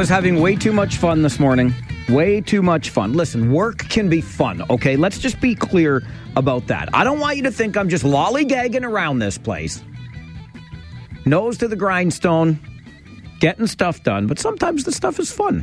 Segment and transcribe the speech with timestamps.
[0.00, 1.74] Was having way too much fun this morning.
[2.08, 3.12] Way too much fun.
[3.12, 4.96] Listen, work can be fun, okay?
[4.96, 6.02] Let's just be clear
[6.36, 6.88] about that.
[6.94, 9.82] I don't want you to think I'm just lollygagging around this place.
[11.26, 12.58] Nose to the grindstone,
[13.40, 15.62] getting stuff done, but sometimes the stuff is fun.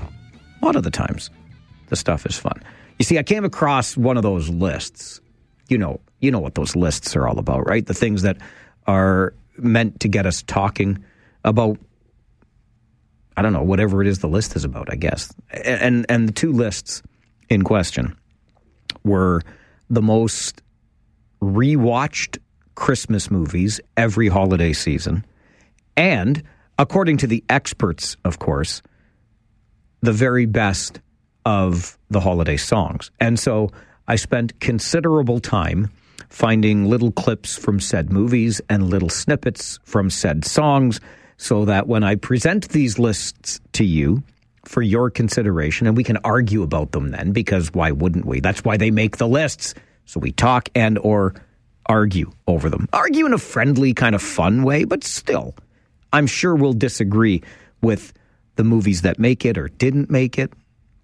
[0.61, 1.31] A lot of the times,
[1.87, 2.61] the stuff is fun.
[2.99, 5.19] You see, I came across one of those lists.
[5.67, 7.87] You know, you know what those lists are all about, right?
[7.87, 8.37] The things that
[8.85, 11.03] are meant to get us talking
[11.43, 11.79] about
[13.37, 15.33] I don't know, whatever it is the list is about, I guess.
[15.51, 17.01] And and the two lists
[17.49, 18.17] in question
[19.03, 19.41] were
[19.89, 20.61] the most
[21.41, 22.39] rewatched
[22.75, 25.23] Christmas movies every holiday season
[25.95, 26.43] and
[26.77, 28.81] according to the experts, of course,
[30.01, 31.01] the very best
[31.45, 33.09] of the holiday songs.
[33.19, 33.71] And so
[34.07, 35.89] I spent considerable time
[36.29, 40.99] finding little clips from said movies and little snippets from said songs
[41.37, 44.23] so that when I present these lists to you
[44.65, 48.39] for your consideration, and we can argue about them then, because why wouldn't we?
[48.39, 49.73] That's why they make the lists.
[50.05, 51.35] So we talk and or
[51.85, 52.87] argue over them.
[52.91, 55.55] Argue in a friendly, kind of fun way, but still,
[56.11, 57.41] I'm sure we'll disagree
[57.81, 58.13] with
[58.55, 60.51] the movies that make it or didn't make it.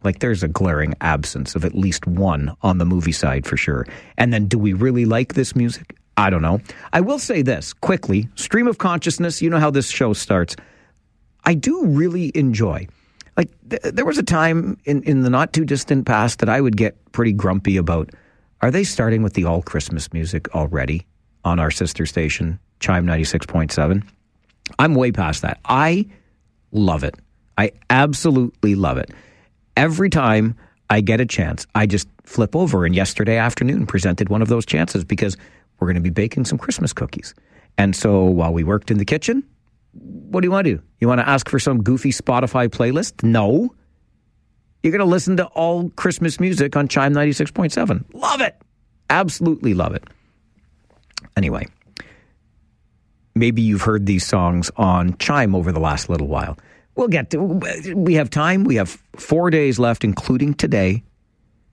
[0.04, 3.88] Like there's a glaring absence of at least one on the movie side for sure.
[4.18, 5.96] And then do we really like this music?
[6.18, 6.60] I don't know.
[6.92, 10.56] I will say this quickly stream of consciousness, you know how this show starts.
[11.46, 12.88] I do really enjoy.
[13.36, 16.62] Like, th- there was a time in, in the not too distant past that I
[16.62, 18.12] would get pretty grumpy about
[18.62, 21.06] are they starting with the all Christmas music already
[21.44, 24.04] on our sister station, CHYM 96.7?
[24.80, 25.60] I'm way past that.
[25.66, 26.06] I
[26.72, 27.16] love it.
[27.58, 29.12] I absolutely love it.
[29.76, 30.56] Every time
[30.90, 32.86] I get a chance, I just flip over.
[32.86, 35.36] And yesterday afternoon presented one of those chances because
[35.80, 37.34] we're going to be baking some Christmas cookies.
[37.78, 39.44] And so while we worked in the kitchen,
[39.94, 40.84] what do you want to do?
[41.00, 43.24] You want to ask for some goofy Spotify playlist?
[43.24, 43.74] No.
[44.82, 48.04] You're going to listen to all Christmas music on CHYM 96.7.
[48.14, 48.56] Love it.
[49.10, 50.04] Absolutely love it.
[51.38, 51.68] Anyway,
[53.36, 56.58] maybe you've heard these songs on CHYM over the last little while.
[56.96, 57.40] We'll get to
[57.96, 58.66] we have time.
[58.66, 61.04] We have 4 days left including today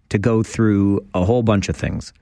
[0.08, 2.12] to go through a whole bunch of things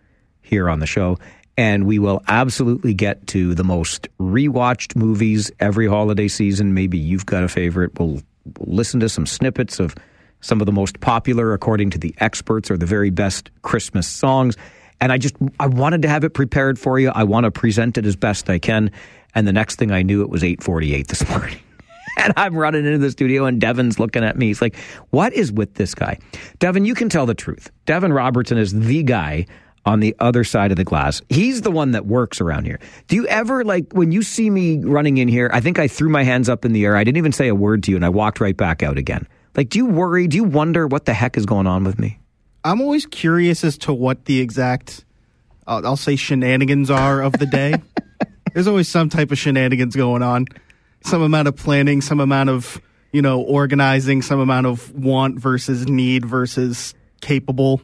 [0.42, 1.18] here on the show
[1.58, 6.72] and we will absolutely get to the most rewatched movies every holiday season.
[6.72, 7.98] Maybe you've got a favorite.
[7.98, 8.22] We'll,
[8.58, 9.96] we'll listen to some snippets of
[10.40, 14.56] some of the most popular, according to the experts, or the very best Christmas songs.
[15.00, 17.10] And I just I wanted to have it prepared for you.
[17.12, 18.92] I want to present it as best I can.
[19.34, 21.58] And the next thing I knew, it was eight forty eight this morning.
[22.18, 24.46] and I'm running into the studio, and Devin's looking at me.
[24.46, 24.76] He's like,
[25.10, 26.20] "What is with this guy?"
[26.60, 27.68] Devin, you can tell the truth.
[27.84, 29.46] Devin Robertson is the guy
[29.88, 31.22] on the other side of the glass.
[31.30, 32.78] He's the one that works around here.
[33.06, 35.50] Do you ever like when you see me running in here?
[35.50, 36.94] I think I threw my hands up in the air.
[36.94, 39.26] I didn't even say a word to you, and I walked right back out again.
[39.56, 40.28] Like, do you worry?
[40.28, 42.18] Do you wonder what the heck is going on with me?
[42.64, 45.06] I'm always curious as to what the exact,
[45.66, 47.74] uh, I'll say, shenanigans are of the day.
[48.52, 50.44] There's always some type of shenanigans going on,
[51.02, 52.78] some amount of planning, some amount of
[53.10, 57.80] you know organizing, some amount of want versus need versus capable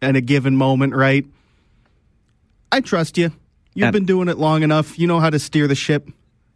[0.00, 1.26] at a given moment, right?
[2.72, 3.32] I trust you.
[3.74, 4.98] You've and been doing it long enough.
[4.98, 6.08] You know how to steer the ship.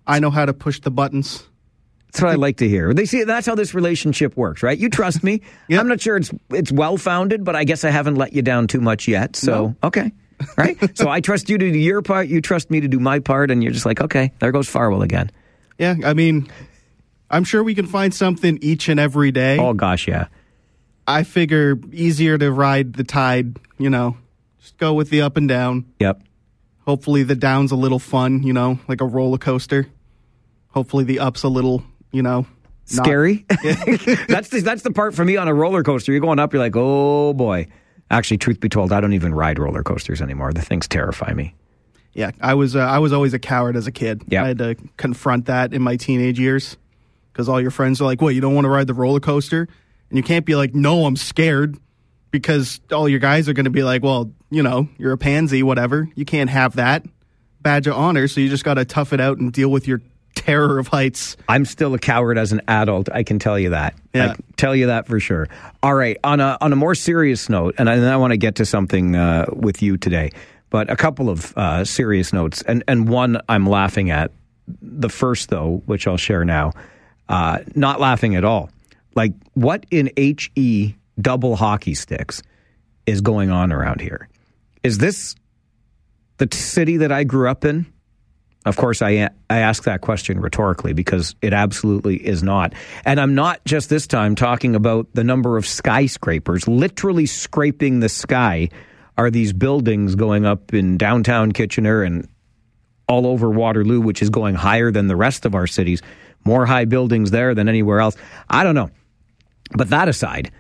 [0.07, 1.45] I know how to push the buttons.
[2.07, 2.95] That's what I like to hear.
[2.95, 4.79] They see that's how this relationship works, right?
[4.79, 5.41] You trust me.
[5.69, 5.81] yep.
[5.81, 8.69] I'm not sure it's it's well founded, but I guess I haven't let you down
[8.69, 9.35] too much yet.
[9.35, 9.77] So no.
[9.83, 10.13] okay,
[10.57, 10.79] right?
[10.97, 12.29] so I trust you to do your part.
[12.29, 15.03] You trust me to do my part, and you're just like, okay, there goes Farwell
[15.03, 15.31] again.
[15.77, 16.49] Yeah, I mean,
[17.31, 19.59] I'm sure we can find something each and every day.
[19.59, 20.29] Oh gosh, yeah.
[21.09, 24.17] I figure easier to ride the tide, you know,
[24.65, 25.85] just go with the up and down.
[26.01, 26.23] Yep.
[26.87, 29.87] Hopefully the down's a little fun, you know, like a roller coaster.
[30.69, 32.47] Hopefully the up's a little, you know,
[32.95, 33.45] not, scary.
[34.27, 36.13] that's the, that's the part for me on a roller coaster.
[36.13, 37.67] You're going up, you're like, oh boy.
[38.11, 40.53] Actually, truth be told, I don't even ride roller coasters anymore.
[40.55, 41.55] The things terrify me.
[42.15, 44.23] Yeah, I was uh, I was always a coward as a kid.
[44.29, 46.77] Yeah, I had to confront that in my teenage years
[47.33, 48.35] because all your friends are like, "What?
[48.35, 49.67] You don't want to ride the roller coaster?"
[50.11, 51.77] And you can't be like, "No, I'm scared."
[52.35, 55.63] because all your guys are going to be like, well, you know, you're a pansy,
[55.65, 56.09] whatever.
[56.15, 57.05] You can't have that
[57.61, 60.01] badge of honor, so you just got to tough it out and deal with your
[60.37, 61.37] terror of heights.
[61.49, 63.09] I'm still a coward as an adult.
[63.11, 63.95] I can tell you that.
[64.13, 64.31] Yeah.
[64.31, 65.49] I can tell you that for sure.
[65.83, 66.17] All right.
[66.23, 68.67] On a on a more serious note, and I, and I want to get to
[68.67, 70.31] something uh, with you today,
[70.71, 74.31] but a couple of uh, serious notes, and and one I'm laughing at.
[74.81, 76.73] The first, though, which I'll share now,
[77.29, 78.71] uh, not laughing at all.
[79.15, 82.43] Like what in he double hockey sticks
[83.05, 84.29] is going on around here.
[84.85, 85.35] Is this
[86.37, 87.87] the city that I grew up in?
[88.67, 92.73] Of course, I, I ask that question rhetorically because it absolutely is not.
[93.05, 96.67] And I'm not just this time talking about the number of skyscrapers.
[96.69, 98.71] Literally scraping the sky
[99.19, 102.29] are these buildings going up in downtown Kitchener and
[103.07, 106.01] all over Waterloo, which is going higher than the rest of our cities.
[106.45, 108.17] More high buildings there than anywhere else.
[108.49, 108.91] I don't know.
[109.73, 110.51] But that aside,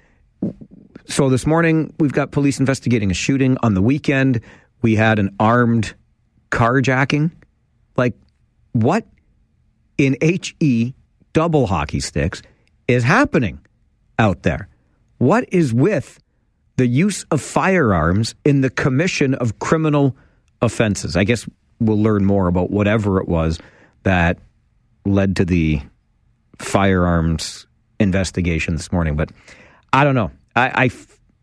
[1.06, 3.56] so this morning we've got police investigating a shooting.
[3.62, 4.40] On the weekend,
[4.82, 5.94] we had an armed
[6.50, 7.30] carjacking
[7.96, 8.14] like,
[8.72, 9.06] what
[9.98, 10.94] in HE
[11.32, 12.42] double hockey sticks
[12.88, 13.60] is happening
[14.18, 14.68] out there?
[15.18, 16.18] What is with
[16.76, 20.16] the use of firearms in the commission of criminal
[20.60, 21.16] offenses?
[21.16, 21.46] I guess
[21.80, 23.58] we'll learn more about whatever it was
[24.02, 24.38] that
[25.04, 25.80] led to the
[26.58, 27.66] firearms
[28.00, 29.16] investigation this morning.
[29.16, 29.30] But
[29.92, 30.30] I don't know.
[30.56, 30.90] I, I,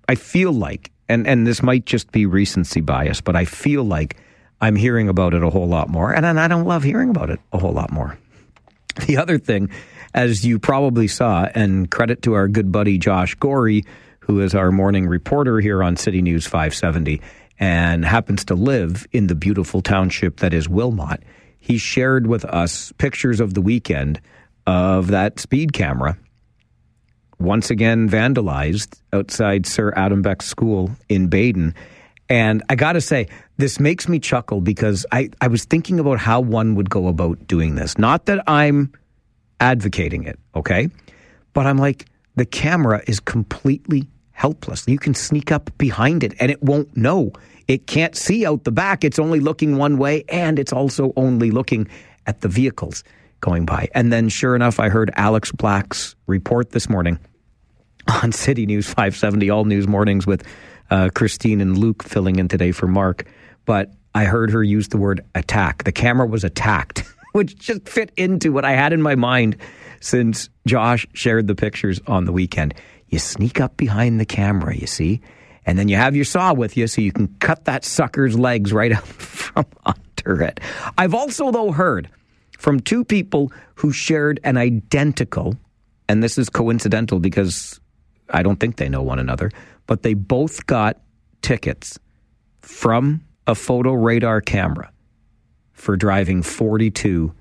[0.10, 4.18] I feel like, and, and this might just be recency bias, but I feel like
[4.62, 7.40] I'm hearing about it a whole lot more, and I don't love hearing about it
[7.52, 8.18] a whole lot more.
[9.08, 9.70] The other thing,
[10.14, 13.86] as you probably saw, and credit to our good buddy Josh Gorey,
[14.20, 17.22] who is our morning reporter here on City News 570
[17.58, 21.24] and happens to live in the beautiful township that is Wilmot.
[21.60, 24.20] He shared with us pictures of the weekend
[24.66, 26.18] of that speed camera
[27.42, 31.76] once again vandalized outside Sir Adam Beck School in Baden.
[32.30, 33.28] And I got to say,
[33.58, 37.46] this makes me chuckle because I, I was thinking about how one would go about
[37.46, 37.98] doing this.
[37.98, 38.94] Not that I'm
[39.60, 40.90] advocating it, okay?
[41.54, 42.06] But I'm like,
[42.36, 44.88] the camera is completely helpless.
[44.88, 47.34] You can sneak up behind it and it won't know.
[47.68, 49.04] It can't see out the back.
[49.04, 51.88] It's only looking one way and it's also only looking
[52.26, 53.04] at the vehicles
[53.42, 53.90] going by.
[53.94, 57.20] And then, sure enough, I heard Alex Black's report this morning
[58.08, 60.44] on City News 570, all news mornings with
[60.90, 63.26] uh, Christine and Luke filling in today for Mark.
[63.66, 65.84] But I heard her use the word attack.
[65.84, 67.04] The camera was attacked,
[67.34, 69.58] which just fit into what I had in my mind
[70.00, 72.74] since Josh shared the pictures on the weekend.
[73.08, 75.22] You sneak up behind the camera, you see,
[75.66, 78.74] and then you have your saw with you so you can cut that sucker's legs
[78.74, 80.60] right out from under it.
[80.98, 82.10] I've also, though, heard
[82.58, 85.56] from two people who shared an identical,
[86.08, 87.81] and this is coincidental because
[88.32, 89.52] I don't think they know one another,
[89.88, 91.02] but they both got
[91.42, 92.00] tickets
[92.62, 94.92] from a photo radar camera
[95.74, 97.34] for driving 42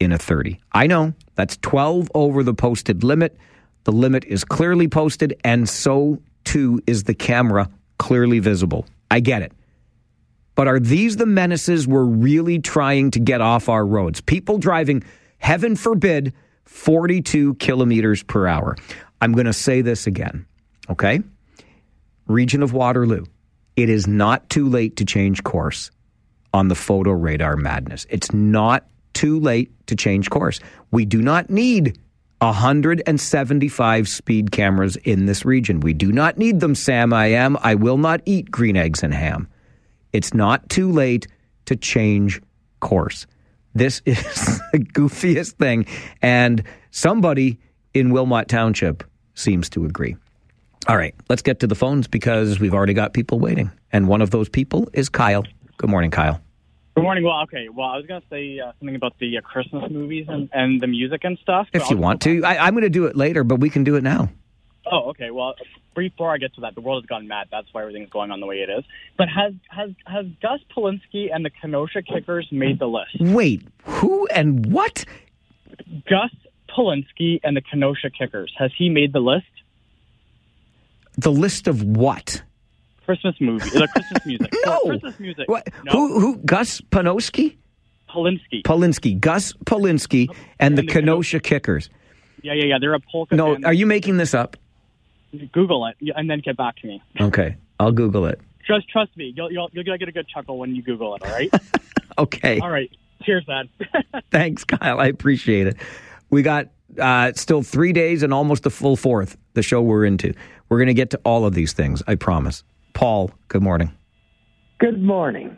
[0.00, 0.60] in a 30.
[0.72, 3.36] I know that's 12 over the posted limit.
[3.84, 8.86] The limit is clearly posted, and so too is the camera clearly visible.
[9.10, 9.52] I get it.
[10.54, 14.20] But are these the menaces we're really trying to get off our roads?
[14.20, 15.02] People driving,
[15.38, 16.32] heaven forbid,
[16.64, 18.76] 42 kilometers per hour.
[19.20, 20.46] I'm going to say this again,
[20.90, 21.22] okay?
[22.26, 23.24] region of Waterloo,
[23.76, 25.90] it is not too late to change course
[26.52, 28.06] on the photo radar madness.
[28.08, 30.60] It's not too late to change course.
[30.90, 31.98] We do not need
[32.38, 35.80] 175 speed cameras in this region.
[35.80, 37.12] We do not need them, Sam.
[37.12, 37.56] I am.
[37.60, 39.48] I will not eat green eggs and ham.
[40.12, 41.26] It's not too late
[41.66, 42.40] to change
[42.80, 43.26] course.
[43.74, 45.86] This is the goofiest thing.
[46.22, 47.58] And somebody
[47.94, 50.16] in Wilmot Township seems to agree.
[50.86, 53.70] All right, let's get to the phones because we've already got people waiting.
[53.92, 55.44] And one of those people is Kyle.
[55.78, 56.40] Good morning, Kyle.
[56.94, 57.24] Good morning.
[57.24, 57.68] Well, okay.
[57.68, 60.80] Well, I was going to say uh, something about the uh, Christmas movies and, and
[60.80, 61.68] the music and stuff.
[61.72, 62.44] If you want to.
[62.44, 64.28] I, I'm going to do it later, but we can do it now.
[64.90, 65.30] Oh, okay.
[65.30, 65.54] Well,
[65.96, 67.48] before I get to that, the world has gone mad.
[67.50, 68.84] That's why everything's going on the way it is.
[69.16, 73.16] But has has has Gus Polinski and the Kenosha Kickers made the list?
[73.18, 75.04] Wait, who and what?
[76.08, 76.30] Gus
[76.76, 78.52] Polinski and the Kenosha Kickers.
[78.58, 79.46] Has he made the list?
[81.16, 82.42] The list of what?
[83.04, 84.52] Christmas movie, the Christmas music.
[84.64, 85.48] no, Christmas music.
[85.48, 85.68] What?
[85.84, 85.92] No.
[85.92, 86.20] Who?
[86.20, 86.36] Who?
[86.38, 87.56] Gus Panoski?
[88.08, 88.62] Polinski.
[88.62, 89.20] Polinski.
[89.20, 91.90] Gus Polinski and, and the, the Kenosha Kickers.
[92.42, 92.78] Yeah, yeah, yeah.
[92.80, 93.34] They're a polka.
[93.34, 94.56] No, are you making this up?
[95.52, 97.02] Google it and then get back to me.
[97.20, 98.40] Okay, I'll Google it.
[98.66, 99.32] Just trust me.
[99.36, 101.22] You'll you'll, you'll get a good chuckle when you Google it.
[101.22, 101.52] All right.
[102.18, 102.60] okay.
[102.60, 102.90] All right.
[103.24, 103.68] Cheers, Dad.
[104.30, 105.00] Thanks, Kyle.
[105.00, 105.76] I appreciate it.
[106.30, 109.36] We got uh, still three days and almost a full fourth.
[109.54, 110.34] The show we're into.
[110.68, 112.64] We're going to get to all of these things, I promise.
[112.92, 113.92] Paul, good morning.
[114.78, 115.56] Good morning.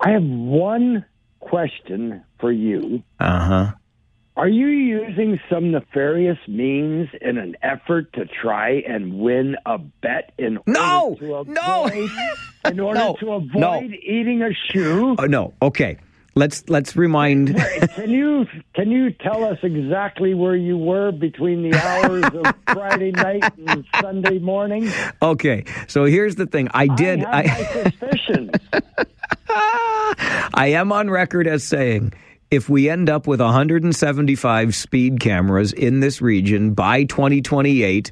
[0.00, 1.04] I have one
[1.40, 3.02] question for you.
[3.20, 3.72] Uh huh.
[4.36, 10.32] Are you using some nefarious means in an effort to try and win a bet
[10.38, 11.86] in no, order to avoid, no,
[12.64, 13.80] in order no, to avoid no.
[13.80, 15.14] eating a shoe?
[15.16, 15.54] Uh, no.
[15.62, 15.98] Okay.
[16.36, 17.56] Let's let's remind.
[17.94, 23.12] can you can you tell us exactly where you were between the hours of Friday
[23.12, 24.90] night and Sunday morning?
[25.22, 26.68] Okay, so here's the thing.
[26.74, 27.24] I did.
[27.24, 27.44] I, I...
[27.44, 28.50] my suspicions.
[30.54, 32.12] I am on record as saying
[32.50, 38.10] if we end up with 175 speed cameras in this region by 2028,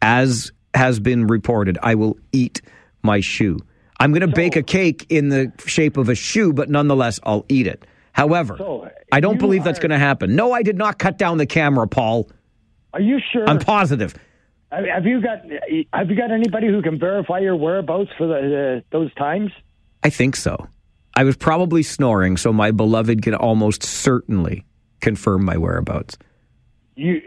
[0.00, 2.60] as has been reported, I will eat
[3.02, 3.58] my shoe.
[4.02, 7.46] I'm going to bake a cake in the shape of a shoe, but nonetheless, I'll
[7.48, 7.86] eat it.
[8.12, 10.34] However, So, I don't believe that's going to happen.
[10.34, 12.28] No, I did not cut down the camera, Paul.
[12.92, 13.48] Are you sure?
[13.48, 14.14] I'm positive.
[14.72, 15.42] Have you got
[15.92, 19.52] Have you got anybody who can verify your whereabouts for the, uh, those times?
[20.02, 20.66] I think so.
[21.14, 24.64] I was probably snoring, so my beloved can almost certainly
[25.00, 26.16] confirm my whereabouts.
[26.94, 27.22] You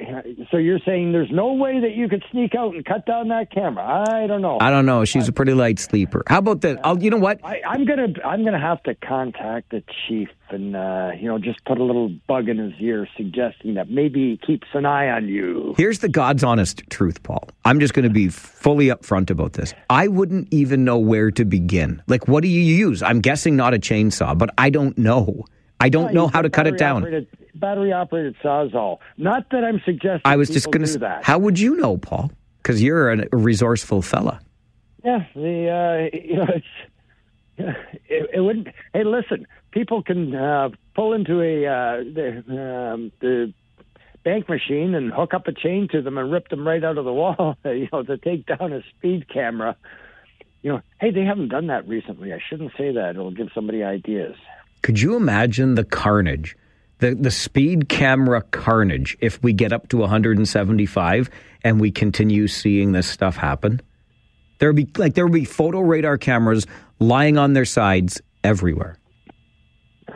[0.51, 3.51] so you're saying there's no way that you could sneak out and cut down that
[3.51, 4.05] camera?
[4.07, 4.59] I don't know.
[4.61, 5.05] I don't know.
[5.05, 6.23] She's a pretty light sleeper.
[6.27, 6.79] How about that?
[6.83, 7.43] I'll, you know what?
[7.43, 11.65] I, I'm gonna I'm gonna have to contact the chief and uh, you know just
[11.65, 15.27] put a little bug in his ear, suggesting that maybe he keeps an eye on
[15.27, 15.73] you.
[15.77, 17.49] Here's the God's honest truth, Paul.
[17.63, 19.73] I'm just going to be fully upfront about this.
[19.89, 22.03] I wouldn't even know where to begin.
[22.07, 23.01] Like, what do you use?
[23.01, 25.45] I'm guessing not a chainsaw, but I don't know.
[25.79, 27.27] I don't know how to cut it down.
[27.55, 28.99] Battery operated sawzall.
[29.17, 30.21] Not that I'm suggesting.
[30.25, 30.99] I was just going to.
[30.99, 31.23] that.
[31.23, 32.31] How would you know, Paul?
[32.61, 34.41] Because you're a resourceful fella.
[35.03, 36.65] Yeah, the uh, you know it's
[37.57, 38.67] it, it wouldn't.
[38.93, 43.53] Hey, listen, people can uh, pull into a uh, the um, the
[44.23, 47.05] bank machine and hook up a chain to them and rip them right out of
[47.05, 47.57] the wall.
[47.65, 49.75] You know, to take down a speed camera.
[50.63, 52.33] You know, hey, they haven't done that recently.
[52.33, 53.11] I shouldn't say that.
[53.11, 54.35] It'll give somebody ideas.
[54.85, 56.55] Could you imagine the carnage,
[56.99, 61.27] the the speed camera carnage if we get up to 175
[61.63, 63.81] and we continue seeing this stuff happen?
[64.59, 66.67] There would be like there would be photo radar cameras
[66.99, 68.99] lying on their sides everywhere.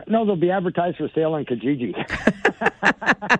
[0.05, 1.95] No, they'll be advertised for sale on Kijiji.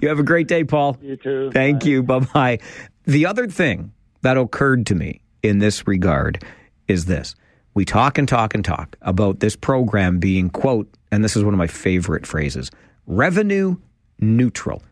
[0.00, 0.98] You have a great day, Paul.
[1.00, 1.50] you too.
[1.52, 2.02] Thank you.
[2.02, 2.58] Bye bye.
[3.04, 6.44] The other thing that occurred to me in this regard
[6.88, 7.36] is this.
[7.74, 11.54] We talk and talk and talk about this program being, quote, and this is one
[11.54, 12.70] of my favorite phrases
[13.06, 13.76] revenue
[14.20, 14.82] neutral.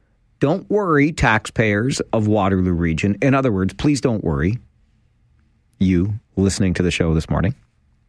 [0.41, 3.17] Don't worry, taxpayers of Waterloo Region.
[3.21, 4.59] In other words, please don't worry,
[5.79, 7.55] you listening to the show this morning.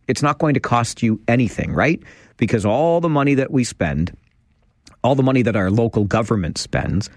[0.07, 2.01] It's not going to cost you anything, right?
[2.37, 4.15] Because all the money that we spend,
[5.03, 7.09] all the money that our local government spends,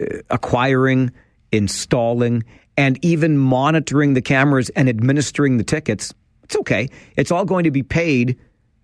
[0.00, 1.12] uh, acquiring,
[1.52, 2.42] installing,
[2.76, 6.12] and even monitoring the cameras and administering the tickets,
[6.50, 6.88] it's okay.
[7.16, 8.36] It's all going to be paid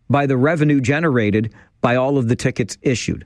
[0.08, 3.24] by the revenue generated by all of the tickets issued.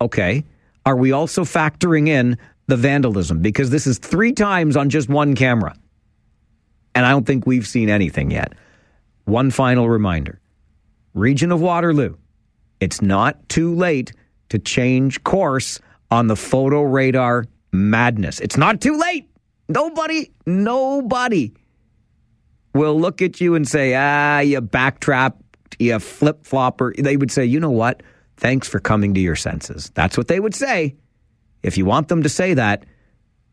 [0.00, 0.44] Okay.
[0.84, 3.40] Are we also factoring in the vandalism?
[3.40, 5.76] Because this is three times on just one camera.
[6.96, 8.54] And I don't think we've seen anything yet.
[9.26, 10.40] One final reminder
[11.14, 12.16] Region of Waterloo,
[12.80, 14.12] it's not too late
[14.48, 15.78] to change course
[16.10, 18.40] on the photo radar madness.
[18.40, 19.28] It's not too late.
[19.68, 21.52] Nobody, nobody
[22.74, 25.34] will look at you and say, ah, you backtrap,
[25.78, 26.94] you flip flopper.
[26.96, 28.02] They would say, you know what?
[28.36, 29.90] Thanks for coming to your senses.
[29.94, 30.96] That's what they would say.
[31.62, 32.84] If you want them to say that,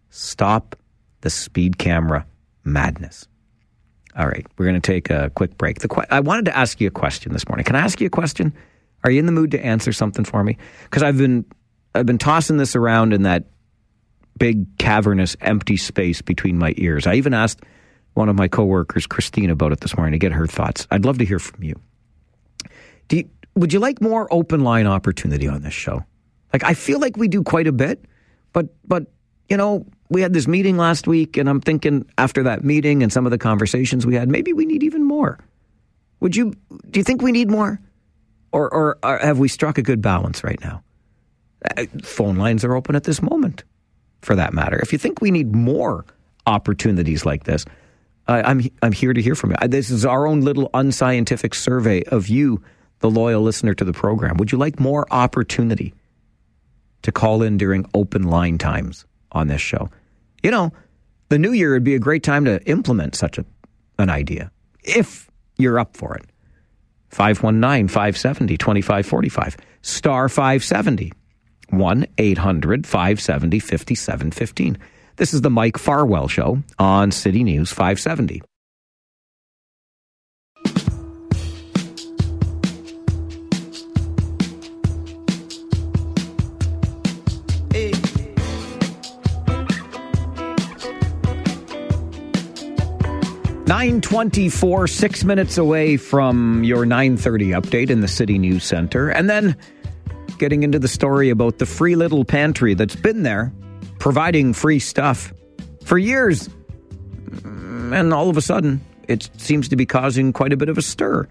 [0.10, 0.76] stop
[1.22, 2.26] the speed camera
[2.64, 3.28] madness.
[4.18, 5.80] All right, we're going to take a quick break.
[5.80, 7.66] The que- I wanted to ask you a question this morning.
[7.66, 8.54] Can I ask you a question?
[9.04, 10.58] Are you in the mood to answer something for me?
[10.84, 11.46] Because I've been
[11.94, 13.46] I've been tossing this around in that
[14.38, 17.08] big cavernous empty space between my ears.
[17.08, 17.62] I even asked
[18.18, 20.88] one of my coworkers, Christine, about it this morning to get her thoughts.
[20.92, 21.80] I'd love to hear from you.
[23.10, 26.04] You, would you like more open line opportunity on this show?
[26.52, 28.04] Like I feel like we do quite a bit,
[28.54, 29.08] but but
[29.50, 33.14] you know we had this meeting last week, and I'm thinking after that meeting and
[33.14, 35.40] some of the conversations we had, maybe we need even more.
[36.20, 36.54] Would you?
[36.90, 37.80] Do you think we need more,
[38.52, 40.84] or or, or have we struck a good balance right now?
[41.78, 43.64] Uh, phone lines are open at this moment,
[44.22, 44.80] for that matter.
[44.80, 46.06] If you think we need more
[46.46, 47.66] opportunities like this,
[48.28, 49.68] I'm I'm here to hear from you.
[49.68, 52.62] This is our own little unscientific survey of you,
[53.00, 54.38] the loyal listener to the program.
[54.38, 55.94] Would you like more opportunity
[57.04, 59.90] to call in during open line times on this show?
[60.44, 60.74] You know,
[61.30, 63.46] the new year would be a great time to implement such a,
[63.98, 64.52] an idea
[64.84, 66.26] if you're up for it.
[67.10, 71.14] 519 570 2545, star 570,
[71.70, 74.78] 1 800 570 5715.
[75.18, 78.44] This is the Mike Farwell Show on City News 570.
[93.66, 99.10] Nine twenty-four, six minutes away from your nine thirty update in the City News Center,
[99.10, 99.58] and then
[100.38, 103.52] getting into the story about the free little pantry that's been there,
[104.00, 105.34] providing free stuff
[105.84, 106.50] for years,
[107.44, 110.82] and all of a sudden, it seems to be causing quite a bit of a
[110.82, 111.28] stir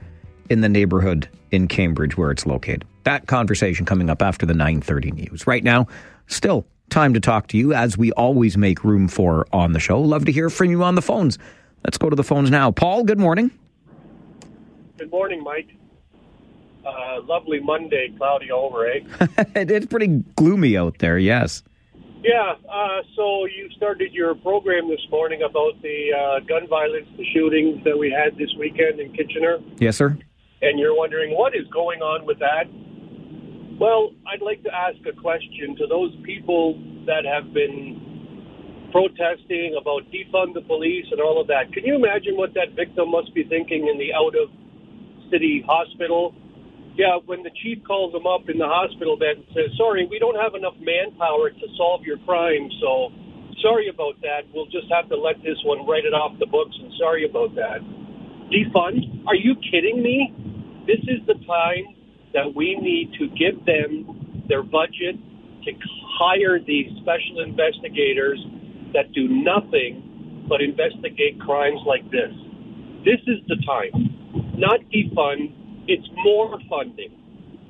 [0.48, 2.84] in the neighborhood in Cambridge where it's located.
[3.04, 5.46] That conversation coming up after the 9:30 news.
[5.46, 5.86] Right now,
[6.26, 10.00] still time to talk to you as we always make room for on the show.
[10.00, 11.38] Love to hear from you on the phones.
[11.84, 12.70] Let's go to the phones now.
[12.70, 13.50] Paul, good morning.
[14.98, 15.68] Good morning, Mike.
[16.84, 19.00] Uh, lovely Monday, cloudy over, eh?
[19.56, 21.62] it's pretty gloomy out there, yes.
[22.26, 27.24] Yeah, uh, so you started your program this morning about the uh, gun violence, the
[27.32, 29.58] shootings that we had this weekend in Kitchener.
[29.78, 30.18] Yes, sir.
[30.60, 32.66] And you're wondering what is going on with that?
[33.78, 40.02] Well, I'd like to ask a question to those people that have been protesting about
[40.10, 41.72] defund the police and all of that.
[41.72, 44.50] Can you imagine what that victim must be thinking in the out of
[45.30, 46.34] city hospital?
[46.96, 50.18] Yeah, when the chief calls them up in the hospital bed and says, Sorry, we
[50.18, 53.12] don't have enough manpower to solve your crime, so
[53.60, 54.48] sorry about that.
[54.56, 57.54] We'll just have to let this one write it off the books and sorry about
[57.56, 57.84] that.
[58.48, 59.28] Defund?
[59.28, 60.32] Are you kidding me?
[60.88, 61.92] This is the time
[62.32, 65.20] that we need to give them their budget
[65.68, 65.70] to
[66.16, 68.38] hire these special investigators
[68.94, 72.32] that do nothing but investigate crimes like this.
[73.04, 73.92] This is the time.
[74.56, 75.52] Not defund,
[75.88, 77.12] it's more funding.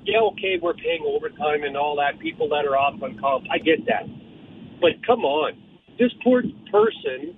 [0.04, 3.46] Yeah, okay, we're paying overtime and all that, people that are off on comp.
[3.50, 4.06] I get that.
[4.80, 5.54] But come on.
[5.98, 7.34] This poor person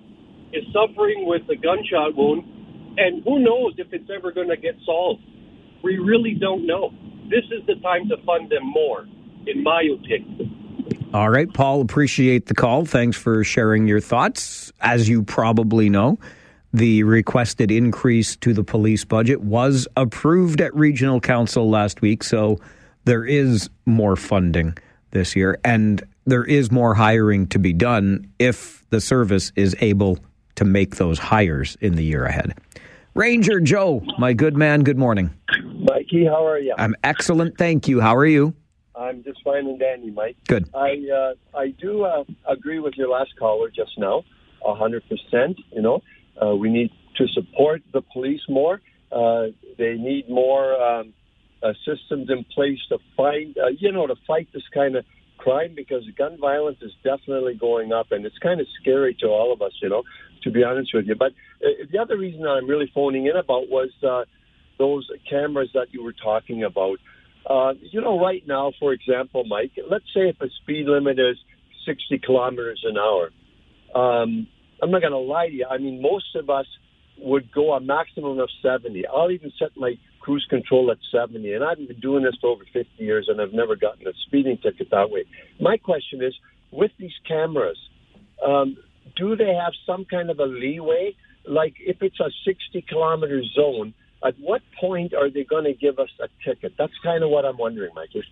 [0.53, 2.43] is suffering with a gunshot wound,
[2.97, 5.23] and who knows if it's ever going to get solved.
[5.83, 6.91] We really don't know.
[7.29, 9.07] This is the time to fund them more,
[9.47, 10.55] in my opinion.
[11.13, 12.85] All right, Paul, appreciate the call.
[12.85, 14.71] Thanks for sharing your thoughts.
[14.81, 16.19] As you probably know,
[16.73, 22.59] the requested increase to the police budget was approved at Regional Council last week, so
[23.05, 24.77] there is more funding
[25.11, 30.19] this year, and there is more hiring to be done if the service is able
[30.55, 32.53] to make those hires in the year ahead.
[33.15, 35.31] Ranger Joe, my good man, good morning.
[35.63, 36.75] Mikey, how are you?
[36.77, 37.99] I'm excellent, thank you.
[37.99, 38.53] How are you?
[38.95, 40.35] I'm just fine and dandy, Mike.
[40.47, 40.69] Good.
[40.75, 44.23] I uh, I do uh, agree with your last caller just now,
[44.65, 45.57] a hundred percent.
[45.71, 46.01] You know,
[46.43, 48.81] uh, we need to support the police more.
[49.11, 49.47] Uh,
[49.77, 51.13] they need more um,
[51.61, 55.05] uh, systems in place to fight, uh, you know, to fight this kind of
[55.37, 59.51] crime because gun violence is definitely going up, and it's kind of scary to all
[59.51, 60.03] of us, you know,
[60.43, 61.15] to be honest with you.
[61.15, 61.31] But
[61.63, 64.25] uh, the other reason I'm really phoning in about was uh,
[64.77, 66.97] those cameras that you were talking about.
[67.49, 71.37] Uh, you know, right now, for example, Mike, let's say if a speed limit is
[71.85, 73.31] 60 kilometers an hour.
[73.95, 74.47] Um,
[74.81, 75.65] I'm not going to lie to you.
[75.69, 76.65] I mean, most of us
[77.17, 79.05] would go a maximum of 70.
[79.07, 81.53] I'll even set my cruise control at 70.
[81.53, 84.57] And I've been doing this for over 50 years, and I've never gotten a speeding
[84.57, 85.25] ticket that way.
[85.59, 86.33] My question is,
[86.71, 87.77] with these cameras,
[88.45, 88.77] um,
[89.15, 91.15] do they have some kind of a leeway?
[91.47, 95.99] Like if it's a 60 kilometer zone, at what point are they going to give
[95.99, 96.73] us a ticket?
[96.77, 98.23] That's kind of what I'm wondering, Mikey.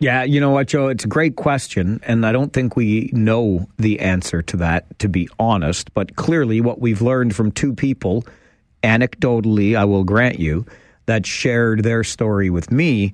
[0.00, 0.88] Yeah, you know what, Joe?
[0.88, 5.10] It's a great question, and I don't think we know the answer to that, to
[5.10, 5.92] be honest.
[5.92, 8.24] But clearly, what we've learned from two people,
[8.82, 10.64] anecdotally, I will grant you,
[11.04, 13.12] that shared their story with me,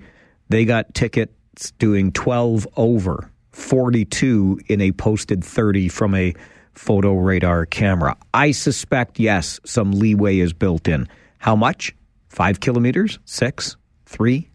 [0.49, 6.35] they got tickets doing 12 over, 42 in a posted 30 from a
[6.75, 8.17] photo radar camera.
[8.33, 11.09] I suspect, yes, some leeway is built in.
[11.39, 11.97] How much?
[12.29, 13.19] Five kilometers?
[13.25, 13.77] Six?
[14.05, 14.51] Three?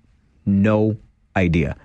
[0.46, 0.96] No
[1.36, 1.76] idea.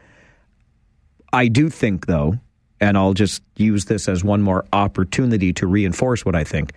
[1.36, 2.36] I do think, though,
[2.80, 6.72] and I'll just use this as one more opportunity to reinforce what I think.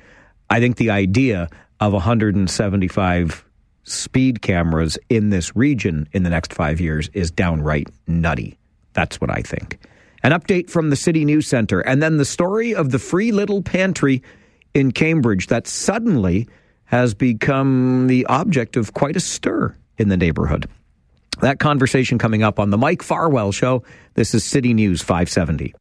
[0.50, 1.48] I think the idea
[1.80, 3.46] of 175
[3.86, 8.58] speed cameras in this region in the next five years is downright nutty.
[8.92, 9.80] That's what I think.
[10.24, 13.62] An update from the City News Center, and then the story of the free little
[13.62, 14.22] pantry
[14.74, 16.50] in Cambridge that suddenly
[16.84, 20.68] has become the object of quite a stir in the neighborhood.
[21.42, 23.84] That conversation coming up on the Mike Farwell Show.
[24.16, 25.74] This is City News 570.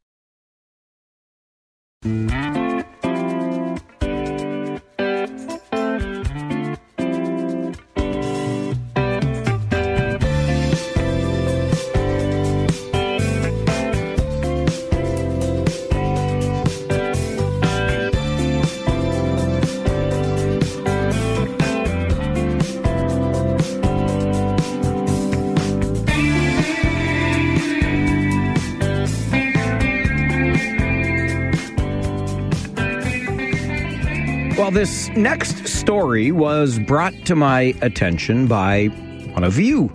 [34.78, 38.86] This next story was brought to my attention by
[39.32, 39.92] one of you,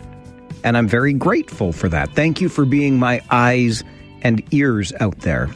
[0.65, 2.13] and I'm very grateful for that.
[2.15, 3.81] Thank you for being my eyes
[4.23, 5.49] and ears out there.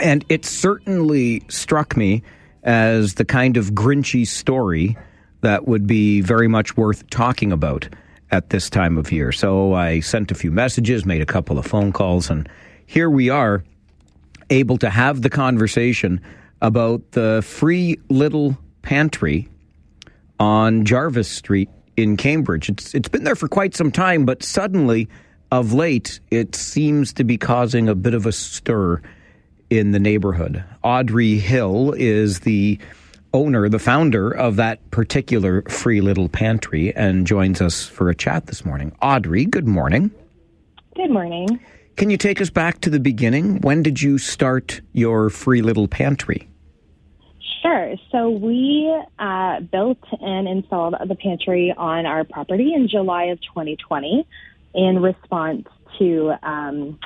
[0.00, 2.22] And it certainly struck me
[2.62, 4.96] as the kind of Grinchy story
[5.40, 7.88] that would be very much worth talking about
[8.30, 9.32] at this time of year.
[9.32, 12.48] So I sent a few messages, made a couple of phone calls, and
[12.86, 13.64] here we are
[14.50, 16.20] able to have the conversation
[16.62, 19.48] about the free little pantry
[20.38, 22.68] on Jarvis Street in Cambridge.
[22.68, 25.08] It's it's been there for quite some time, but suddenly
[25.50, 29.00] of late it seems to be causing a bit of a stir
[29.70, 30.62] in the neighborhood.
[30.82, 32.78] Audrey Hill is the
[33.32, 38.46] owner, the founder of that particular free little pantry and joins us for a chat
[38.46, 38.92] this morning.
[39.02, 40.10] Audrey, good morning.
[40.94, 41.60] Good morning.
[41.96, 43.62] Can you take us back to the beginning?
[43.62, 46.46] When did you start your free little pantry?
[47.62, 47.94] Sure.
[48.12, 54.28] So we uh, built and installed the pantry on our property in July of 2020
[54.74, 55.66] in response
[55.98, 56.98] to um,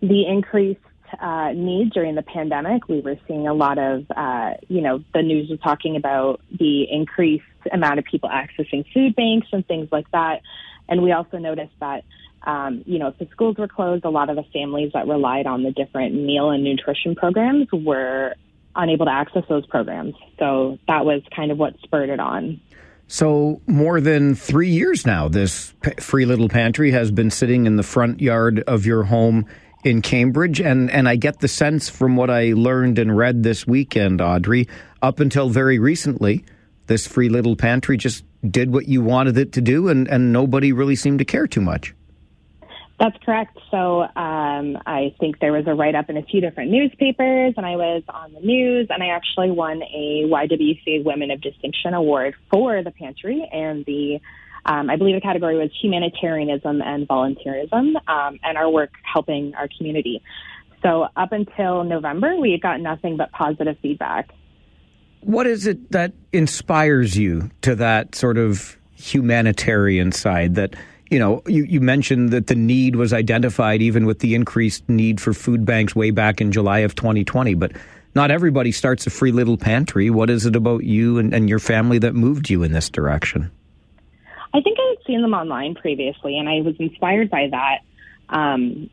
[0.00, 0.80] the increased
[1.20, 2.88] uh, need during the pandemic.
[2.88, 6.90] We were seeing a lot of, uh, you know, the news was talking about the
[6.90, 10.40] increased amount of people accessing food banks and things like that.
[10.88, 12.04] And we also noticed that
[12.44, 15.46] um, you know, if the schools were closed, a lot of the families that relied
[15.46, 18.34] on the different meal and nutrition programs were
[18.74, 20.14] unable to access those programs.
[20.38, 22.60] So that was kind of what spurred it on.
[23.08, 27.82] So, more than three years now, this free little pantry has been sitting in the
[27.82, 29.46] front yard of your home
[29.84, 30.60] in Cambridge.
[30.60, 34.66] And, and I get the sense from what I learned and read this weekend, Audrey,
[35.02, 36.44] up until very recently,
[36.86, 40.72] this free little pantry just did what you wanted it to do, and, and nobody
[40.72, 41.94] really seemed to care too much.
[43.02, 43.58] That's correct.
[43.72, 47.66] So um, I think there was a write up in a few different newspapers, and
[47.66, 52.36] I was on the news, and I actually won a YWCA Women of Distinction Award
[52.48, 54.20] for the pantry, and the
[54.64, 59.66] um, I believe the category was humanitarianism and volunteerism, um, and our work helping our
[59.76, 60.22] community.
[60.84, 64.30] So up until November, we got nothing but positive feedback.
[65.22, 70.76] What is it that inspires you to that sort of humanitarian side that?
[71.12, 75.20] You know, you, you mentioned that the need was identified even with the increased need
[75.20, 77.52] for food banks way back in July of 2020.
[77.52, 77.72] But
[78.14, 80.08] not everybody starts a free little pantry.
[80.08, 83.50] What is it about you and, and your family that moved you in this direction?
[84.54, 87.80] I think I had seen them online previously, and I was inspired by that.
[88.30, 88.88] Um,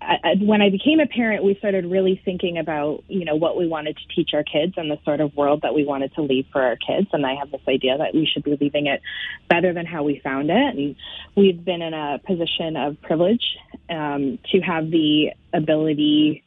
[0.00, 3.66] I, when I became a parent, we started really thinking about, you know, what we
[3.66, 6.46] wanted to teach our kids and the sort of world that we wanted to leave
[6.52, 7.08] for our kids.
[7.12, 9.00] And I have this idea that we should be leaving it
[9.48, 10.76] better than how we found it.
[10.76, 10.96] And
[11.34, 13.44] we've been in a position of privilege
[13.88, 16.44] um, to have the ability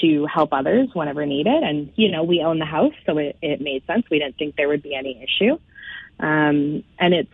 [0.00, 1.62] to help others whenever needed.
[1.62, 4.04] And, you know, we own the house, so it, it made sense.
[4.10, 5.58] We didn't think there would be any issue.
[6.18, 7.32] Um, and it's,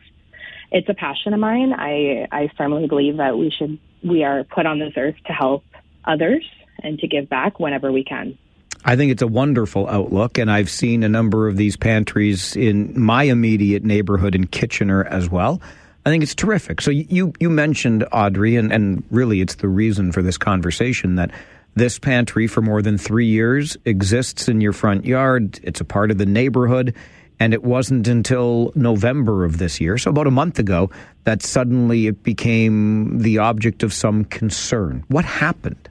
[0.71, 1.73] it's a passion of mine.
[1.73, 5.65] I, I firmly believe that we should we are put on this earth to help
[6.05, 6.45] others
[6.83, 8.39] and to give back whenever we can.
[8.85, 12.99] I think it's a wonderful outlook, and I've seen a number of these pantries in
[12.99, 15.61] my immediate neighborhood in Kitchener as well.
[16.05, 16.81] I think it's terrific.
[16.81, 21.33] So you you mentioned Audrey, and, and really it's the reason for this conversation that
[21.75, 25.59] this pantry for more than three years exists in your front yard.
[25.65, 26.95] It's a part of the neighborhood.
[27.39, 30.91] And it wasn't until November of this year, so about a month ago,
[31.25, 35.05] that suddenly it became the object of some concern.
[35.09, 35.89] What happened?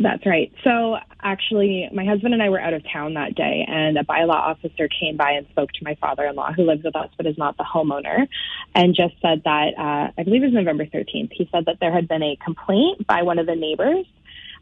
[0.00, 0.52] That's right.
[0.62, 4.34] So actually, my husband and I were out of town that day, and a bylaw
[4.34, 7.26] officer came by and spoke to my father in law, who lives with us but
[7.26, 8.28] is not the homeowner,
[8.76, 11.92] and just said that, uh, I believe it was November 13th, he said that there
[11.92, 14.06] had been a complaint by one of the neighbors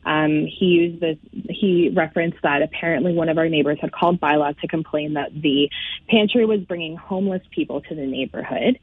[0.07, 1.19] um, he used this,
[1.51, 5.69] he referenced that apparently one of our neighbors had called bylaw to complain that the
[6.09, 8.79] pantry was bringing homeless people to the neighborhood.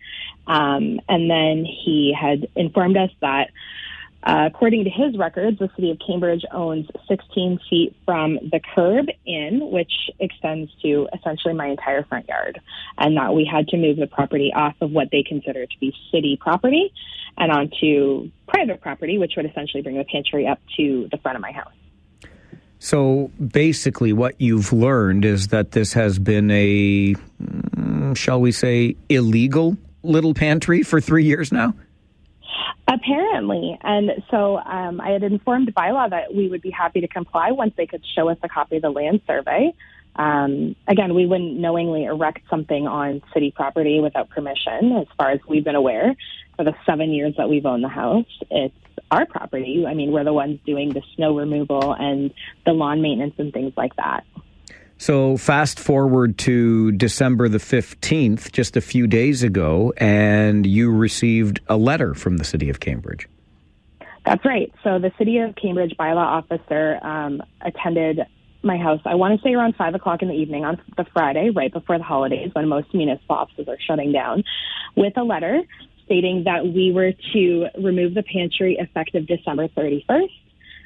[0.47, 3.51] Um, and then he had informed us that
[4.25, 9.07] uh, according to his records, the city of Cambridge owns 16 feet from the curb
[9.25, 12.61] in, which extends to essentially my entire front yard,
[12.97, 15.93] and that we had to move the property off of what they consider to be
[16.11, 16.93] city property
[17.37, 21.41] and onto private property, which would essentially bring the pantry up to the front of
[21.41, 21.73] my house.
[22.79, 28.95] So basically, what you've learned is that this has been a, mm, shall we say,
[29.09, 31.73] illegal little pantry for three years now?
[32.87, 33.77] Apparently.
[33.81, 37.73] And so um, I had informed bylaw that we would be happy to comply once
[37.77, 39.73] they could show us a copy of the land survey.
[40.15, 45.39] Um, again, we wouldn't knowingly erect something on city property without permission, as far as
[45.47, 46.15] we've been aware.
[46.55, 48.75] For the seven years that we've owned the house, it's
[49.09, 49.85] our property.
[49.87, 52.31] I mean, we're the ones doing the snow removal and
[52.65, 54.23] the lawn maintenance and things like that.
[55.03, 61.59] So, fast forward to December the 15th, just a few days ago, and you received
[61.67, 63.27] a letter from the City of Cambridge.
[64.25, 64.71] That's right.
[64.81, 68.21] So, the City of Cambridge bylaw officer um, attended
[68.63, 71.49] my house, I want to say around five o'clock in the evening on the Friday,
[71.49, 74.45] right before the holidays, when most municipal offices are shutting down,
[74.95, 75.63] with a letter
[76.05, 80.29] stating that we were to remove the pantry effective December 31st.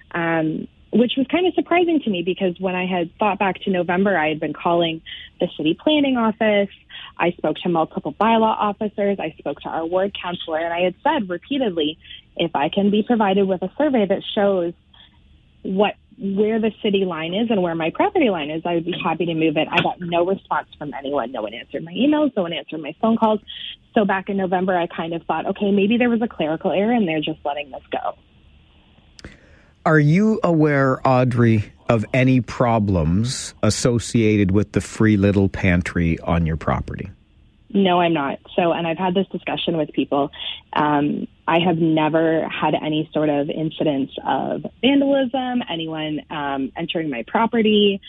[0.09, 3.69] Um, which was kind of surprising to me because when I had thought back to
[3.69, 5.01] November, I had been calling
[5.39, 6.73] the city planning office.
[7.17, 9.19] I spoke to multiple bylaw officers.
[9.19, 11.97] I spoke to our ward councilor, and I had said repeatedly,
[12.37, 14.73] if I can be provided with a survey that shows
[15.63, 18.95] what where the city line is and where my property line is, I would be
[19.03, 19.67] happy to move it.
[19.69, 21.31] I got no response from anyone.
[21.31, 22.31] No one answered my emails.
[22.35, 23.39] No one answered my phone calls.
[23.93, 26.91] So back in November, I kind of thought, okay, maybe there was a clerical error
[26.91, 28.17] and they're just letting this go.
[29.87, 36.57] Are you aware, Audrey, of any problems associated with the free little pantry on your
[36.57, 37.09] property?
[37.73, 38.39] No, I'm not.
[38.53, 40.29] So, and I've had this discussion with people.
[40.73, 47.23] Um, I have never had any sort of incidents of vandalism, anyone um, entering my
[47.25, 48.01] property.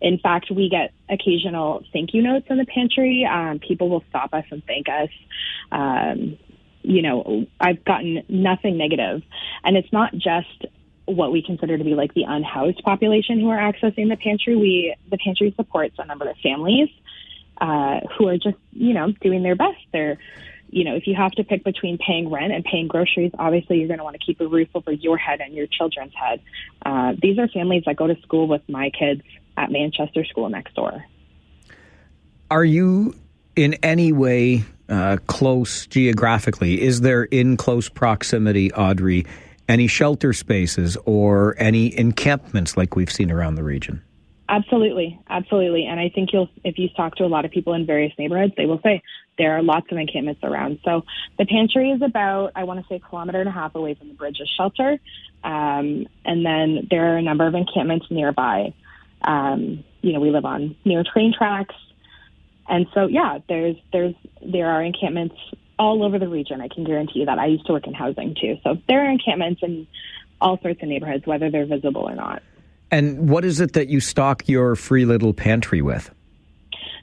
[0.00, 3.28] In fact, we get occasional thank you notes in the pantry.
[3.30, 5.10] Um, people will stop us and thank us.
[5.70, 6.38] Um,
[6.80, 9.20] you know, I've gotten nothing negative.
[9.64, 10.64] And it's not just
[11.06, 14.56] what we consider to be like the unhoused population who are accessing the pantry.
[14.56, 16.88] We the pantry supports a number of families
[17.60, 19.78] uh, who are just you know doing their best.
[19.92, 20.18] They're
[20.68, 23.88] you know if you have to pick between paying rent and paying groceries, obviously you're
[23.88, 26.42] going to want to keep a roof over your head and your children's head.
[26.84, 29.22] Uh, these are families that go to school with my kids
[29.56, 31.04] at Manchester School next door.
[32.50, 33.14] Are you
[33.54, 36.80] in any way uh, close geographically?
[36.80, 39.26] Is there in close proximity, Audrey?
[39.68, 44.02] Any shelter spaces or any encampments like we've seen around the region?
[44.48, 45.86] Absolutely, absolutely.
[45.86, 48.52] And I think you'll, if you talk to a lot of people in various neighborhoods,
[48.56, 49.02] they will say
[49.38, 50.78] there are lots of encampments around.
[50.84, 51.04] So
[51.38, 54.08] the pantry is about, I want to say, a kilometer and a half away from
[54.08, 54.98] the Bridges shelter,
[55.42, 58.72] um, and then there are a number of encampments nearby.
[59.22, 61.74] Um, you know, we live on near train tracks,
[62.68, 65.36] and so yeah, there's there's there are encampments
[65.78, 66.60] all over the region.
[66.60, 67.38] I can guarantee you that.
[67.38, 68.58] I used to work in housing too.
[68.64, 69.86] So there are encampments in
[70.40, 72.42] all sorts of neighborhoods, whether they're visible or not.
[72.90, 76.10] And what is it that you stock your free little pantry with?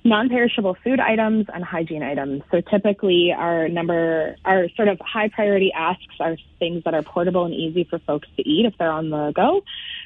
[0.05, 2.43] Non perishable food items and hygiene items.
[2.51, 7.45] So typically, our number, our sort of high priority asks are things that are portable
[7.45, 9.63] and easy for folks to eat if they're on the go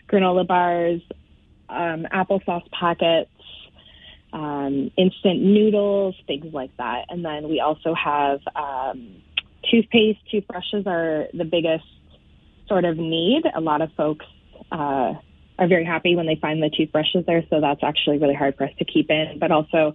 [0.08, 1.02] granola bars,
[1.70, 3.30] um, applesauce packets,
[4.34, 7.06] um, instant noodles, things like that.
[7.10, 9.22] And then we also have um,
[9.70, 11.86] toothpaste, toothbrushes are the biggest
[12.68, 13.44] sort of need.
[13.56, 14.26] A lot of folks
[14.72, 15.14] uh,
[15.60, 18.66] are very happy when they find the toothbrushes there, so that's actually really hard for
[18.66, 19.38] us to keep in.
[19.40, 19.94] But also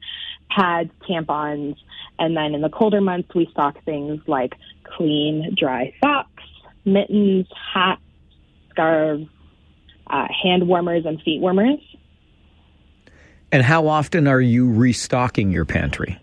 [0.50, 1.76] pads, tampons,
[2.18, 6.42] and then in the colder months, we stock things like clean, dry socks,
[6.84, 8.02] mittens, hats,
[8.70, 9.26] scarves,
[10.08, 11.78] uh, hand warmers, and feet warmers.
[13.52, 16.18] And how often are you restocking your pantry?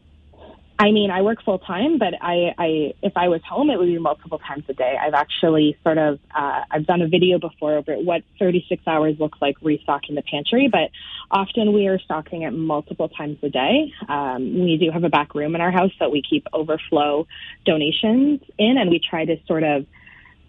[0.80, 3.88] I mean, I work full time, but I, I, if I was home, it would
[3.88, 4.98] be multiple times a day.
[5.00, 9.38] I've actually sort of, uh, I've done a video before over what 36 hours looks
[9.42, 10.90] like restocking the pantry, but
[11.30, 13.94] often we are stocking it multiple times a day.
[14.08, 17.28] Um, we do have a back room in our house that we keep overflow
[17.66, 19.86] donations in, and we try to sort of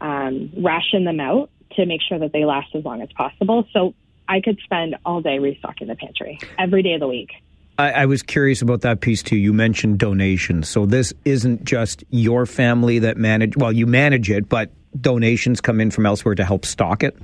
[0.01, 3.67] um, ration them out to make sure that they last as long as possible.
[3.73, 3.95] So
[4.31, 7.31] I could spend all day restocking the pantry every day of the week.
[7.79, 9.37] I, I, was curious about that piece too.
[9.37, 13.57] You mentioned donations, so this isn't just your family that manage.
[13.57, 17.17] Well, you manage it, but donations come in from elsewhere to help stock it.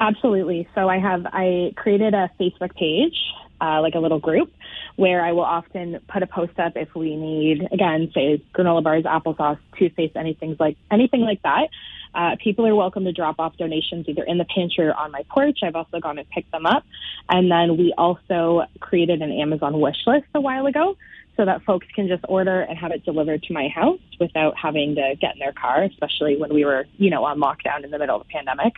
[0.00, 0.68] Absolutely.
[0.74, 3.16] So I have I created a Facebook page,
[3.60, 4.52] uh, like a little group,
[4.96, 9.04] where I will often put a post up if we need, again, say granola bars,
[9.04, 11.68] applesauce, toothpaste, anything like anything like that.
[12.14, 15.22] Uh, people are welcome to drop off donations either in the pantry or on my
[15.28, 15.58] porch.
[15.62, 16.82] I've also gone and picked them up.
[17.28, 20.96] And then we also created an Amazon wish list a while ago
[21.36, 24.94] so that folks can just order and have it delivered to my house without having
[24.94, 27.98] to get in their car, especially when we were, you know, on lockdown in the
[27.98, 28.72] middle of the pandemic.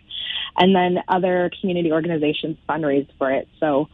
[0.56, 3.46] And then other community organizations fundraise for it.
[3.60, 3.88] So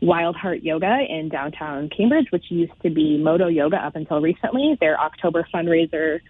[0.00, 4.76] Wild Heart Yoga in downtown Cambridge, which used to be Modo Yoga up until recently,
[4.80, 6.20] their October fundraiser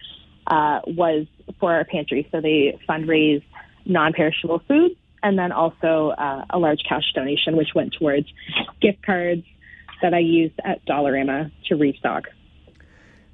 [0.47, 1.27] uh, was
[1.59, 2.27] for our pantry.
[2.31, 3.43] So they fundraised
[3.85, 8.27] non-perishable foods and then also uh, a large cash donation, which went towards
[8.81, 9.43] gift cards
[10.01, 12.25] that I used at Dollarama to restock.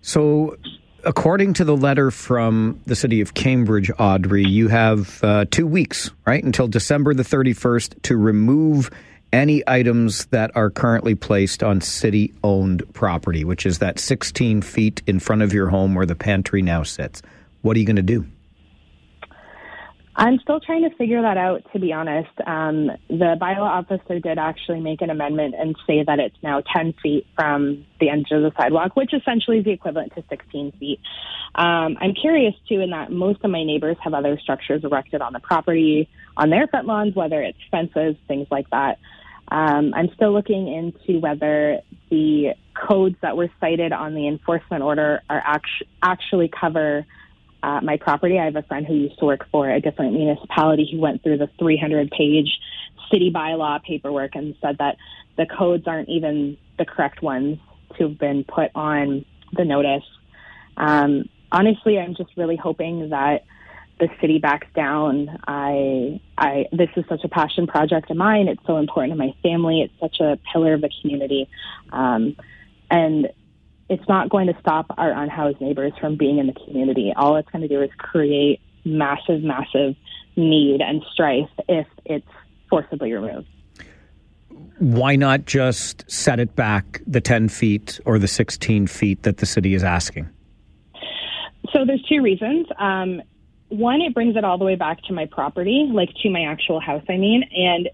[0.01, 0.57] So,
[1.03, 6.11] according to the letter from the city of Cambridge, Audrey, you have uh, two weeks,
[6.25, 8.89] right, until December the 31st to remove
[9.33, 15.01] any items that are currently placed on city owned property, which is that 16 feet
[15.07, 17.21] in front of your home where the pantry now sits.
[17.63, 18.25] What are you going to do?
[20.15, 22.29] I'm still trying to figure that out, to be honest.
[22.45, 26.93] Um, the bylaw officer did actually make an amendment and say that it's now 10
[27.01, 30.99] feet from the edge of the sidewalk, which essentially is the equivalent to 16 feet.
[31.55, 35.33] Um, I'm curious, too, in that most of my neighbors have other structures erected on
[35.33, 38.99] the property, on their front lawns, whether it's fences, things like that.
[39.49, 45.21] Um, I'm still looking into whether the codes that were cited on the enforcement order
[45.29, 47.05] are act- actually cover
[47.61, 48.39] uh, my property.
[48.39, 51.37] I have a friend who used to work for a different municipality who went through
[51.37, 52.59] the 300 page
[53.11, 54.97] city bylaw paperwork and said that
[55.37, 57.59] the codes aren't even the correct ones
[57.97, 60.03] to have been put on the notice.
[60.77, 63.43] Um, honestly, I'm just really hoping that
[63.99, 65.29] the city backs down.
[65.47, 68.47] I, I, this is such a passion project of mine.
[68.47, 69.81] It's so important to my family.
[69.81, 71.49] It's such a pillar of the community.
[71.91, 72.35] Um,
[72.89, 73.29] and
[73.89, 77.13] it's not going to stop our unhoused neighbors from being in the community.
[77.15, 79.95] All it's going to do is create massive, massive
[80.35, 82.27] need and strife if it's
[82.69, 83.47] forcibly removed.
[84.79, 89.45] Why not just set it back the 10 feet or the 16 feet that the
[89.45, 90.29] city is asking?
[91.71, 92.67] So there's two reasons.
[92.77, 93.21] Um,
[93.73, 96.79] one, it brings it all the way back to my property, like to my actual
[96.79, 97.89] house, I mean, and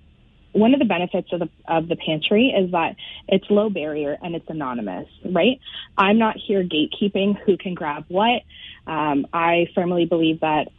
[0.52, 2.96] one of the benefits of the of the pantry is that
[3.28, 5.60] it's low barrier and it's anonymous, right?
[5.98, 8.42] I'm not here gatekeeping who can grab what.
[8.88, 10.70] Um, I firmly believe that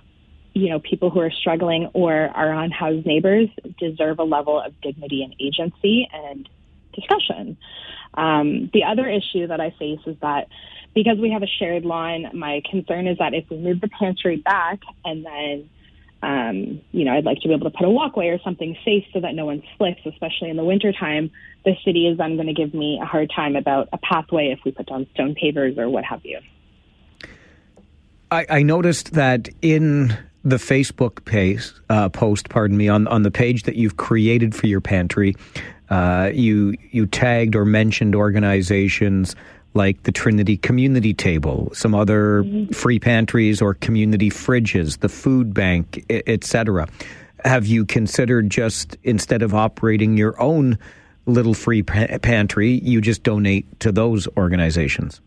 [0.53, 5.23] you know people who are struggling or are unhoused neighbors deserve a level of dignity
[5.23, 6.49] and agency and
[6.93, 7.57] discussion.
[8.15, 10.49] Um, the other issue that I face is that
[10.95, 14.37] because we have a shared lawn, my concern is that if we move the pantry
[14.37, 15.71] back and then
[16.23, 19.05] um, you know, I'd like to be able to put a walkway or something safe
[19.13, 21.31] so that no one slips, especially in the wintertime.
[21.65, 24.59] The city is then going to give me a hard time about a pathway if
[24.65, 26.41] we put down stone pavers or what have you.
[28.31, 33.31] I, I noticed that in the Facebook page, uh, post, pardon me, on, on the
[33.31, 35.37] page that you've created for your pantry,
[35.89, 39.35] uh, you you tagged or mentioned organizations
[39.75, 42.73] like the Trinity Community Table, some other mm-hmm.
[42.73, 46.89] free pantries or community fridges, the food bank, etc.
[47.45, 50.79] Have you considered just instead of operating your own
[51.27, 55.21] little free pantry, you just donate to those organizations?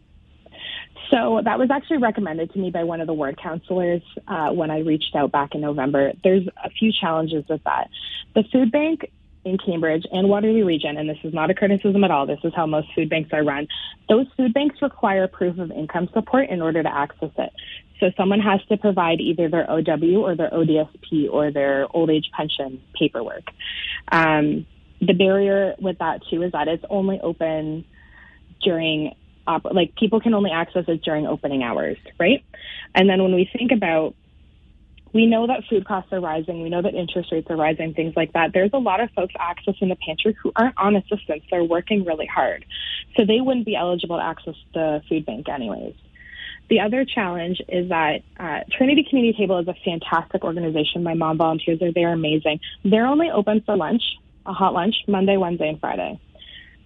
[1.09, 4.71] So that was actually recommended to me by one of the ward counselors uh, when
[4.71, 6.13] I reached out back in November.
[6.23, 7.89] There's a few challenges with that.
[8.33, 9.11] The food bank
[9.45, 12.53] in Cambridge and Waterloo Region, and this is not a criticism at all, this is
[12.55, 13.67] how most food banks are run,
[14.09, 17.51] those food banks require proof of income support in order to access it.
[17.99, 22.29] So someone has to provide either their OW or their ODSP or their old age
[22.35, 23.43] pension paperwork.
[24.11, 24.65] Um,
[25.01, 27.85] the barrier with that too is that it's only open
[28.61, 29.15] during
[29.47, 32.43] op- like people can only access it during opening hours, right?
[32.95, 34.15] And then when we think about
[35.13, 36.61] we know that food costs are rising.
[36.61, 38.51] We know that interest rates are rising, things like that.
[38.53, 41.43] There's a lot of folks accessing the pantry who aren't on assistance.
[41.51, 42.65] They're working really hard.
[43.15, 45.95] So they wouldn't be eligible to access the food bank anyways.
[46.69, 51.03] The other challenge is that uh, Trinity Community Table is a fantastic organization.
[51.03, 51.91] My mom volunteers there.
[51.93, 52.61] They're amazing.
[52.83, 54.01] They're only open for lunch,
[54.45, 56.19] a hot lunch, Monday, Wednesday, and Friday.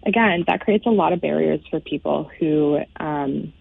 [0.05, 3.53] Again, that creates a lot of barriers for people who um,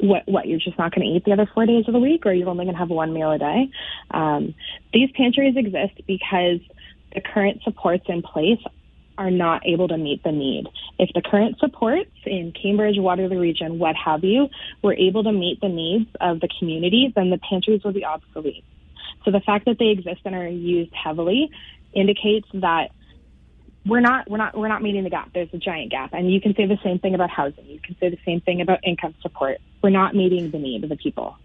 [0.00, 2.26] what what you're just not going to eat the other four days of the week,
[2.26, 3.70] or you're only going to have one meal a day.
[4.10, 4.54] Um,
[4.92, 6.60] these pantries exist because
[7.14, 8.60] the current supports in place
[9.18, 10.66] are not able to meet the need.
[10.98, 14.48] If the current supports in Cambridge, Waterloo region, what have you,
[14.82, 18.64] were able to meet the needs of the community, then the pantries would be obsolete.
[19.24, 21.50] So the fact that they exist and are used heavily
[21.94, 22.90] indicates that
[23.86, 25.30] we're not we're not we're not meeting the gap.
[25.32, 27.66] There's a giant gap, and you can say the same thing about housing.
[27.66, 29.58] You can say the same thing about income support.
[29.82, 31.36] We're not meeting the need of the people.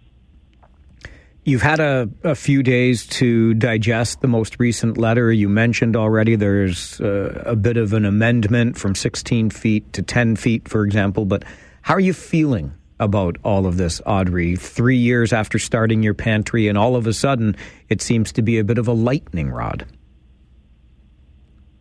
[1.44, 5.32] You've had a, a few days to digest the most recent letter.
[5.32, 10.68] You mentioned already there's a bit of an amendment from 16 feet to 10 feet,
[10.68, 11.24] for example.
[11.24, 11.44] But
[11.80, 14.54] how are you feeling about all of this, Audrey?
[14.54, 17.56] Three years after starting your pantry, and all of a sudden,
[17.88, 19.84] it seems to be a bit of a lightning rod.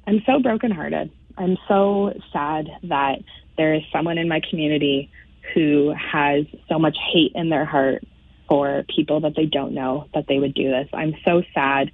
[0.08, 1.12] I'm so brokenhearted.
[1.38, 3.20] I'm so sad that
[3.58, 5.12] there is someone in my community
[5.54, 8.04] who has so much hate in their heart
[8.48, 10.88] for people that they don't know that they would do this.
[10.94, 11.92] I'm so sad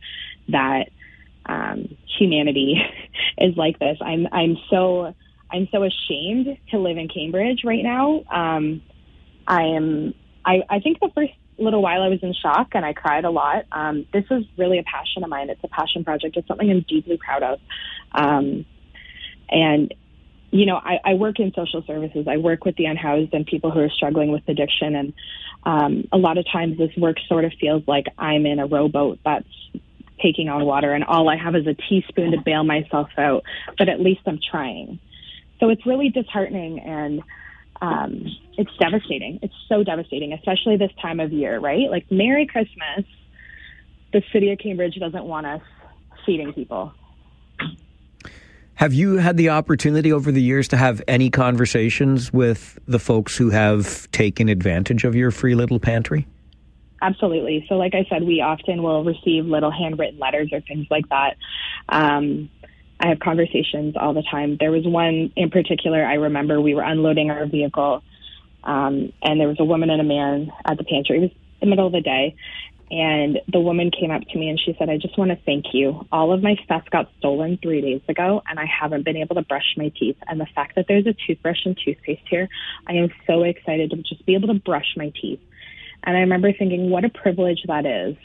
[0.49, 0.89] that
[1.45, 2.75] um, humanity
[3.37, 3.97] is like this.
[4.01, 5.13] I'm I'm so
[5.51, 8.23] I'm so ashamed to live in Cambridge right now.
[8.31, 8.81] Um,
[9.47, 10.13] I am.
[10.45, 13.29] I, I think the first little while I was in shock and I cried a
[13.29, 13.65] lot.
[13.71, 15.49] Um, this is really a passion of mine.
[15.49, 16.37] It's a passion project.
[16.37, 17.59] It's something I'm deeply proud of.
[18.13, 18.65] Um,
[19.49, 19.93] and
[20.51, 22.25] you know, I, I work in social services.
[22.27, 24.95] I work with the unhoused and people who are struggling with addiction.
[24.95, 25.13] And
[25.63, 29.19] um, a lot of times this work sort of feels like I'm in a rowboat
[29.25, 29.47] that's
[30.21, 33.43] taking on water and all I have is a teaspoon to bail myself out,
[33.77, 34.99] but at least I'm trying.
[35.59, 37.21] So it's really disheartening and
[37.81, 38.25] um,
[38.57, 39.39] it's devastating.
[39.43, 41.89] It's so devastating, especially this time of year, right?
[41.91, 43.05] Like, Merry Christmas.
[44.13, 45.61] The city of Cambridge doesn't want us
[46.25, 46.93] feeding people.
[48.77, 53.35] Have you had the opportunity over the years to have any conversations with the folks
[53.35, 56.27] who have taken advantage of your free little pantry?
[57.01, 57.65] Absolutely.
[57.67, 61.37] So, like I said, we often will receive little handwritten letters or things like that.
[61.89, 62.51] Um,
[62.99, 64.57] I have conversations all the time.
[64.59, 68.03] There was one in particular I remember we were unloading our vehicle,
[68.63, 71.17] um, and there was a woman and a man at the pantry.
[71.17, 72.35] It was the middle of the day,
[72.89, 75.73] and the woman came up to me and she said, I just want to thank
[75.73, 76.05] you.
[76.09, 79.41] All of my stuff got stolen three days ago and I haven't been able to
[79.41, 80.15] brush my teeth.
[80.27, 82.47] And the fact that there's a toothbrush and toothpaste here,
[82.87, 85.41] I am so excited to just be able to brush my teeth.
[86.03, 88.15] And I remember thinking, what a privilege that is.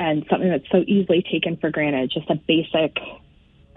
[0.00, 2.96] And something that's so easily taken for granted, just a basic,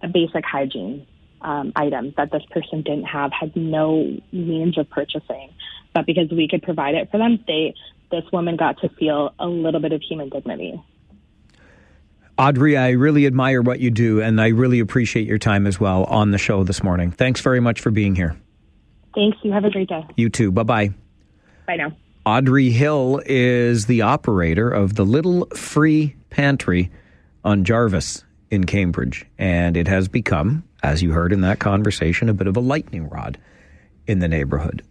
[0.02, 1.06] a basic hygiene
[1.42, 5.54] um, item that this person didn't have, had no means of purchasing.
[5.94, 7.76] But because we could provide it for them, they
[8.12, 10.82] this woman got to feel a little bit of human dignity.
[12.38, 16.04] Audrey, I really admire what you do, and I really appreciate your time as well
[16.04, 17.12] on the show this morning.
[17.12, 18.38] Thanks very much for being here.
[19.16, 19.38] Thanks.
[19.42, 20.06] You have a great day.
[20.16, 20.52] You too.
[20.52, 20.90] Bye bye.
[21.66, 21.92] Bye now.
[22.26, 26.92] Audrey Hill is the operator of the Little Free Pantry
[27.44, 32.34] on Jarvis in Cambridge, and it has become, as you heard in that conversation, a
[32.34, 33.40] bit of a lightning rod
[34.06, 34.84] in the neighborhood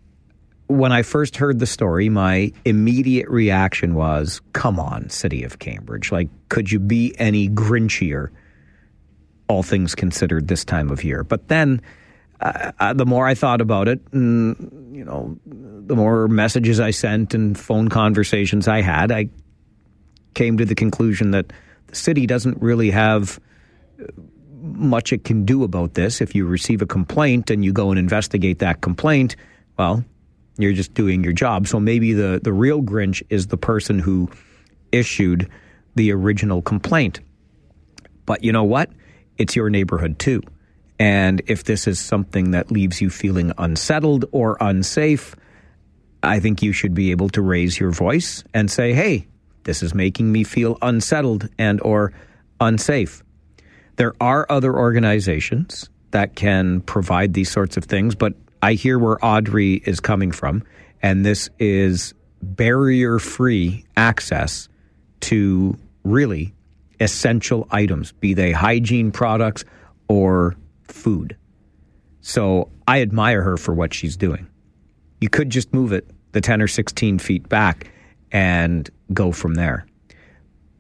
[0.69, 6.11] when I first heard the story, my immediate reaction was, come on, City of Cambridge.
[6.11, 8.31] Like, could you be any grinchier,
[9.49, 11.23] all things considered, this time of year?
[11.23, 11.81] But then,
[12.41, 16.91] uh, uh, the more I thought about it, and, you know, the more messages I
[16.91, 19.29] sent and phone conversations I had, I
[20.35, 21.53] came to the conclusion that
[21.87, 23.39] the city doesn't really have
[24.61, 26.21] much it can do about this.
[26.21, 29.37] If you receive a complaint and you go and investigate that complaint,
[29.79, 30.05] well,
[30.59, 31.67] you're just doing your job.
[31.67, 34.31] So maybe the, the real Grinch is the person who
[34.93, 35.49] issued
[35.95, 37.21] the original complaint.
[38.25, 38.91] But you know what?
[39.39, 40.43] It's your neighborhood too.
[40.99, 45.37] And if this is something that leaves you feeling unsettled or unsafe,
[46.23, 49.29] I think you should be able to raise your voice and say, "Hey,
[49.65, 52.13] this is making me feel unsettled and or
[52.61, 53.23] unsafe."
[53.97, 59.25] There are other organizations that can provide these sorts of things, but I hear where
[59.25, 60.63] Audrey is coming from,
[61.03, 64.69] and this is barrier free access
[65.21, 66.55] to really
[67.01, 69.65] essential items, be they hygiene products
[70.09, 71.37] or food.
[72.21, 74.47] So I admire her for what she's doing.
[75.21, 77.91] You could just move it the 10 or 16 feet back
[78.33, 79.87] and go from there.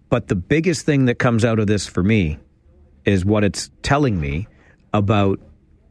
[0.08, 2.38] But the biggest thing that comes out of this for me
[3.04, 4.46] is what it's telling me
[4.92, 5.40] about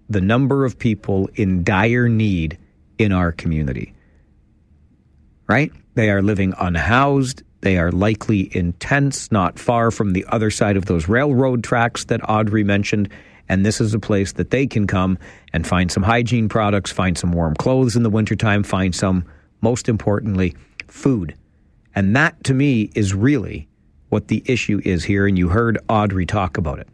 [0.09, 2.57] the number of people in dire need
[2.97, 3.93] in our community.
[5.47, 5.71] Right?
[5.95, 7.43] They are living unhoused.
[7.61, 12.05] They are likely in tents not far from the other side of those railroad tracks
[12.05, 13.09] that Audrey mentioned.
[13.47, 15.17] And this is a place that they can come
[15.53, 19.25] and find some hygiene products, find some warm clothes in the wintertime, find some,
[19.61, 20.55] most importantly,
[20.87, 21.35] food.
[21.93, 23.67] And that to me is really
[24.09, 25.27] what the issue is here.
[25.27, 26.87] And you heard Audrey talk about it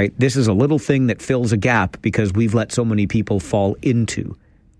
[0.00, 0.18] right?
[0.18, 3.38] This is a little thing that fills a gap because we've let so many people
[3.38, 4.34] fall into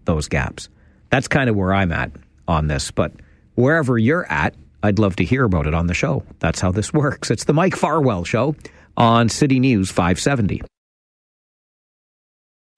[0.06, 0.70] those gaps.
[1.10, 2.10] That's kind of where I'm at
[2.48, 2.90] on this.
[2.90, 3.12] But
[3.54, 6.24] wherever you're at, I'd love to hear about it on the show.
[6.38, 7.30] That's how this works.
[7.30, 8.56] It's the Mike Farwell Show
[8.96, 10.62] on City News 570.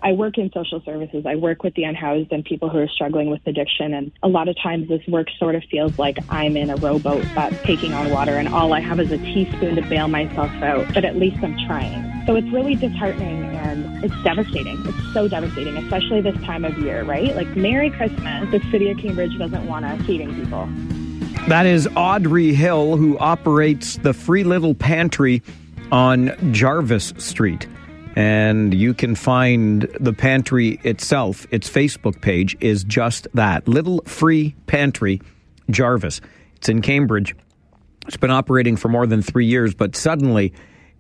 [0.03, 1.25] I work in social services.
[1.27, 3.95] I work with the unhoused and people who are struggling with addiction.
[3.95, 7.25] And a lot of times this work sort of feels like I'm in a rowboat
[7.37, 10.93] that's taking on water and all I have is a teaspoon to bail myself out.
[10.93, 12.27] But at least I'm trying.
[12.27, 14.77] So it's really disheartening and it's devastating.
[14.87, 17.35] It's so devastating, especially this time of year, right?
[17.37, 18.51] Like Merry Christmas.
[18.51, 20.69] The city of Cambridge doesn't want us feeding people.
[21.47, 25.43] That is Audrey Hill, who operates the Free Little Pantry
[25.93, 27.69] on Jarvis Street.
[28.15, 34.55] And you can find the pantry itself, its Facebook page is just that Little Free
[34.67, 35.21] Pantry
[35.71, 36.21] Jarvis.
[36.57, 37.35] It's in Cambridge.
[38.07, 40.53] It's been operating for more than three years, but suddenly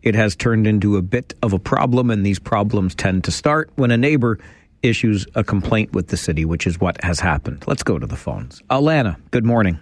[0.03, 3.71] it has turned into a bit of a problem, and these problems tend to start
[3.77, 4.39] when a neighbor
[4.83, 7.63] issues a complaint with the city, which is what has happened.
[7.67, 8.63] Let's go to the phones.
[8.71, 9.79] Alana, good morning.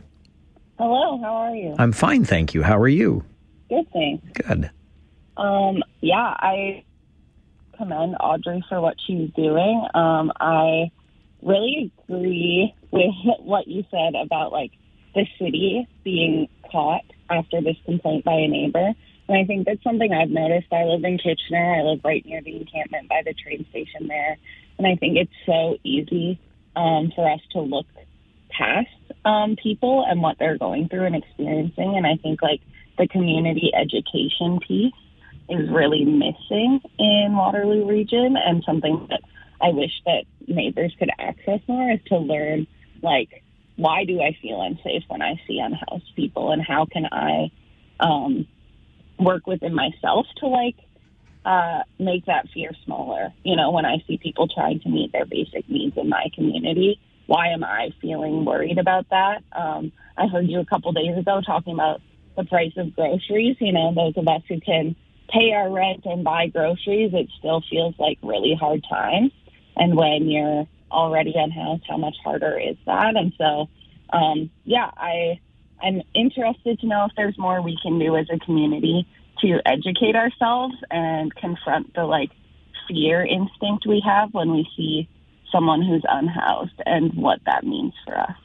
[0.78, 1.74] Hello, how are you?
[1.78, 2.62] I'm fine, thank you.
[2.62, 3.24] How are you?
[3.68, 4.24] Good, thanks.
[4.34, 4.70] Good.
[5.36, 6.84] Um, yeah, I
[7.80, 9.86] commend Audrey for what she's doing.
[9.94, 10.90] Um, I
[11.42, 14.72] really agree with what you said about like
[15.14, 18.92] the city being caught after this complaint by a neighbor.
[19.28, 20.72] And I think that's something I've noticed.
[20.72, 21.76] I live in Kitchener.
[21.78, 24.36] I live right near the encampment by the train station there.
[24.78, 26.38] And I think it's so easy
[26.76, 27.86] um, for us to look
[28.50, 28.88] past
[29.24, 31.96] um, people and what they're going through and experiencing.
[31.96, 32.60] And I think like
[32.98, 34.92] the community education piece
[35.50, 39.20] is really missing in Waterloo region and something that
[39.60, 42.66] I wish that neighbors could access more is to learn
[43.02, 43.42] like
[43.76, 47.50] why do I feel unsafe when I see unhoused people and how can I
[47.98, 48.46] um,
[49.18, 50.76] work within myself to like
[51.44, 53.32] uh, make that fear smaller.
[53.42, 57.00] You know, when I see people trying to meet their basic needs in my community,
[57.26, 59.42] why am I feeling worried about that?
[59.52, 62.02] Um, I heard you a couple days ago talking about
[62.36, 63.56] the price of groceries.
[63.60, 64.96] You know, those of us who can
[65.32, 69.32] pay our rent and buy groceries, it still feels like really hard times.
[69.76, 73.16] And when you're already unhoused, how much harder is that?
[73.16, 73.68] And so,
[74.12, 75.40] um, yeah, I
[75.82, 79.06] I'm interested to know if there's more we can do as a community
[79.40, 82.30] to educate ourselves and confront the like
[82.86, 85.08] fear instinct we have when we see
[85.50, 88.36] someone who's unhoused and what that means for us.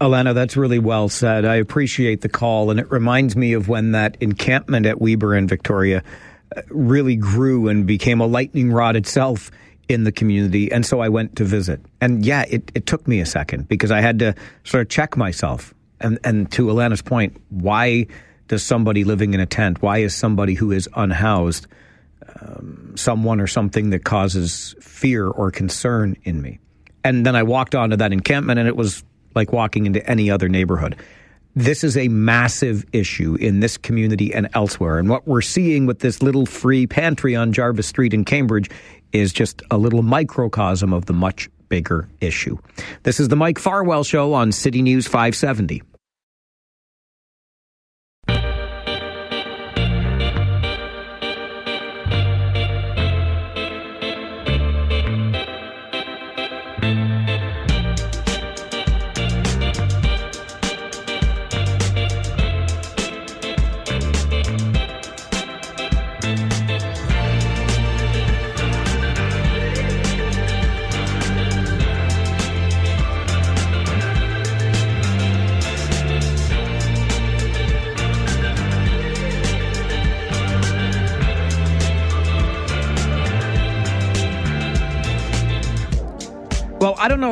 [0.00, 1.44] Alana, that's really well said.
[1.44, 5.46] I appreciate the call, and it reminds me of when that encampment at Weber in
[5.48, 6.02] Victoria
[6.56, 9.50] uh, really grew and became a lightning rod itself
[9.88, 10.70] in the community.
[10.72, 11.80] And so I went to visit.
[12.00, 15.16] And yeah, it, it took me a second because I had to sort of check
[15.16, 15.72] myself.
[16.00, 18.06] And, and to Alana's point, why
[18.48, 21.66] does somebody living in a tent, why is somebody who is unhoused
[22.40, 26.58] um, someone or something that causes fear or concern in me?
[27.04, 29.04] And then I walked onto that encampment and it was
[29.36, 30.96] like walking into any other neighborhood.
[31.54, 34.98] This is a massive issue in this community and elsewhere.
[34.98, 38.68] And what we're seeing with this little free pantry on Jarvis Street in Cambridge
[39.12, 42.58] is just a little microcosm of the much bigger issue.
[43.04, 45.82] This is the Mike Farwell Show on City News 570.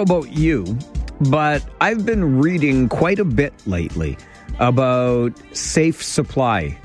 [0.05, 0.79] About you,
[1.31, 4.19] but I've been reading quite a bit lately
[4.59, 6.79] about safe supply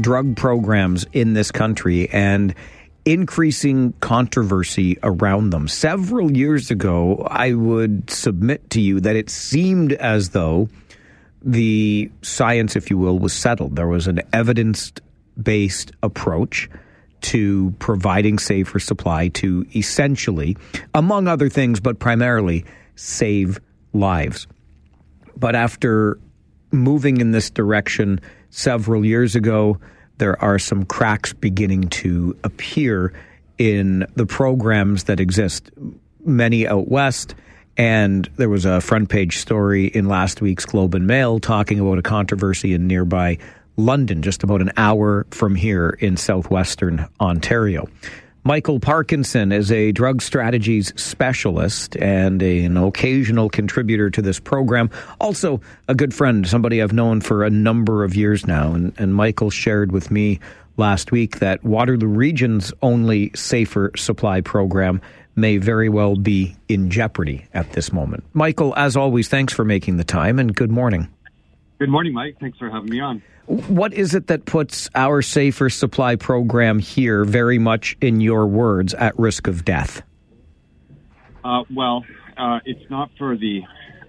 [0.00, 2.54] drug programs in this country and
[3.04, 5.66] increasing controversy around them.
[5.66, 10.68] Several years ago, I would submit to you that it seemed as though
[11.42, 13.74] the science, if you will, was settled.
[13.74, 14.92] There was an evidence
[15.42, 16.70] based approach
[17.22, 20.56] to providing safer supply to essentially,
[20.94, 22.64] among other things, but primarily
[22.96, 23.60] save
[23.92, 24.46] lives.
[25.36, 26.18] But after
[26.70, 29.78] moving in this direction several years ago,
[30.18, 33.12] there are some cracks beginning to appear
[33.58, 35.70] in the programs that exist,
[36.24, 37.34] many out west.
[37.76, 41.98] And there was a front page story in last week's Globe and Mail talking about
[41.98, 43.38] a controversy in nearby
[43.76, 47.88] London, just about an hour from here in southwestern Ontario.
[48.42, 54.88] Michael Parkinson is a drug strategies specialist and an occasional contributor to this program.
[55.20, 58.72] Also, a good friend, somebody I've known for a number of years now.
[58.72, 60.40] And, and Michael shared with me
[60.78, 65.02] last week that Waterloo Region's only safer supply program
[65.36, 68.24] may very well be in jeopardy at this moment.
[68.32, 71.08] Michael, as always, thanks for making the time and good morning.
[71.80, 72.36] Good morning, Mike.
[72.38, 73.22] Thanks for having me on.
[73.46, 78.92] What is it that puts our safer supply program here, very much in your words,
[78.92, 80.02] at risk of death?
[81.42, 82.04] Uh, well,
[82.36, 83.62] uh, it's not for the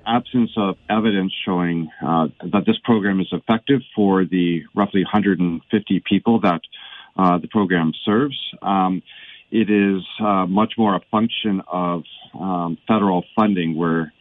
[0.06, 6.42] absence of evidence showing uh, that this program is effective for the roughly 150 people
[6.42, 6.60] that
[7.16, 8.38] uh, the program serves.
[8.62, 9.02] Um,
[9.50, 12.04] it is uh, much more a function of
[12.38, 14.12] um, federal funding where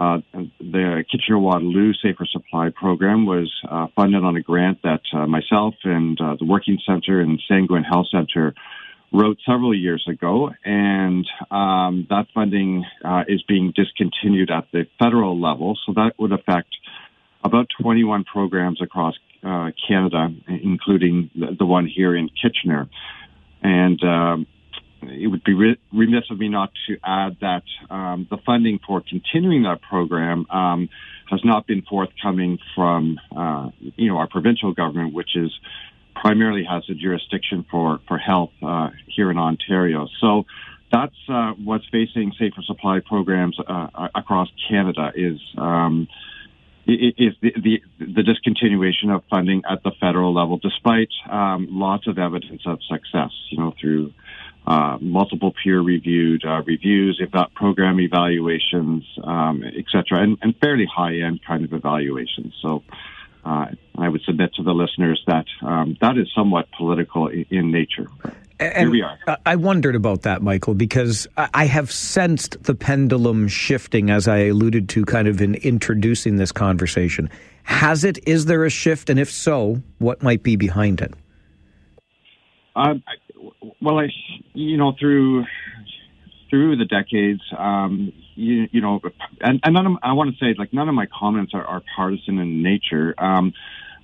[0.00, 0.18] uh,
[0.58, 5.74] the Kitchener Waterloo Safer Supply Program was uh, funded on a grant that uh, myself
[5.84, 8.54] and uh, the Working Center and Sanguen Health Center
[9.12, 15.38] wrote several years ago, and um, that funding uh, is being discontinued at the federal
[15.38, 15.78] level.
[15.84, 16.74] So that would affect
[17.44, 22.88] about 21 programs across uh, Canada, including the, the, one here in Kitchener.
[23.62, 24.46] And um,
[25.02, 29.02] it would be re- remiss of me not to add that um, the funding for
[29.08, 30.88] continuing that program um,
[31.30, 35.50] has not been forthcoming from, uh, you know, our provincial government, which is
[36.14, 40.08] primarily has a jurisdiction for for health uh, here in Ontario.
[40.20, 40.44] So
[40.92, 45.38] that's uh, what's facing safer supply programs uh, across Canada is.
[45.56, 46.08] Um,
[46.86, 52.18] is the, the, the, discontinuation of funding at the federal level, despite um, lots of
[52.18, 54.12] evidence of success, you know, through
[54.66, 60.86] uh, multiple peer-reviewed uh, reviews, if not program evaluations, um, et cetera, and, and fairly
[60.86, 62.54] high-end kind of evaluations.
[62.62, 62.82] So
[63.44, 67.70] uh, I would submit to the listeners that um, that is somewhat political in, in
[67.70, 68.06] nature.
[68.58, 69.38] And Here we are.
[69.46, 74.90] I wondered about that, Michael, because I have sensed the pendulum shifting as I alluded
[74.90, 77.30] to kind of in introducing this conversation.
[77.62, 78.18] Has it?
[78.28, 79.08] Is there a shift?
[79.08, 81.14] And if so, what might be behind it?
[82.76, 83.02] Um,
[83.80, 84.08] well, I,
[84.54, 85.44] you know, through
[86.50, 89.00] through the decades, um, you, you, know,
[89.40, 91.80] and, and none of, I want to say, like, none of my comments are, are
[91.94, 93.14] partisan in nature.
[93.18, 93.52] Um,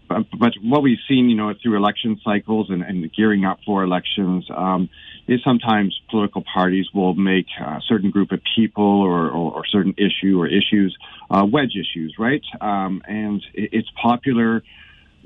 [0.08, 3.82] but, but, what we've seen, you know, through election cycles and, and gearing up for
[3.82, 4.88] elections, um,
[5.26, 9.94] is sometimes political parties will make a certain group of people or, or, or certain
[9.98, 10.96] issue or issues
[11.30, 12.44] uh, wedge issues, right?
[12.60, 14.62] Um, and it, it's popular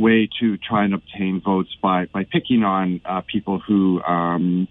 [0.01, 4.67] way to try and obtain votes by by picking on uh, people who um,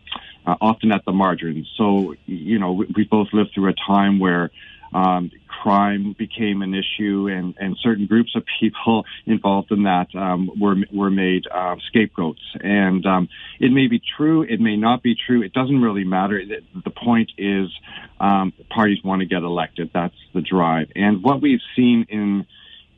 [0.46, 1.68] uh, often at the margins.
[1.78, 4.52] So you know we, we both lived through a time where
[4.94, 10.50] um, crime became an issue, and, and certain groups of people involved in that um,
[10.60, 12.42] were were made uh, scapegoats.
[12.62, 15.44] And um, it may be true, it may not be true.
[15.44, 16.42] It doesn't really matter.
[16.84, 17.70] The point is,
[18.20, 19.92] um, parties want to get elected.
[19.94, 20.92] That's the drive.
[20.96, 22.46] And what we've seen in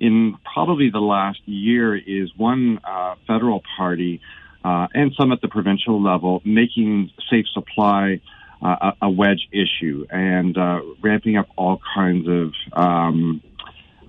[0.01, 4.19] in probably the last year is one uh, federal party
[4.65, 8.19] uh, and some at the provincial level making safe supply
[8.63, 13.41] uh, a wedge issue and uh, ramping up all kinds of, um,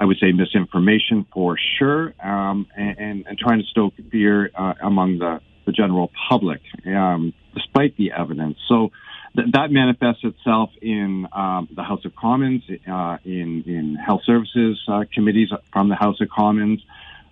[0.01, 5.19] I would say, misinformation for sure, um, and, and, trying to stoke fear uh, among
[5.19, 8.59] the, the general public, um, despite the evidence.
[8.67, 8.91] So
[9.37, 14.81] th- that manifests itself in um, the House of Commons, uh, in in health services
[14.89, 16.81] uh, committees from the House of Commons,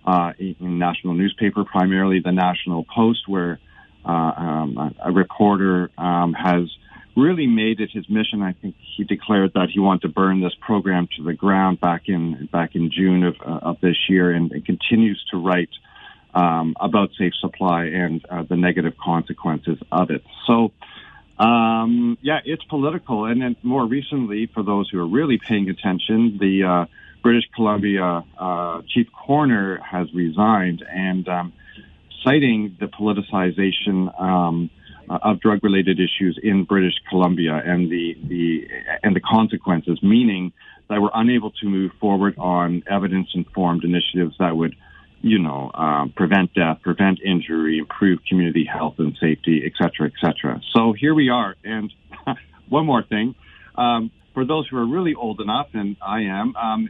[0.05, 3.59] uh, in national newspaper, primarily the National Post, where
[4.05, 6.63] uh, um, a reporter um, has
[7.15, 8.41] really made it his mission.
[8.41, 12.03] I think he declared that he wanted to burn this program to the ground back
[12.07, 15.69] in back in June of, uh, of this year, and, and continues to write
[16.33, 20.23] um, about safe supply and uh, the negative consequences of it.
[20.47, 20.71] So
[21.41, 23.25] um, yeah, it's political.
[23.25, 26.85] And then more recently, for those who are really paying attention, the uh,
[27.23, 31.53] British Columbia uh, chief coroner has resigned and um,
[32.23, 34.69] citing the politicization um,
[35.09, 38.67] of drug-related issues in British Columbia and the, the
[39.03, 40.53] and the consequences, meaning
[40.89, 44.75] that we're unable to move forward on evidence-informed initiatives that would
[45.21, 50.13] you know, um, prevent death, prevent injury, improve community health and safety, et cetera, et
[50.19, 50.59] cetera.
[50.73, 51.55] So here we are.
[51.63, 51.91] And
[52.69, 53.35] one more thing,
[53.75, 56.89] um, for those who are really old enough, and I am, um,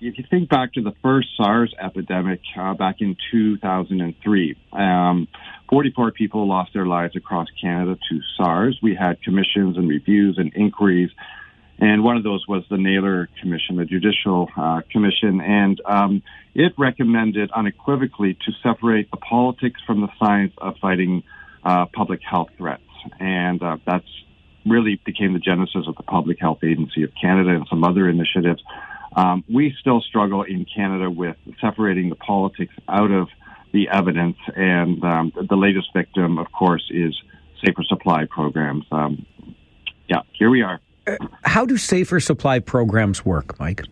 [0.00, 5.28] if you think back to the first SARS epidemic uh, back in 2003, um,
[5.70, 8.78] 44 people lost their lives across Canada to SARS.
[8.82, 11.10] We had commissions and reviews and inquiries
[11.78, 16.22] and one of those was the Naylor Commission, the Judicial uh, Commission, and um,
[16.54, 21.24] it recommended unequivocally to separate the politics from the science of fighting
[21.64, 22.82] uh, public health threats,
[23.18, 24.06] and uh, that's
[24.64, 28.62] really became the genesis of the Public Health Agency of Canada and some other initiatives.
[29.16, 33.28] Um, we still struggle in Canada with separating the politics out of
[33.72, 37.14] the evidence, and um, the latest victim, of course, is
[37.64, 38.84] safer supply programs.
[38.92, 39.26] Um,
[40.08, 40.80] yeah, here we are
[41.44, 43.82] how do safer supply programs work, Mike?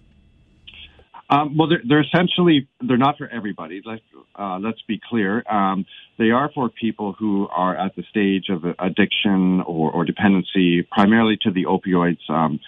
[1.30, 3.80] Um, well, they're, they're, essentially they're not for everybody.
[3.84, 4.02] Let's
[4.38, 5.42] uh, let's be clear.
[5.50, 5.86] Um,
[6.18, 11.38] they are for people who are at the stage of addiction or, or dependency, primarily
[11.42, 12.28] to the opioids.
[12.28, 12.60] Um,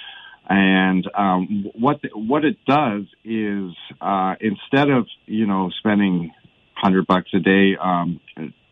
[0.49, 6.33] and um, what the, what it does is uh, instead of you know spending
[6.75, 8.21] hundred bucks a day um,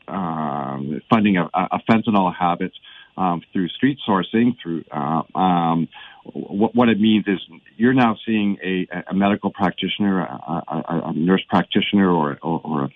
[0.08, 2.72] uh, funding a, a fentanyl habit
[3.16, 5.88] um, through street sourcing, through uh, um,
[6.24, 7.40] what, what, it means is
[7.76, 12.84] you're now seeing a, a medical practitioner, a, a, a nurse practitioner, or, or, or,
[12.84, 12.88] a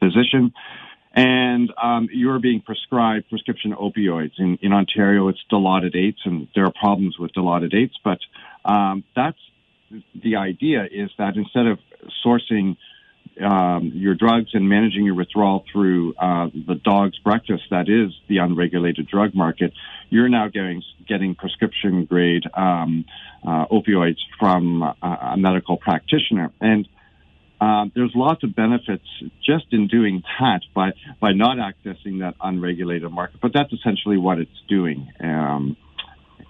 [0.00, 0.52] physician,
[1.14, 4.32] and um, you're being prescribed prescription opioids.
[4.38, 8.18] In, in Ontario, it's Dilaudid and there are problems with Dilaudid but
[8.64, 9.38] um, that's
[10.22, 11.78] the idea is that instead of
[12.24, 12.76] sourcing
[13.40, 18.38] um, your drugs and managing your withdrawal through uh, the dog's breakfast that is the
[18.38, 19.72] unregulated drug market,
[20.10, 23.04] you're now getting getting prescription grade um,
[23.46, 26.88] uh, opioids from a, medical practitioner, and
[27.60, 29.06] uh, there's lots of benefits
[29.44, 33.40] just in doing that by by not accessing that unregulated market.
[33.40, 35.76] But that's essentially what it's doing, um,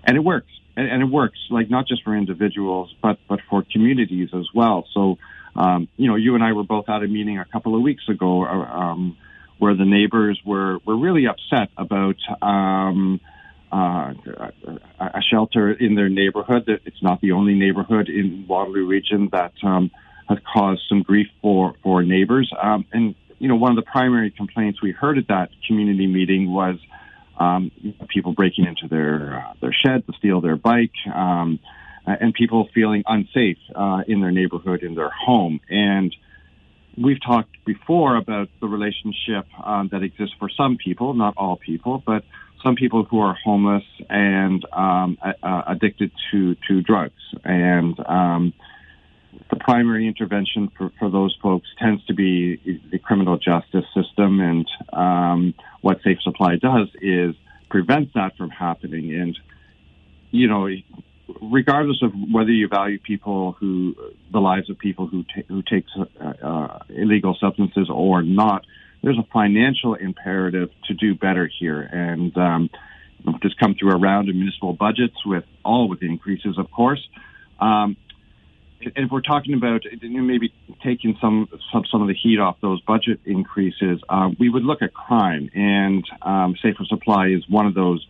[0.04, 0.50] and it works.
[0.76, 4.88] And, and, it works like not just for individuals, but but for communities as well.
[4.92, 5.18] So,
[5.56, 8.08] um, you know, you and I were both at a meeting a couple of weeks
[8.08, 9.16] ago uh, um,
[9.58, 12.16] where the neighbors were were really upset about.
[12.42, 13.20] Um,
[13.72, 14.14] uh,
[15.00, 16.62] a shelter in their neighborhood.
[16.68, 19.90] It's not the only neighborhood in Waterloo region that um,
[20.28, 22.52] has caused some grief for for neighbors.
[22.62, 26.52] Um, and you know, one of the primary complaints we heard at that community meeting
[26.52, 26.76] was
[27.38, 27.70] um,
[28.08, 31.58] people breaking into their uh, their shed to steal their bike, um,
[32.06, 35.60] and people feeling unsafe uh, in their neighborhood, in their home.
[35.68, 36.14] And
[36.96, 42.02] we've talked before about the relationship um, that exists for some people, not all people,
[42.04, 42.24] but
[42.62, 48.54] some people who are homeless and um, uh, addicted to to drugs and um,
[49.50, 54.40] the primary intervention for, for those folks tends to be the criminal justice system.
[54.40, 57.34] And um, what Safe Supply does is
[57.68, 59.12] prevents that from happening.
[59.14, 59.38] And,
[60.30, 60.68] you know,
[61.40, 63.94] regardless of whether you value people who,
[64.32, 68.66] the lives of people who, ta- who take uh, uh, illegal substances or not,
[69.02, 71.80] there's a financial imperative to do better here.
[71.80, 72.70] And um,
[73.42, 77.06] just come through a round of municipal budgets with all with increases, of course.
[77.60, 77.96] Um,
[78.80, 80.52] and if we're talking about maybe
[80.82, 84.82] taking some, some some of the heat off those budget increases, um, we would look
[84.82, 88.06] at crime, and um, Safer Supply is one of those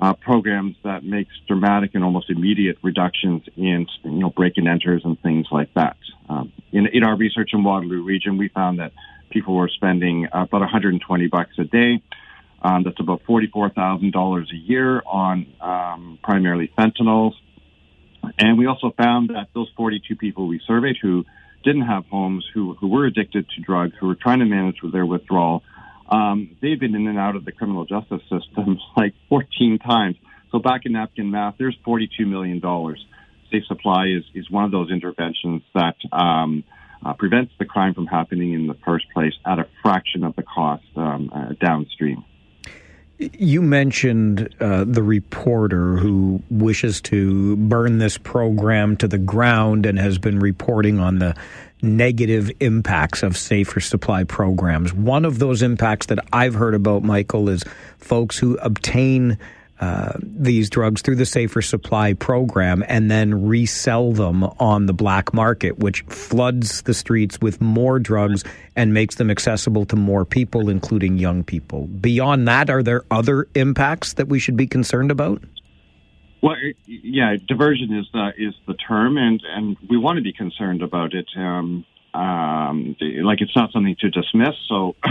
[0.00, 5.02] uh, programs that makes dramatic and almost immediate reductions in you know break and enters
[5.04, 5.96] and things like that.
[6.28, 8.92] Um, in in our research in Waterloo region, we found that
[9.30, 12.02] people were spending about 120 bucks a day.
[12.62, 17.32] Um, that's about $44,000 a year on um, primarily fentanyls.
[18.38, 21.26] And we also found that those 42 people we surveyed who
[21.62, 25.04] didn't have homes, who, who were addicted to drugs, who were trying to manage their
[25.04, 25.62] withdrawal,
[26.08, 30.16] um, they've been in and out of the criminal justice system like 14 times.
[30.50, 32.60] So back in napkin math, there's $42 million.
[33.50, 36.64] Safe Supply is, is one of those interventions that um,
[37.04, 40.42] uh, prevents the crime from happening in the first place at a fraction of the
[40.42, 42.24] cost um, uh, downstream.
[43.18, 49.98] You mentioned uh, the reporter who wishes to burn this program to the ground and
[49.98, 51.36] has been reporting on the
[51.84, 54.92] negative impacts of safer supply programs.
[54.92, 57.62] One of those impacts that I've heard about, Michael, is
[57.98, 59.38] folks who obtain
[59.80, 65.34] uh, these drugs through the Safer Supply program and then resell them on the black
[65.34, 68.44] market, which floods the streets with more drugs
[68.76, 71.86] and makes them accessible to more people, including young people.
[71.88, 75.42] Beyond that, are there other impacts that we should be concerned about?
[76.44, 80.82] Well, yeah, diversion is the is the term, and and we want to be concerned
[80.82, 81.26] about it.
[81.38, 84.54] Um, um, like it's not something to dismiss.
[84.68, 84.94] So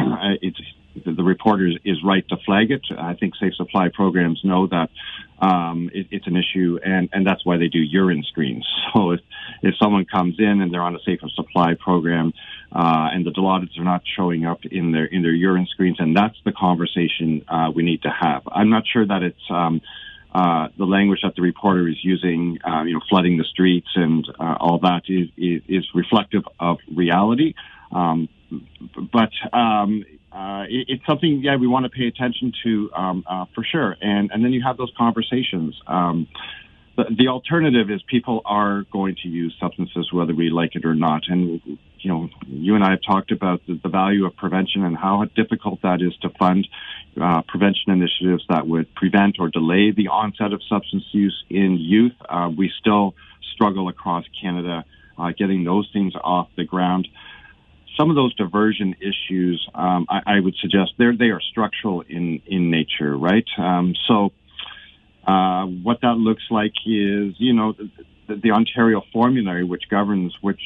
[0.44, 0.62] it's
[0.96, 2.84] the reporter is right to flag it.
[2.96, 4.92] I think safe supply programs know that
[5.40, 8.68] um, it, it's an issue, and, and that's why they do urine screens.
[8.94, 9.22] So if,
[9.64, 12.32] if someone comes in and they're on a safe supply program,
[12.72, 16.16] uh, and the Dilaudids are not showing up in their in their urine screens, and
[16.16, 18.44] that's the conversation uh, we need to have.
[18.52, 19.82] I'm not sure that it's um,
[20.34, 24.28] uh, the language that the reporter is using, uh, you know, flooding the streets and
[24.40, 27.54] uh, all that is, is, is reflective of reality.
[27.92, 28.30] Um,
[29.12, 33.46] but um, uh, it, it's something, yeah, we want to pay attention to um, uh,
[33.54, 33.96] for sure.
[34.02, 35.80] And and then you have those conversations.
[35.86, 36.28] Um,
[36.98, 40.96] the, the alternative is people are going to use substances whether we like it or
[40.96, 41.24] not.
[41.28, 41.62] And
[42.04, 45.24] you know, you and I have talked about the, the value of prevention and how
[45.36, 46.68] difficult that is to fund
[47.20, 52.16] uh, prevention initiatives that would prevent or delay the onset of substance use in youth.
[52.28, 53.16] Uh, we still
[53.54, 54.86] struggle across Canada
[55.18, 57.08] uh, getting those things off the ground
[57.98, 62.42] some of those diversion issues, um, I, I, would suggest they're, they are structural in,
[62.48, 63.46] in nature, right?
[63.58, 64.32] Um, so,
[65.26, 67.74] uh, what that looks like is, you know,
[68.28, 70.60] the, the, Ontario formulary, which governs which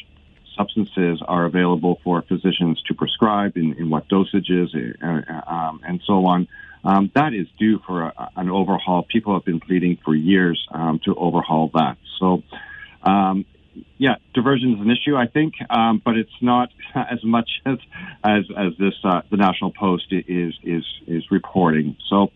[0.58, 6.26] substances are available for physicians to prescribe in, in what dosages uh, um, and so
[6.26, 6.48] on.
[6.84, 9.04] Um, that is due for a, an overhaul.
[9.04, 11.98] People have been pleading for years um, to overhaul that.
[12.20, 12.44] So,
[13.04, 13.46] um,
[13.98, 17.78] yeah, diversion is an issue, I think, um, but it's not as much as
[18.24, 21.96] as, as this uh, the National Post is is is reporting.
[22.10, 22.32] So.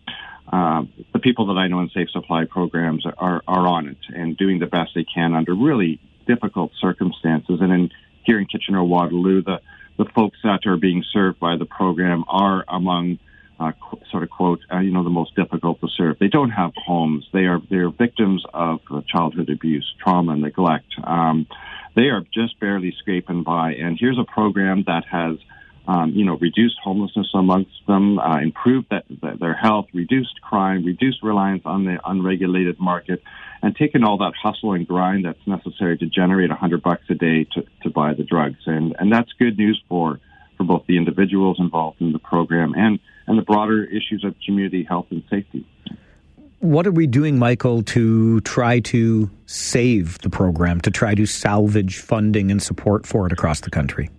[0.52, 0.82] Uh,
[1.14, 4.58] the people that I know in safe supply programs are, are on it and doing
[4.58, 7.60] the best they can under really difficult circumstances.
[7.62, 7.90] And in
[8.24, 9.60] here in Kitchener Waterloo, the,
[9.98, 13.18] the folks that are being served by the program are among
[13.60, 16.18] uh, qu- sort of quote, uh, you know, the most difficult to serve.
[16.18, 17.28] They don't have homes.
[17.32, 20.92] They are they are victims of childhood abuse, trauma, neglect.
[21.04, 21.46] Um,
[21.94, 23.74] they are just barely scraping by.
[23.74, 25.36] And here's a program that has,
[25.86, 30.84] um, you know, reduced homelessness amongst them, uh, improved that, that their health, reduced crime,
[30.84, 33.22] reduced reliance on the unregulated market,
[33.62, 37.14] and taken all that hustle and grind that's necessary to generate a hundred bucks a
[37.14, 38.58] day to, to buy the drugs.
[38.66, 40.20] And and that's good news for
[40.56, 44.84] for both the individuals involved in the program and and the broader issues of community
[44.84, 45.66] health and safety.
[46.60, 51.98] What are we doing, Michael, to try to save the program, to try to salvage
[51.98, 54.10] funding and support for it across the country?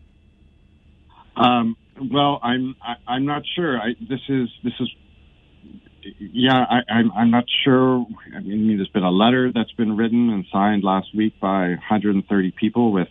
[1.36, 1.78] Um,
[2.12, 3.78] well, I'm I, I'm not sure.
[3.78, 4.90] I, this is this is
[6.20, 6.66] yeah.
[6.70, 8.06] I, I'm I'm not sure.
[8.36, 12.52] I mean, there's been a letter that's been written and signed last week by 130
[12.52, 13.08] people with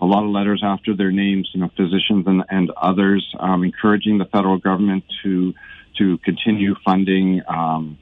[0.00, 4.18] a lot of letters after their names, you know, physicians and, and others, um, encouraging
[4.18, 5.54] the federal government to
[5.98, 7.42] to continue funding.
[7.48, 7.98] Um,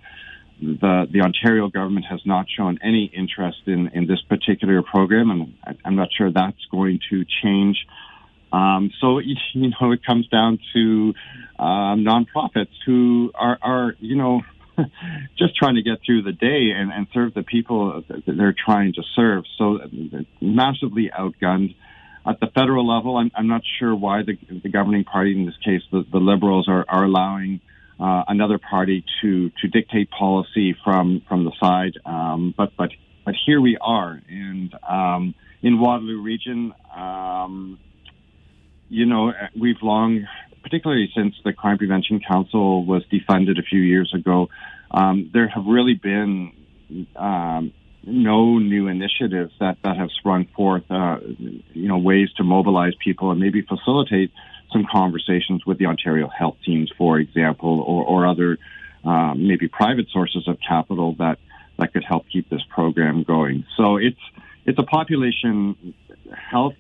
[0.61, 5.55] the the Ontario government has not shown any interest in in this particular program, and
[5.65, 7.87] I, I'm not sure that's going to change.
[8.55, 9.19] Um, so
[9.55, 11.15] you know, it comes down to
[11.59, 14.43] um, nonprofits who are are you know
[15.39, 18.93] just trying to get through the day and, and serve the people that they're trying
[18.95, 19.45] to serve.
[19.59, 19.81] So
[20.41, 21.75] massively outgunned.
[22.27, 25.59] At the federal level, I'm, I'm not sure why the, the governing party, in this
[25.63, 27.61] case, the, the Liberals, are, are allowing
[28.01, 31.99] uh, another party to to dictate policy from from the side.
[32.07, 32.91] Um, but but
[33.25, 37.79] but here we are, and um, in Waterloo Region, um,
[38.95, 40.27] you know, we've long
[40.65, 44.49] particularly since the Crime Prevention Council was defunded a few years ago,
[44.91, 46.53] um, there have really been
[47.15, 47.73] um,
[48.03, 53.31] no new initiatives that, that have sprung forth, uh, you know, ways to mobilize people
[53.31, 54.33] and maybe facilitate
[54.73, 58.59] some conversations with the Ontario health teams, for example, or, or other
[59.05, 61.39] um, maybe private sources of capital that,
[61.79, 63.67] that could help keep this program going.
[63.77, 64.21] So it's,
[64.67, 65.95] it's a population
[66.51, 66.75] health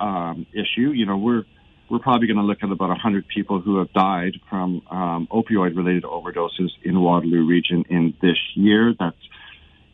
[0.00, 0.90] um, issue.
[0.92, 1.44] You know, we're,
[1.90, 5.76] we're probably going to look at about 100 people who have died from um, opioid
[5.76, 8.94] related overdoses in Waterloo region in this year.
[8.98, 9.16] That's,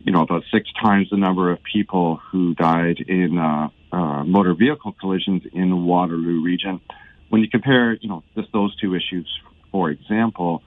[0.00, 4.54] you know, about six times the number of people who died in uh, uh, motor
[4.54, 6.80] vehicle collisions in Waterloo region.
[7.30, 9.28] When you compare, you know, just those two issues,
[9.72, 10.62] for example,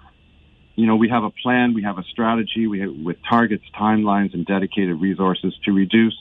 [0.75, 4.33] you know, we have a plan, we have a strategy, we have, with targets, timelines,
[4.33, 6.15] and dedicated resources to reduce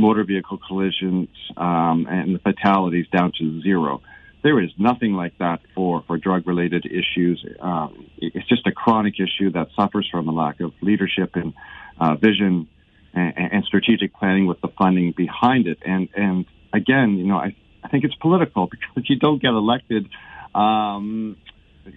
[0.00, 4.00] motor vehicle collisions um, and the fatalities down to zero
[4.42, 7.44] there is nothing like that for, for drug related issues.
[7.60, 11.52] Um, it's just a chronic issue that suffers from a lack of leadership and
[11.98, 12.68] uh, vision
[13.12, 15.78] and, and, strategic planning with the funding behind it.
[15.84, 20.08] And, and again, you know, I, I think it's political because you don't get elected,
[20.54, 21.36] um,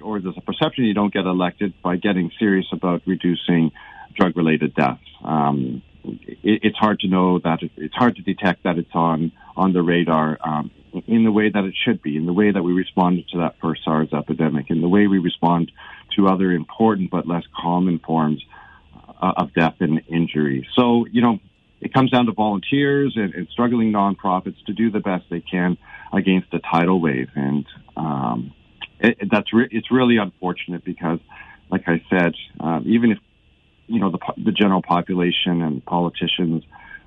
[0.01, 3.71] or there's a perception you don't get elected by getting serious about reducing
[4.15, 5.01] drug related deaths.
[5.23, 9.31] Um, it, it's hard to know that it, it's hard to detect that it's on
[9.55, 10.37] on the radar.
[10.43, 10.71] Um,
[11.07, 13.55] in the way that it should be, in the way that we responded to that
[13.59, 15.71] first SARS epidemic, in the way we respond
[16.15, 18.43] to other important but less common forms
[19.21, 20.67] uh, of death and injury.
[20.75, 21.39] So, you know,
[21.81, 25.77] it comes down to volunteers and, and struggling nonprofits to do the best they can
[26.13, 27.65] against a tidal wave, and
[27.97, 28.53] um,
[28.99, 31.19] it, that's re- it's really unfortunate because,
[31.71, 33.17] like I said, um, even if
[33.87, 36.63] you know the the general population and politicians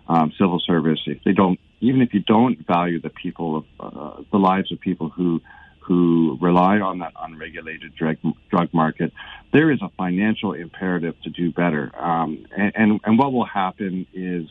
[0.08, 4.22] um, civil service, if they don't, even if you don't value the people of uh,
[4.30, 5.40] the lives of people who
[5.80, 8.16] who rely on that unregulated drug
[8.50, 9.12] drug market,
[9.52, 11.90] there is a financial imperative to do better.
[11.96, 14.48] Um, and, and and what will happen is,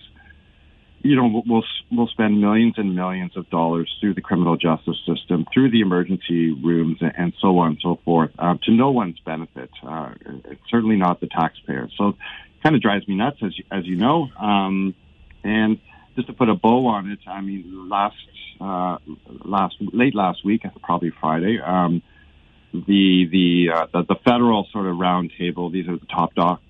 [1.01, 5.45] you know, we'll we'll spend millions and millions of dollars through the criminal justice system,
[5.53, 9.69] through the emergency rooms, and so on and so forth, uh, to no one's benefit.
[9.85, 10.13] Uh,
[10.69, 11.89] certainly not the taxpayer.
[11.97, 12.15] So, it
[12.63, 14.29] kind of drives me nuts, as you, as you know.
[14.39, 14.95] Um,
[15.43, 15.79] and
[16.15, 18.15] just to put a bow on it, I mean, last
[18.59, 18.97] uh,
[19.43, 22.01] last late last week, probably Friday, um,
[22.73, 25.71] the the, uh, the the federal sort of roundtable.
[25.71, 26.61] These are the top docs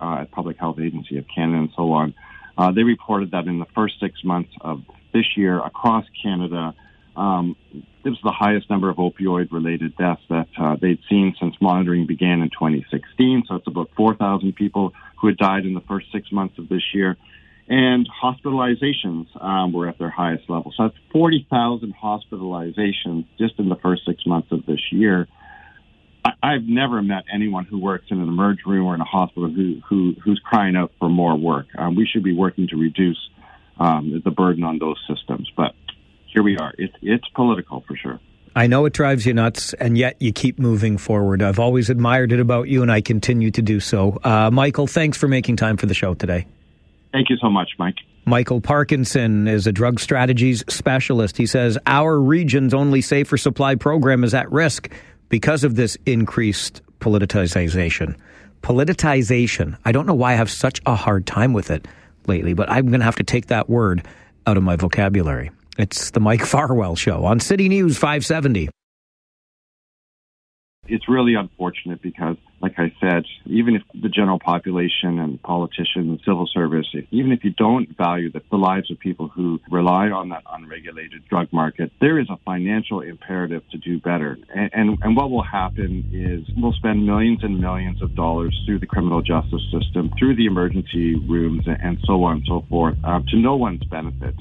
[0.00, 2.14] uh, at Public Health Agency of Canada and so on.
[2.56, 4.82] Uh, they reported that in the first six months of
[5.12, 6.74] this year across Canada,
[7.16, 7.56] um,
[8.02, 12.40] this was the highest number of opioid-related deaths that uh, they'd seen since monitoring began
[12.40, 13.44] in 2016.
[13.48, 16.82] So it's about 4,000 people who had died in the first six months of this
[16.92, 17.16] year
[17.68, 20.72] and hospitalizations um, were at their highest level.
[20.76, 25.26] So that's 40,000 hospitalizations just in the first six months of this year.
[26.24, 29.50] I, have never met anyone who works in an emergency room or in a hospital
[29.50, 31.66] who, who who's crying out for more work.
[31.76, 33.18] Um, we should be working to reduce
[33.78, 35.74] um, the burden on those systems, but
[36.32, 36.72] here we are.
[36.78, 38.20] It's it's political for sure.
[38.56, 41.42] I know it drives you nuts, and yet you keep moving forward.
[41.42, 44.18] I've always admired it about you, and I continue to do so.
[44.22, 46.46] Uh, Michael, thanks for making time for the show today.
[47.12, 47.96] Thank you so much, Mike.
[48.26, 51.36] Michael Parkinson is a drug strategies specialist.
[51.36, 54.90] He says our region's only safer supply program is at risk
[55.34, 58.14] because of this increased politicization.
[58.62, 59.76] Politicization.
[59.84, 61.88] I don't know why I have such a hard time with it
[62.28, 64.06] lately, but I'm going to have to take that word
[64.46, 65.50] out of my vocabulary.
[65.76, 68.68] It's the Mike Farwell Show on City News 570
[70.86, 76.20] it's really unfortunate because, like I said, even if the general population and politicians and
[76.24, 80.30] civil service, even if you don't value the, the lives of people who rely on
[80.30, 84.38] that unregulated drug market, there is a financial imperative to do better.
[84.54, 88.80] And, and, and what will happen is we'll spend millions and millions of dollars through
[88.80, 93.20] the criminal justice system, through the emergency rooms, and so on and so forth, uh,
[93.28, 94.34] to no one's benefit.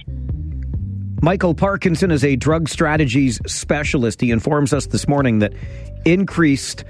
[1.24, 4.19] Michael Parkinson is a drug strategies specialist.
[4.19, 5.53] He informs us this morning that
[6.03, 6.84] increased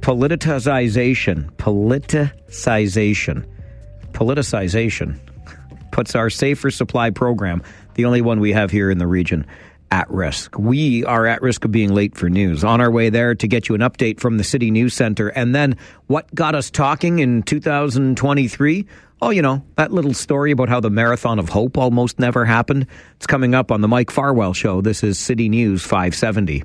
[0.00, 3.46] politicization, politicization,
[4.10, 5.20] politicization
[5.92, 7.62] puts our safer supply program,
[7.94, 9.46] the only one we have here in the region,
[9.90, 10.58] at risk.
[10.58, 12.64] We are at risk of being late for news.
[12.64, 15.28] On our way there to get you an update from the City News Center.
[15.28, 15.76] And then
[16.06, 18.86] what got us talking in 2023?
[19.22, 22.86] Oh, you know, that little story about how the Marathon of Hope almost never happened.
[23.16, 24.80] It's coming up on the Mike Farwell Show.
[24.82, 26.62] This is City News 570.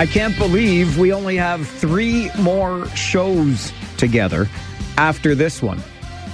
[0.00, 4.48] I can't believe we only have three more shows together
[4.96, 5.78] after this one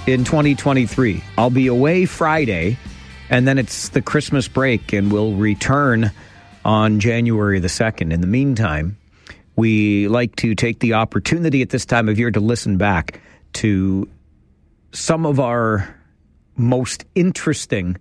[0.07, 1.21] in 2023.
[1.37, 2.77] I'll be away Friday,
[3.29, 6.13] and then it's the Christmas break, and we'll return
[6.63, 8.13] on January the 2nd.
[8.13, 8.97] In the meantime,
[9.57, 13.19] we like to take the opportunity at this time of year to listen back
[13.55, 14.07] to
[14.93, 15.93] some of our
[16.55, 17.97] most interesting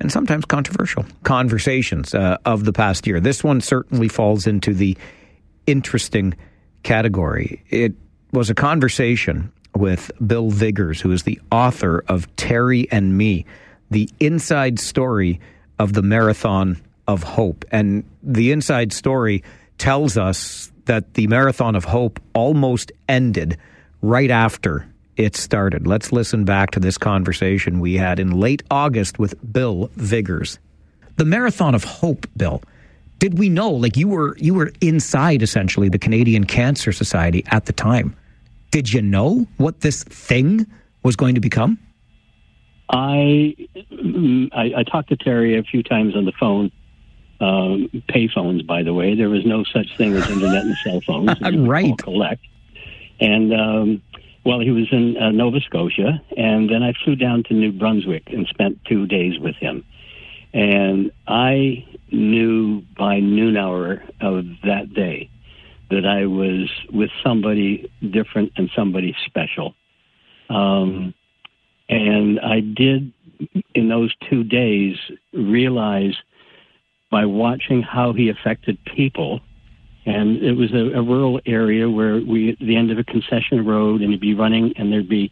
[0.00, 3.20] and sometimes controversial conversations uh, of the past year.
[3.20, 4.96] This one certainly falls into the
[5.66, 6.34] interesting
[6.82, 7.62] category.
[7.68, 7.94] It
[8.32, 13.44] was a conversation with Bill Vigars, who is the author of Terry and Me,
[13.90, 15.40] the inside story
[15.78, 17.64] of the Marathon of Hope.
[17.70, 19.42] And the inside story
[19.78, 23.58] tells us that the Marathon of Hope almost ended
[24.02, 25.86] right after it started.
[25.86, 30.58] Let's listen back to this conversation we had in late August with Bill Vigars.
[31.16, 32.62] The Marathon of Hope, Bill.
[33.18, 37.66] Did we know like you were you were inside essentially the Canadian Cancer Society at
[37.66, 38.16] the time?
[38.70, 40.66] Did you know what this thing
[41.02, 41.78] was going to become?
[42.88, 43.54] I
[44.52, 46.72] I, I talked to Terry a few times on the phone.
[47.40, 49.14] Um, pay phones, by the way.
[49.14, 51.40] There was no such thing as internet and cell phones.
[51.68, 51.96] right.
[51.98, 52.42] Collect.
[53.18, 54.02] And um,
[54.44, 58.24] well, he was in uh, Nova Scotia, and then I flew down to New Brunswick
[58.28, 59.84] and spent two days with him.
[60.52, 65.30] And I knew by noon hour of that day
[65.90, 69.74] that I was with somebody different and somebody special.
[70.48, 71.14] Um,
[71.88, 73.12] and I did,
[73.74, 74.96] in those two days,
[75.32, 76.14] realize
[77.10, 79.40] by watching how he affected people
[80.10, 83.64] and it was a, a rural area where we at the end of a concession
[83.64, 85.30] road, and you'd be running, and there'd be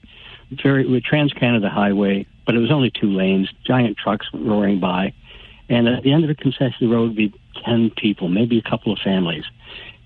[0.62, 5.12] very Trans Canada Highway, but it was only two lanes, giant trucks roaring by,
[5.68, 8.93] and at the end of a concession road would be ten people, maybe a couple
[8.93, 9.45] of families,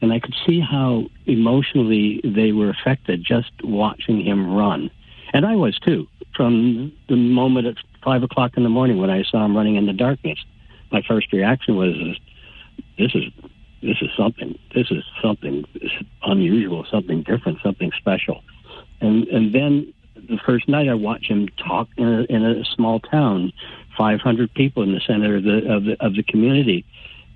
[0.01, 4.91] and I could see how emotionally they were affected just watching him run,
[5.35, 6.09] and I was too.
[6.35, 9.85] From the moment at five o'clock in the morning when I saw him running in
[9.85, 10.39] the darkness,
[10.91, 11.95] my first reaction was,
[12.97, 13.25] "This is
[13.83, 14.59] this is something.
[14.75, 15.65] This is something
[16.23, 18.43] unusual, something different, something special.
[19.01, 23.01] And and then the first night I watch him talk in a, in a small
[23.01, 23.53] town,
[23.99, 26.85] 500 people in the center of the of the, of the community,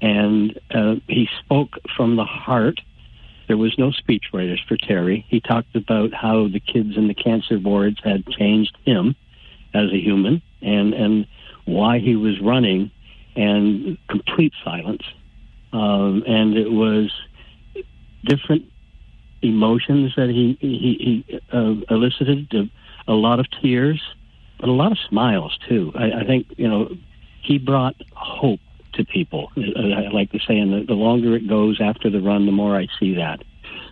[0.01, 2.81] and uh, he spoke from the heart.
[3.49, 5.25] There was no speechwriters for Terry.
[5.29, 9.17] He talked about how the kids in the cancer wards had changed him
[9.75, 11.27] as a human, and and
[11.65, 12.93] why he was running,
[13.35, 15.03] and complete silence
[15.77, 17.13] um, and it was
[18.25, 18.65] different
[19.43, 22.53] emotions that he he, he uh, elicited.
[22.55, 22.71] A,
[23.09, 24.03] a lot of tears,
[24.59, 25.93] but a lot of smiles too.
[25.95, 26.97] I, I think you know
[27.43, 28.61] he brought hope
[28.95, 29.53] to people.
[29.57, 32.77] I like to say, and the, the longer it goes after the run, the more
[32.77, 33.43] I see that.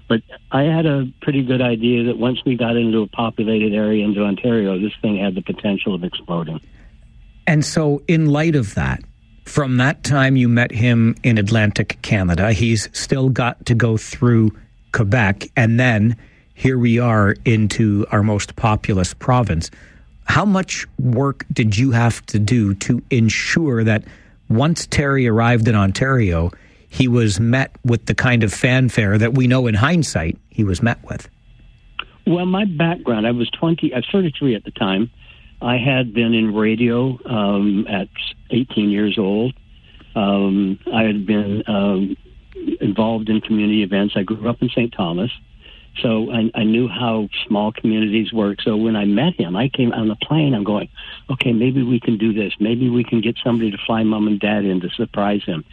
[0.09, 4.05] But I had a pretty good idea that once we got into a populated area
[4.05, 6.61] into Ontario, this thing had the potential of exploding.
[7.47, 9.03] And so, in light of that,
[9.45, 14.53] from that time you met him in Atlantic Canada, he's still got to go through
[14.93, 16.17] Quebec, and then
[16.55, 19.71] here we are into our most populous province.
[20.25, 24.05] How much work did you have to do to ensure that
[24.49, 26.51] once Terry arrived in Ontario,
[26.89, 30.81] he was met with the kind of fanfare that we know in hindsight he was
[30.81, 31.29] met with?
[32.27, 35.11] Well, my background, I was 20, I was 33 at the time.
[35.61, 38.09] I had been in radio um, at
[38.51, 39.55] 18 years old.
[40.15, 42.17] Um, I had been um,
[42.81, 44.15] involved in community events.
[44.17, 44.93] I grew up in St.
[44.93, 45.31] Thomas.
[46.03, 48.61] So I, I knew how small communities work.
[48.63, 50.55] So when I met him, I came on the plane.
[50.55, 50.89] I'm going,
[51.31, 52.53] okay, maybe we can do this.
[52.59, 55.65] Maybe we can get somebody to fly mom and dad in to surprise him.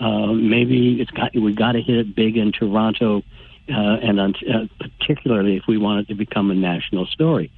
[0.00, 3.22] Uh, maybe it's got we got to hit it big in Toronto,
[3.68, 7.52] uh, and on, uh, particularly if we want it to become a national story.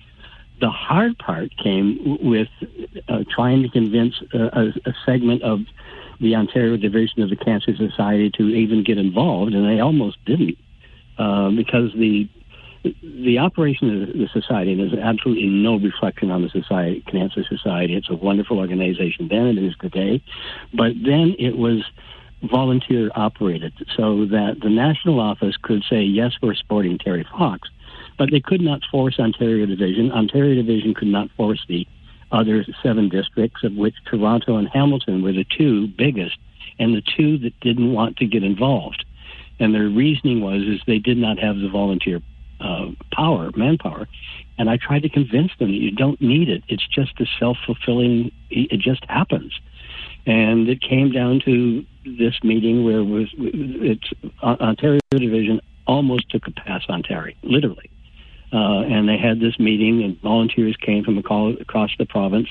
[0.60, 2.48] The hard part came with
[3.08, 5.60] uh, trying to convince a, a segment of
[6.20, 10.58] the Ontario division of the Cancer Society to even get involved, and they almost didn't.
[11.18, 12.28] Uh, because the
[12.82, 17.94] the operation of the society and there's absolutely no reflection on the society cancer society
[17.94, 20.22] it's a wonderful organization then it is today
[20.72, 21.84] but then it was
[22.50, 27.68] volunteer operated so that the national office could say yes we're supporting terry fox
[28.20, 31.86] but they could not force ontario division ontario division could not force the
[32.30, 36.36] other seven districts of which toronto and hamilton were the two biggest
[36.78, 39.04] and the two that didn't want to get involved
[39.58, 42.20] and their reasoning was is they did not have the volunteer
[42.60, 44.06] uh, power, manpower.
[44.58, 46.62] And I tried to convince them that you don't need it.
[46.68, 48.30] It's just a self fulfilling.
[48.50, 49.58] It just happens.
[50.26, 54.10] And it came down to this meeting where it was it's
[54.42, 57.90] Ontario Division almost took a pass on Terry, literally.
[58.52, 62.48] Uh, and they had this meeting, and volunteers came from across the province.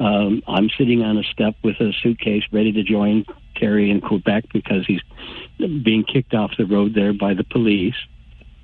[0.00, 3.24] Um, I'm sitting on a step with a suitcase ready to join
[3.56, 5.00] Terry in Quebec because he's
[5.58, 7.96] being kicked off the road there by the police.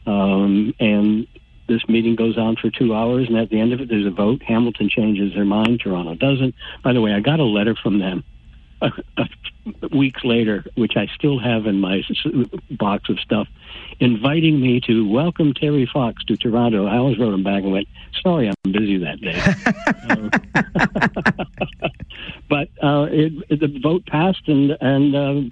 [0.06, 1.26] Um, and
[1.68, 4.10] this meeting goes on for two hours, and at the end of it, there's a
[4.10, 4.42] vote.
[4.42, 6.54] Hamilton changes their mind, Toronto doesn't.
[6.82, 8.24] By the way, I got a letter from them
[9.92, 12.02] weeks later, which I still have in my
[12.70, 13.48] box of stuff,
[14.00, 16.86] inviting me to welcome Terry Fox to Toronto.
[16.86, 17.88] I always wrote him back and went,
[18.22, 19.40] "Sorry, I'm busy that day."
[20.70, 21.44] uh,
[22.48, 25.42] but uh, it, it, the vote passed, and and uh,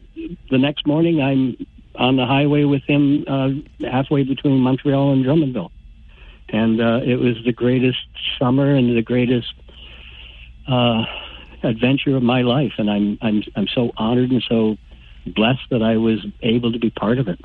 [0.51, 1.57] the next morning I'm
[1.97, 3.51] on the highway with him uh,
[3.86, 5.70] halfway between Montreal and Drummondville,
[6.49, 8.07] and uh, it was the greatest
[8.39, 9.53] summer and the greatest
[10.69, 11.05] uh,
[11.63, 14.77] adventure of my life, and I'm I'm I'm so honored and so
[15.27, 17.41] blessed that I was able to be part of it.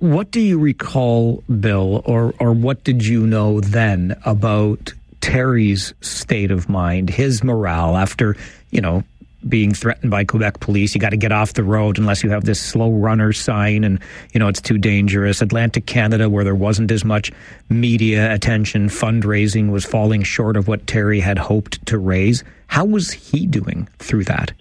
[0.00, 6.50] What do you recall, Bill, or or what did you know then about Terry's state
[6.50, 8.36] of mind, his morale after,
[8.70, 9.04] you know,
[9.48, 10.94] being threatened by Quebec police.
[10.94, 13.98] You got to get off the road unless you have this slow runner sign and,
[14.32, 15.42] you know, it's too dangerous.
[15.42, 17.32] Atlantic Canada, where there wasn't as much
[17.68, 22.44] media attention, fundraising was falling short of what Terry had hoped to raise.
[22.66, 24.52] How was he doing through that?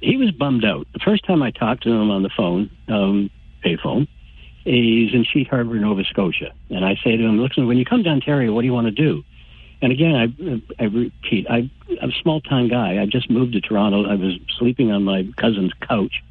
[0.00, 0.86] He was bummed out.
[0.92, 3.30] The first time I talked to him on the phone, um,
[3.64, 4.08] payphone,
[4.64, 6.52] he's in Sheet Harbor, Nova Scotia.
[6.70, 8.86] And I say to him, listen, when you come to Ontario, what do you want
[8.86, 9.22] to do?
[9.82, 11.70] And again, I, I repeat, I,
[12.02, 13.00] I'm a small town guy.
[13.00, 14.06] I just moved to Toronto.
[14.06, 16.22] I was sleeping on my cousin's couch.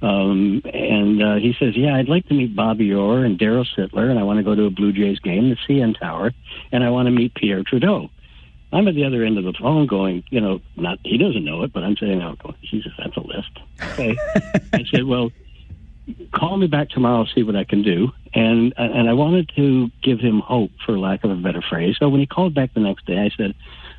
[0.00, 4.10] Um, and uh, he says, Yeah, I'd like to meet Bobby Orr and Darryl Sittler,
[4.10, 6.32] and I want to go to a Blue Jays game, the CN Tower,
[6.72, 8.10] and I want to meet Pierre Trudeau.
[8.70, 11.62] I'm at the other end of the phone going, you know, not he doesn't know
[11.62, 13.58] it, but I'm out going, Jesus, that's a list.
[13.92, 14.16] Okay.
[14.74, 15.30] I said, Well,
[16.32, 18.08] call me back tomorrow, see what I can do.
[18.34, 21.96] And and I wanted to give him hope, for lack of a better phrase.
[21.98, 23.54] So when he called back the next day, I said,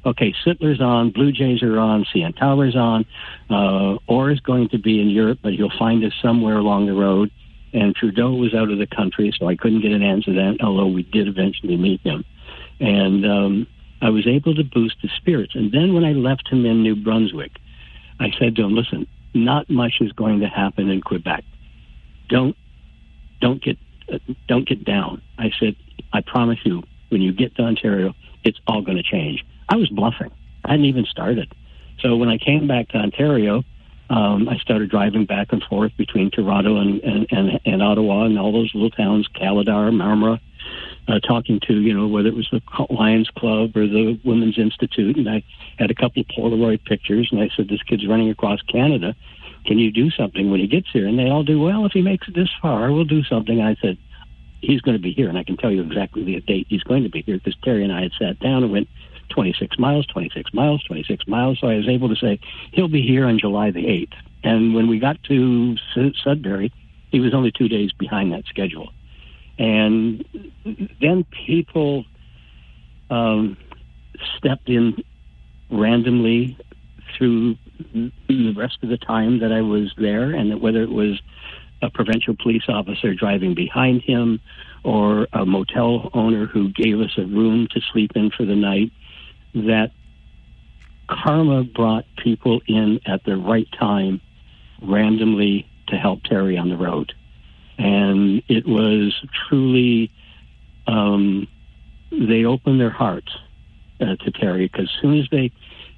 [0.06, 3.06] "Okay, Sittler's on, Blue Jays are on, CN Tower's on,
[3.50, 6.94] uh, Orr is going to be in Europe, but he'll find us somewhere along the
[6.94, 7.32] road."
[7.74, 10.58] And Trudeau was out of the country, so I couldn't get an answer then.
[10.62, 12.26] Although we did eventually meet him,
[12.80, 13.68] and um,
[14.02, 15.56] I was able to boost his spirits.
[15.56, 17.54] And then when I left him in New Brunswick,
[18.20, 21.46] I said to him, "Listen, not much is going to happen in Quebec."
[22.30, 22.56] Don't
[23.42, 23.78] don't get
[24.12, 25.22] uh, don't get down.
[25.38, 25.76] I said,
[26.14, 29.44] I promise you, when you get to Ontario, it's all going to change.
[29.70, 30.32] I was bluffing.
[30.64, 31.54] I hadn't even started.
[32.00, 33.64] So when I came back to Ontario,
[34.10, 38.38] um, I started driving back and forth between Toronto and, and, and, and Ottawa and
[38.38, 40.40] all those little towns, Kaladar, Marmora,
[41.08, 42.62] uh, talking to, you know, whether it was the
[42.94, 45.18] Lions Club or the Women's Institute.
[45.18, 45.44] And I
[45.80, 49.16] had a couple of Polaroid pictures, and I said, this kid's running across Canada
[49.66, 51.08] can you do something when he gets here?
[51.08, 53.62] And they all do, well, if he makes it this far, we'll do something.
[53.62, 53.98] I said,
[54.62, 57.04] he's going to be here, and I can tell you exactly the date he's going
[57.04, 58.88] to be here because Terry and I had sat down and went
[59.30, 61.60] 26 miles, 26 miles, 26 miles.
[61.60, 62.40] So I was able to say
[62.72, 64.14] he'll be here on July the 8th.
[64.44, 65.76] And when we got to
[66.24, 66.72] Sudbury,
[67.12, 68.92] he was only two days behind that schedule.
[69.58, 70.26] And
[71.02, 72.06] then people
[73.10, 73.58] um,
[74.38, 75.04] stepped in
[75.72, 76.58] randomly
[77.18, 77.56] through
[77.94, 81.22] the rest of the time that I was there, and that whether it was
[81.82, 84.40] a provincial police officer driving behind him
[84.84, 88.92] or a motel owner who gave us a room to sleep in for the night,
[89.54, 89.92] that
[91.08, 94.22] karma brought people in at the right time
[94.82, 97.14] randomly to help Terry on the road.
[97.78, 99.14] And it was
[99.48, 100.12] truly,
[100.88, 101.48] um,
[102.12, 103.36] they opened their hearts
[104.00, 105.52] uh, to Terry because as soon as they,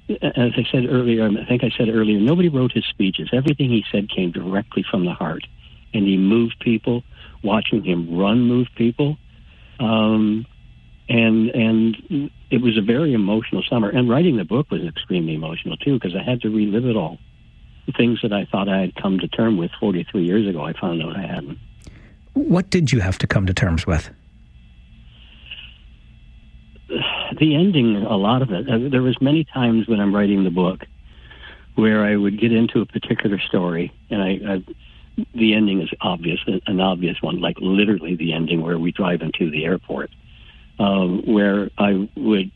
[0.08, 3.28] as I said earlier, I think I said earlier, nobody wrote his speeches.
[3.32, 5.46] Everything he said came directly from the heart.
[5.92, 7.02] And he moved people.
[7.42, 9.16] Watching him run moved people.
[9.78, 10.46] Um,
[11.08, 13.88] and and it was a very emotional summer.
[13.88, 17.18] And writing the book was extremely emotional too because I had to relive it all.
[17.86, 20.74] The things that I thought I had come to term with 43 years ago, I
[20.78, 21.58] found out I hadn't.
[22.34, 24.10] What did you have to come to terms with?
[27.38, 28.68] The ending, a lot of it.
[28.68, 30.84] Uh, there was many times when I'm writing the book
[31.76, 34.64] where I would get into a particular story, and I, I
[35.34, 39.50] the ending is obvious, an obvious one, like literally the ending where we drive into
[39.50, 40.10] the airport
[40.78, 42.50] um, where I would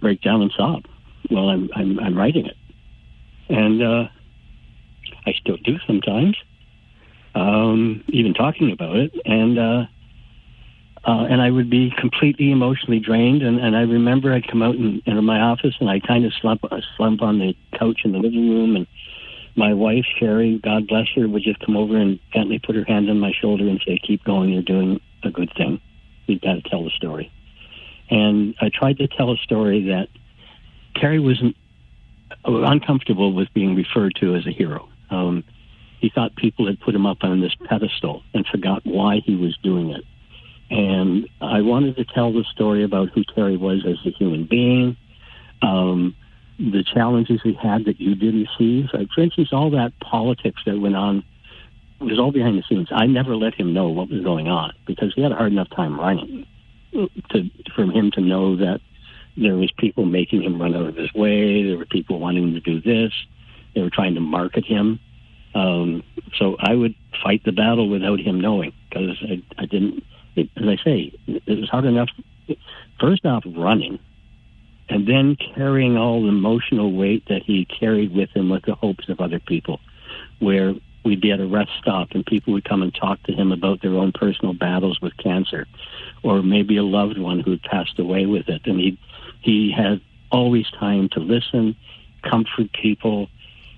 [0.00, 0.84] break down and sob
[1.28, 2.56] while I'm I'm, I'm writing it,
[3.48, 4.08] and uh,
[5.26, 6.36] I still do sometimes,
[7.34, 9.84] um, even talking about it, and uh,
[11.08, 13.42] uh, and I would be completely emotionally drained.
[13.42, 16.32] And, and I remember I'd come out in, into my office and I kind of
[16.40, 18.86] slump uh, slump on the couch in the living room, and
[19.56, 23.10] my wife Sherry, God bless her, would just come over and gently put her hand
[23.10, 25.80] on my shoulder and say, "Keep going, you're doing a good thing."
[26.28, 27.32] we've got to tell the story.
[28.10, 30.08] And I tried to tell a story that
[30.94, 31.56] Terry wasn't
[32.44, 34.88] uncomfortable with being referred to as a hero.
[35.10, 35.42] Um,
[36.00, 39.56] he thought people had put him up on this pedestal and forgot why he was
[39.62, 40.04] doing it.
[40.70, 44.96] And I wanted to tell the story about who Terry was as a human being,
[45.62, 46.14] um,
[46.58, 48.86] the challenges he had that you didn't see.
[48.92, 51.24] Like, for instance, all that politics that went on
[52.00, 52.88] was all behind the scenes.
[52.90, 55.70] I never let him know what was going on because he had a hard enough
[55.70, 56.46] time running
[56.92, 58.80] to for him to know that
[59.36, 61.64] there was people making him run out of his way.
[61.64, 63.12] There were people wanting to do this.
[63.74, 64.98] They were trying to market him.
[65.54, 66.02] Um,
[66.38, 70.04] so I would fight the battle without him knowing because I, I didn't.
[70.38, 72.08] It, as I say, it was hard enough.
[73.00, 73.98] First off, running,
[74.88, 79.08] and then carrying all the emotional weight that he carried with him with the hopes
[79.08, 79.80] of other people.
[80.38, 80.74] Where
[81.04, 83.80] we'd be at a rest stop and people would come and talk to him about
[83.82, 85.66] their own personal battles with cancer
[86.22, 88.98] or maybe a loved one who had passed away with it and he
[89.40, 90.00] he had
[90.30, 91.74] always time to listen
[92.22, 93.28] comfort people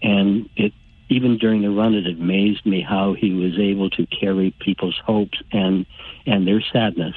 [0.02, 0.72] and it
[1.10, 5.42] even during the run it amazed me how he was able to carry people's hopes
[5.52, 5.84] and
[6.26, 7.14] and their sadness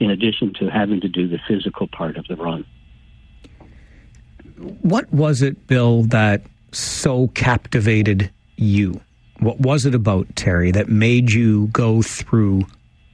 [0.00, 2.64] in addition to having to do the physical part of the run
[4.82, 6.42] what was it bill that
[6.72, 9.00] so captivated you
[9.42, 12.64] what was it about, Terry, that made you go through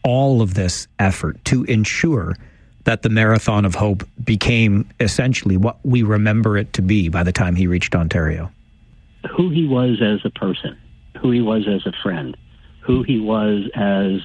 [0.04, 2.36] all of this effort to ensure
[2.84, 7.32] that the Marathon of Hope became essentially what we remember it to be by the
[7.32, 8.52] time he reached Ontario?
[9.36, 10.76] Who he was as a person,
[11.20, 12.36] who he was as a friend,
[12.80, 14.20] who he was as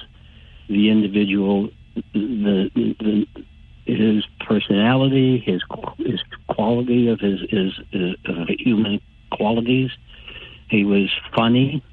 [0.68, 1.70] the individual,
[2.12, 3.26] the, the
[3.86, 5.62] his personality, his
[5.98, 9.00] his quality of his his, his of human
[9.30, 9.90] qualities.
[10.70, 11.84] He was funny.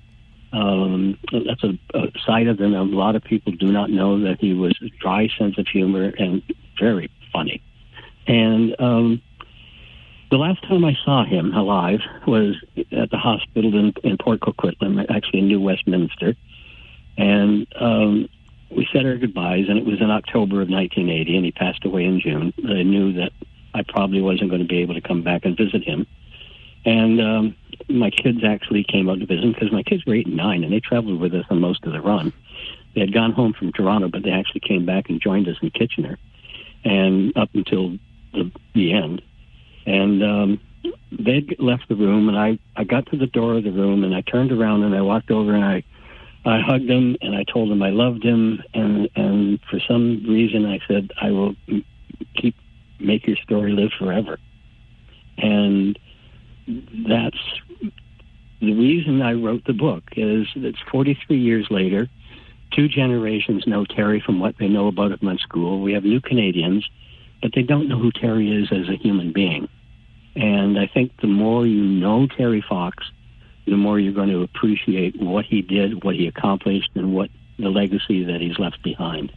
[0.53, 2.73] Um, that's a, a side of him.
[2.73, 6.13] A lot of people do not know that he was a dry sense of humor
[6.17, 6.41] and
[6.79, 7.61] very funny.
[8.27, 9.21] And um,
[10.31, 15.05] the last time I saw him alive was at the hospital in, in Port Coquitlam,
[15.09, 16.35] actually in New Westminster.
[17.17, 18.29] And um,
[18.69, 22.05] we said our goodbyes, and it was in October of 1980, and he passed away
[22.05, 22.53] in June.
[22.59, 23.31] I knew that
[23.73, 26.07] I probably wasn't going to be able to come back and visit him.
[26.85, 27.55] And um,
[27.89, 30.71] my kids actually came out to visit because my kids were eight and nine, and
[30.71, 32.31] they traveled with us on most of the run.
[32.95, 35.71] They had gone home from Toronto, but they actually came back and joined us in
[35.71, 36.17] Kitchener,
[36.85, 37.97] and up until
[38.33, 39.21] the, the end.
[39.85, 40.59] And um,
[41.11, 44.15] they left the room, and I I got to the door of the room, and
[44.15, 45.83] I turned around and I walked over and I
[46.43, 50.65] I hugged him and I told him I loved him, and and for some reason
[50.65, 51.55] I said I will
[52.35, 52.55] keep
[52.99, 54.39] make your story live forever.
[55.37, 55.97] And
[57.07, 57.37] that's
[58.61, 62.07] the reason I wrote the book is it's 43 years later,
[62.71, 65.81] two generations know Terry from what they know about him at school.
[65.81, 66.87] We have new Canadians,
[67.41, 69.68] but they don't know who Terry is as a human being.
[70.35, 73.03] And I think the more you know Terry Fox,
[73.65, 77.69] the more you're going to appreciate what he did, what he accomplished, and what the
[77.69, 79.31] legacy that he's left behind.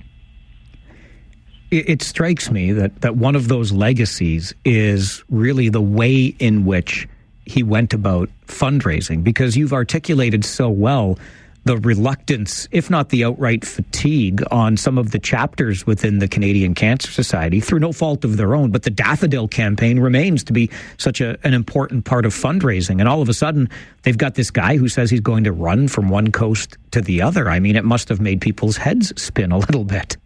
[1.70, 7.08] It, strikes me that, that one of those legacies is really the way in which
[7.46, 11.18] he went about fundraising, because you've articulated so well
[11.64, 16.74] the reluctance, if not the outright fatigue, on some of the chapters within the Canadian
[16.74, 18.70] Cancer Society through no fault of their own.
[18.70, 23.00] But the Daffodil campaign remains to be such a, an important part of fundraising.
[23.00, 23.68] And all of a sudden,
[24.02, 27.22] they've got this guy who says he's going to run from one coast to the
[27.22, 27.48] other.
[27.48, 30.16] I mean, it must have made people's heads spin a little bit.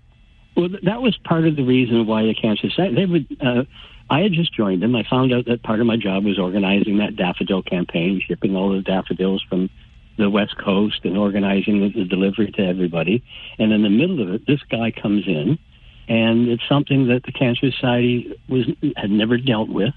[0.56, 3.62] Well, that was part of the reason why the Cancer Society, they would, uh,
[4.10, 4.96] I had just joined them.
[4.96, 8.70] I found out that part of my job was organizing that daffodil campaign, shipping all
[8.70, 9.70] the daffodils from
[10.18, 13.22] the West Coast and organizing the, delivery to everybody.
[13.58, 15.58] And in the middle of it, this guy comes in,
[16.08, 18.66] and it's something that the Cancer Society was
[18.96, 19.94] had never dealt with.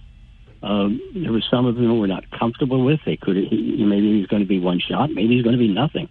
[0.63, 2.99] Um, there were some of them were not comfortable with.
[3.05, 5.73] They could he, maybe he's going to be one shot, maybe he's going to be
[5.73, 6.07] nothing.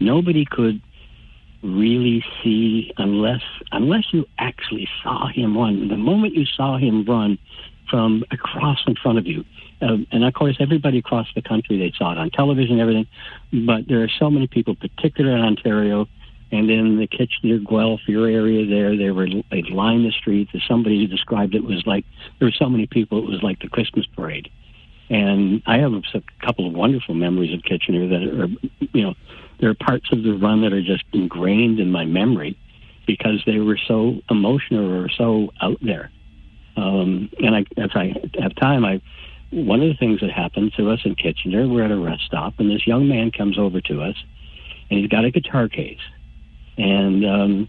[0.00, 0.80] Nobody could
[1.62, 5.86] really see unless unless you actually saw him run.
[5.88, 7.38] The moment you saw him run
[7.88, 9.44] from across in front of you,
[9.82, 13.06] um, and of course, everybody across the country, they saw it on television and everything.
[13.66, 16.06] But there are so many people, particularly in Ontario
[16.52, 20.50] and in the Kitchener, Guelph, your area there, they were they lined the streets.
[20.54, 22.04] As somebody described it, was like
[22.38, 24.50] there were so many people, it was like the Christmas parade.
[25.10, 26.02] And I have a
[26.44, 28.48] couple of wonderful memories of Kitchener that are,
[28.92, 29.14] you know,
[29.60, 32.58] there are parts of the run that are just ingrained in my memory
[33.06, 36.10] because they were so emotional or so out there.
[36.76, 39.00] Um, and I, as I have time, I
[39.52, 42.54] one of the things that happened to us in Kitchener, we're at a rest stop,
[42.58, 44.16] and this young man comes over to us,
[44.90, 46.00] and he's got a guitar case,
[46.78, 47.68] and um,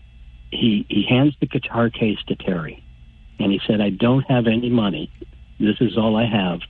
[0.50, 2.84] he he hands the guitar case to Terry,
[3.38, 5.12] and he said, "I don't have any money.
[5.60, 6.62] This is all I have.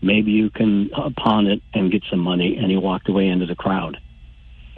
[0.00, 3.56] Maybe you can pawn it and get some money." And he walked away into the
[3.56, 3.98] crowd,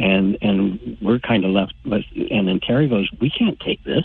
[0.01, 1.75] and and we're kind of left.
[1.85, 4.05] With, and then Terry goes, "We can't take this.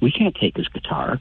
[0.00, 1.20] We can't take his guitar."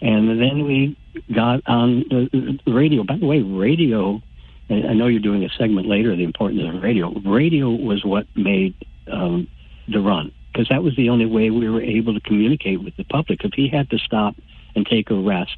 [0.00, 0.96] And then we
[1.34, 3.04] got on the, radio.
[3.04, 4.22] By the way, radio,
[4.70, 7.10] I know you're doing a segment later, the importance of radio.
[7.20, 8.74] Radio was what made
[9.10, 9.48] um,
[9.88, 13.04] the run, because that was the only way we were able to communicate with the
[13.04, 13.44] public.
[13.44, 14.36] If he had to stop
[14.74, 15.56] and take a rest,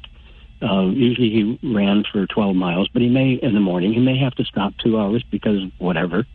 [0.61, 4.17] uh, usually he ran for 12 miles, but he may, in the morning, he may
[4.17, 6.25] have to stop two hours because whatever.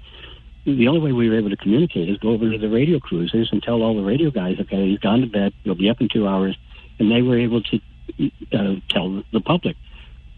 [0.67, 3.49] The only way we were able to communicate is go over to the radio cruisers
[3.51, 6.09] and tell all the radio guys, okay, he's gone to bed, he'll be up in
[6.09, 6.57] two hours.
[6.99, 7.81] And they were able to
[8.53, 9.77] uh, tell the public.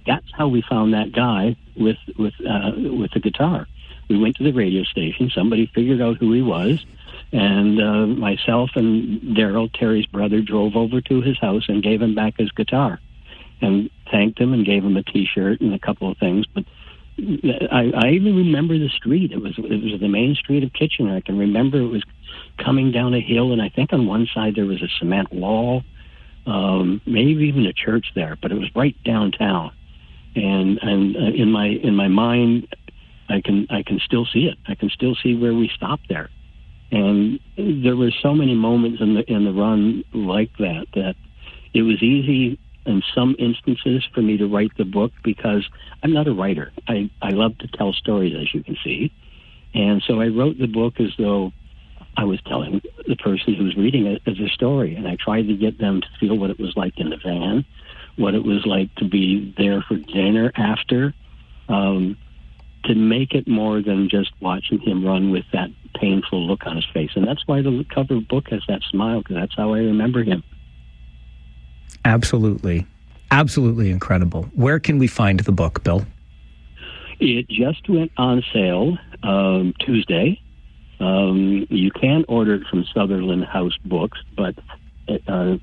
[0.07, 3.66] That's how we found that guy with with uh, with the guitar.
[4.09, 5.31] We went to the radio station.
[5.31, 6.85] Somebody figured out who he was,
[7.32, 12.15] and uh, myself and Darrell, Terry's brother, drove over to his house and gave him
[12.15, 13.01] back his guitar,
[13.61, 16.47] and thanked him and gave him a T-shirt and a couple of things.
[16.53, 16.65] But
[17.19, 19.32] I, I even remember the street.
[19.32, 21.16] It was it was the main street of Kitchener.
[21.16, 22.05] I can remember it was
[22.59, 25.85] coming down a hill, and I think on one side there was a cement wall,
[26.47, 29.73] um, maybe even a church there, but it was right downtown.
[30.35, 32.74] And and uh, in my in my mind,
[33.28, 34.59] I can I can still see it.
[34.66, 36.31] I can still see where we stopped there.
[36.90, 41.14] And there were so many moments in the in the run like that that
[41.74, 45.69] it was easy in some instances for me to write the book because
[46.02, 46.73] I'm not a writer.
[46.89, 49.12] I, I love to tell stories, as you can see.
[49.74, 51.52] And so I wrote the book as though
[52.16, 55.48] I was telling the person who was reading it as a story, and I tried
[55.48, 57.64] to get them to feel what it was like in the van,
[58.16, 61.14] what it was like to be there for dinner after,
[61.68, 62.16] um,
[62.84, 66.86] to make it more than just watching him run with that painful look on his
[66.93, 67.10] face.
[67.14, 70.43] And that's why the cover book has that smile, because that's how I remember him.
[72.05, 72.86] Absolutely.
[73.30, 74.43] Absolutely incredible.
[74.55, 76.05] Where can we find the book, Bill?
[77.20, 80.41] It just went on sale um, Tuesday.
[81.02, 84.54] Um, you can order it from Sutherland House Books, but
[85.08, 85.56] it, uh,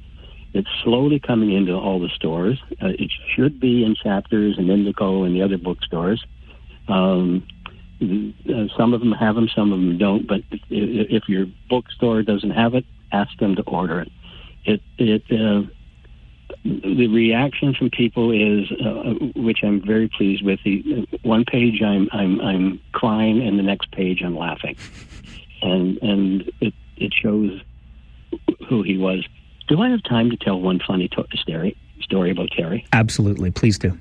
[0.53, 2.59] it's slowly coming into all the stores.
[2.81, 6.25] Uh, it should be in Chapters and Indigo and the other bookstores.
[6.89, 7.47] Um,
[8.01, 10.27] uh, some of them have them, some of them don't.
[10.27, 14.11] But if, your bookstore doesn't have it, ask them to order it.
[14.65, 15.69] It it uh,
[16.63, 20.59] the reaction from people is, uh, which I'm very pleased with.
[20.63, 24.75] The one page I'm I'm I'm crying, and the next page I'm laughing
[25.61, 27.61] and and it it shows
[28.67, 29.25] who he was.
[29.67, 32.85] Do I have time to tell one funny to- story story about Terry?
[32.93, 33.97] Absolutely, please do.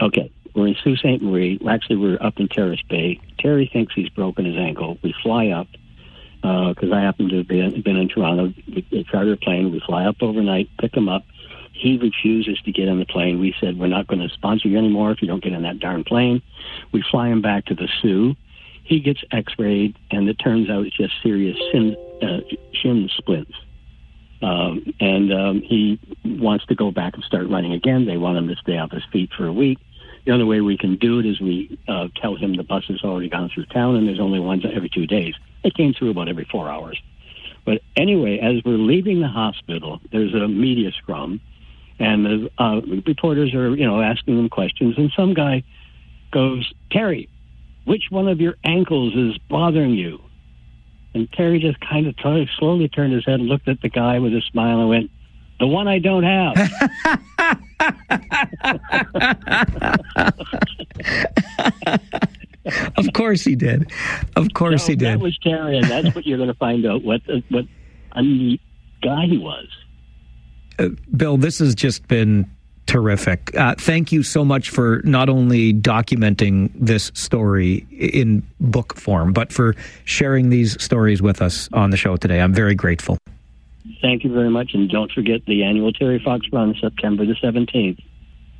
[0.00, 1.22] Okay, we're in Sault Ste.
[1.22, 1.58] Marie.
[1.68, 3.20] Actually, we're up in Terrace Bay.
[3.38, 4.98] Terry thinks he's broken his ankle.
[5.02, 5.68] We fly up,
[6.42, 8.52] because I happen to have been, been in Toronto.
[8.68, 9.72] We, we charter a plane.
[9.72, 11.24] We fly up overnight, pick him up.
[11.76, 13.38] He refuses to get on the plane.
[13.38, 15.78] We said, We're not going to sponsor you anymore if you don't get in that
[15.78, 16.42] darn plane.
[16.92, 18.34] We fly him back to the Soo.
[18.82, 22.40] He gets x rayed, and it turns out it's just serious shin, uh,
[22.72, 23.52] shin splints.
[24.42, 28.06] Um, and um, he wants to go back and start running again.
[28.06, 29.78] They want him to stay off his feet for a week.
[30.24, 33.02] The only way we can do it is we uh, tell him the bus has
[33.02, 35.34] already gone through town and there's only one every two days.
[35.62, 37.00] It came through about every four hours.
[37.64, 41.40] But anyway, as we're leaving the hospital, there's a media scrum,
[41.98, 45.62] and the uh, reporters are, you know, asking them questions, and some guy
[46.30, 47.28] goes, "Terry,
[47.84, 50.20] which one of your ankles is bothering you?"
[51.14, 54.18] And Terry just kind of t- slowly turned his head and looked at the guy
[54.18, 55.10] with a smile and went,
[55.58, 56.56] "The one I don't have."
[62.96, 63.90] of course he did.
[64.36, 65.14] Of course he did.
[65.14, 67.64] That was Terry, and that's what you're going to find out what what
[68.12, 68.60] a neat
[69.02, 69.66] guy he was.
[70.78, 72.50] Uh, Bill, this has just been
[72.86, 73.54] terrific.
[73.56, 79.52] Uh, thank you so much for not only documenting this story in book form, but
[79.52, 79.74] for
[80.04, 82.40] sharing these stories with us on the show today.
[82.40, 83.18] I'm very grateful.
[84.02, 88.00] Thank you very much, and don't forget the annual Terry Fox Run, September the 17th.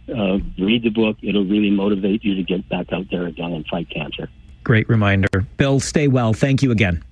[0.09, 3.67] Uh, read the book; it'll really motivate you to get back out there again and
[3.67, 4.29] fight cancer.
[4.63, 5.47] Great reminder.
[5.57, 6.33] Bill, stay well.
[6.33, 7.03] Thank you again.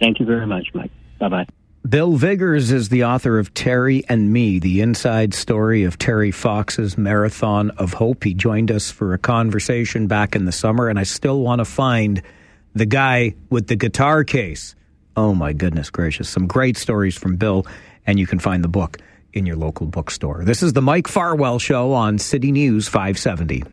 [0.00, 0.90] Thank you very much, Mike.
[1.18, 1.46] Bye bye.
[1.88, 6.96] Bill Vigars is the author of Terry and Me, the inside story of Terry Fox's
[6.96, 8.22] Marathon of Hope.
[8.22, 11.64] He joined us for a conversation back in the summer, and I still want to
[11.64, 12.22] find
[12.72, 14.76] the guy with the guitar case.
[15.16, 16.28] Oh, my goodness gracious.
[16.28, 17.66] Some great stories from Bill,
[18.06, 18.98] and you can find the book
[19.32, 20.44] in your local bookstore.
[20.44, 23.64] This is the Mike Farwell Show on City News 570.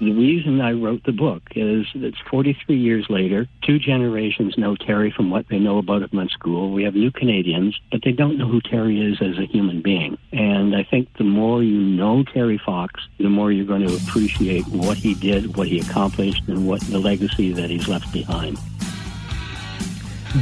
[0.00, 3.48] The reason I wrote the book is it's 43 years later.
[3.62, 6.70] Two generations know Terry from what they know about him in school.
[6.70, 10.16] We have new Canadians, but they don't know who Terry is as a human being.
[10.30, 14.68] And I think the more you know Terry Fox, the more you're going to appreciate
[14.68, 18.56] what he did, what he accomplished, and what the legacy that he's left behind.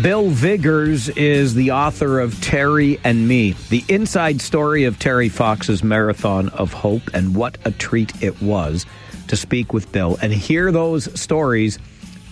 [0.02, 5.82] Bill Vigars is the author of Terry and Me, the inside story of Terry Fox's
[5.82, 8.84] Marathon of Hope, and what a treat it was
[9.28, 11.78] to speak with Bill and hear those stories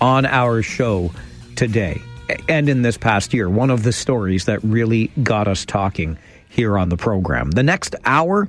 [0.01, 1.13] on our show
[1.57, 2.01] today
[2.49, 3.49] and in this past year.
[3.49, 6.19] One of the stories that really got us talking
[6.49, 7.51] here on the program.
[7.51, 8.49] The next hour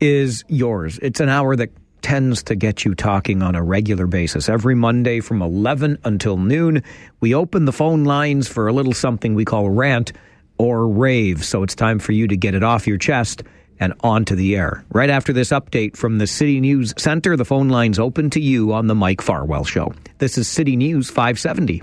[0.00, 0.98] is yours.
[1.00, 1.70] It's an hour that
[2.02, 4.48] tends to get you talking on a regular basis.
[4.48, 6.82] Every Monday from 11 until noon,
[7.20, 10.12] we open the phone lines for a little something we call rant
[10.58, 11.44] or rave.
[11.44, 13.42] So it's time for you to get it off your chest
[13.80, 14.84] and onto the air.
[14.90, 18.72] Right after this update from the City News Center, the phone lines open to you
[18.72, 19.92] on the Mike Farwell Show.
[20.18, 21.82] This is City News 570.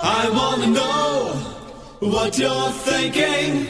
[0.00, 1.32] I wanna know
[2.00, 3.66] what you're thinking.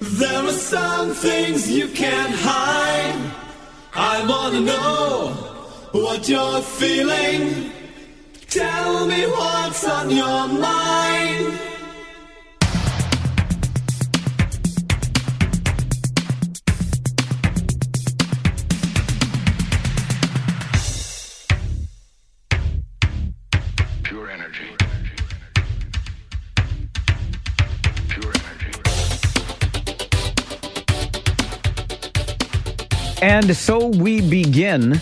[0.00, 3.32] There are some things you can't hide.
[3.94, 5.28] I wanna know
[5.92, 7.70] what you're feeling.
[8.48, 11.71] Tell me what's on your mind.
[33.22, 35.00] And so we begin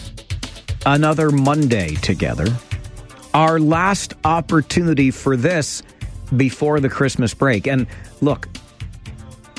[0.85, 2.47] another Monday together.
[3.33, 5.83] Our last opportunity for this
[6.37, 7.67] before the Christmas break.
[7.67, 7.87] And
[8.21, 8.47] look,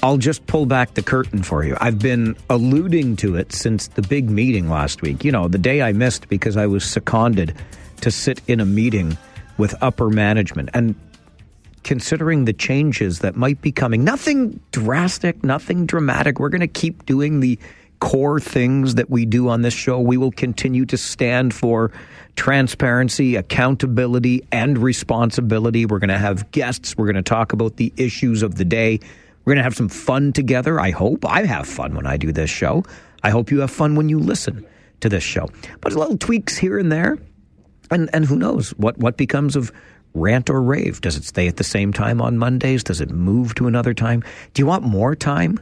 [0.04, 1.76] I'll just pull back the curtain for you.
[1.82, 5.24] I've been alluding to it since the big meeting last week.
[5.24, 7.56] You know, the day I missed because I was seconded
[8.02, 9.18] to sit in a meeting
[9.58, 10.70] with upper management.
[10.76, 10.94] And
[11.84, 16.40] considering the changes that might be coming, nothing drastic, nothing dramatic.
[16.40, 17.58] We're going to keep doing the
[18.02, 20.00] core things that we do on this show.
[20.02, 21.92] We will continue to stand for
[22.36, 25.86] transparency, accountability, and responsibility.
[25.86, 26.98] We're going to have guests.
[26.98, 29.00] We're going to talk about the issues of the day.
[29.46, 30.80] We're going to have some fun together.
[30.80, 31.26] I hope.
[31.26, 32.84] I have fun when I do this show.
[33.24, 34.66] I hope you have fun when you listen
[35.02, 35.48] to this show.
[35.80, 37.18] But little tweaks here and there.
[37.92, 39.72] And and who knows what what becomes of
[40.14, 41.02] rant or rave?
[41.02, 42.84] Does it stay at the same time on Mondays?
[42.84, 44.24] Does it move to another time?
[44.54, 45.60] Do you want more time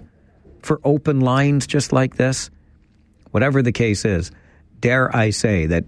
[0.61, 2.49] for open lines just like this?
[3.31, 4.31] Whatever the case is,
[4.80, 5.86] dare I say that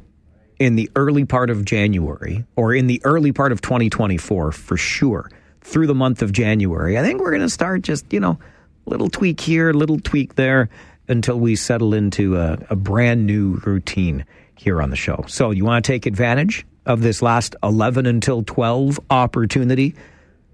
[0.59, 5.31] in the early part of January or in the early part of 2024 for sure
[5.61, 8.37] through the month of January, I think we're going to start just, you know,
[8.85, 10.69] little tweak here, little tweak there
[11.07, 14.25] until we settle into a, a brand new routine
[14.55, 15.25] here on the show.
[15.27, 19.95] So you want to take advantage of this last 11 until 12 opportunity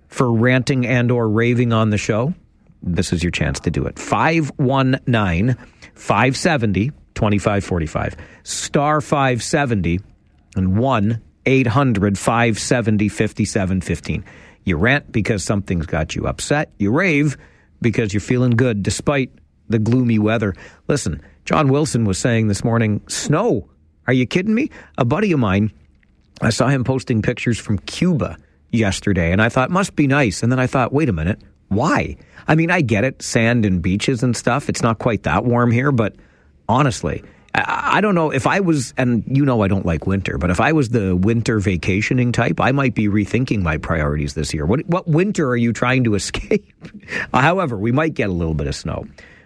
[0.07, 2.33] for ranting and or raving on the show,
[2.81, 3.97] this is your chance to do it.
[3.99, 5.55] 519
[5.95, 8.15] 570 2545.
[8.43, 9.99] Star 570
[10.55, 14.25] and 1 800 570 5715.
[14.63, 16.71] You rant because something's got you upset.
[16.77, 17.37] You rave
[17.81, 19.31] because you're feeling good despite
[19.69, 20.55] the gloomy weather.
[20.87, 23.69] Listen, John Wilson was saying this morning, snow.
[24.07, 24.69] Are you kidding me?
[24.97, 25.71] A buddy of mine,
[26.41, 28.37] I saw him posting pictures from Cuba
[28.71, 30.43] yesterday, and I thought, must be nice.
[30.43, 32.17] And then I thought, wait a minute, why?
[32.47, 34.69] I mean, I get it, sand and beaches and stuff.
[34.69, 36.15] It's not quite that warm here, but
[36.69, 37.23] honestly,
[37.53, 40.61] I, don't know if I was, and you know I don't like winter, but if
[40.61, 44.65] I was the winter vacationing type, I might be rethinking my priorities this year.
[44.65, 46.65] What, what winter are you trying to escape?
[47.33, 49.05] However, we might get a little bit of snow.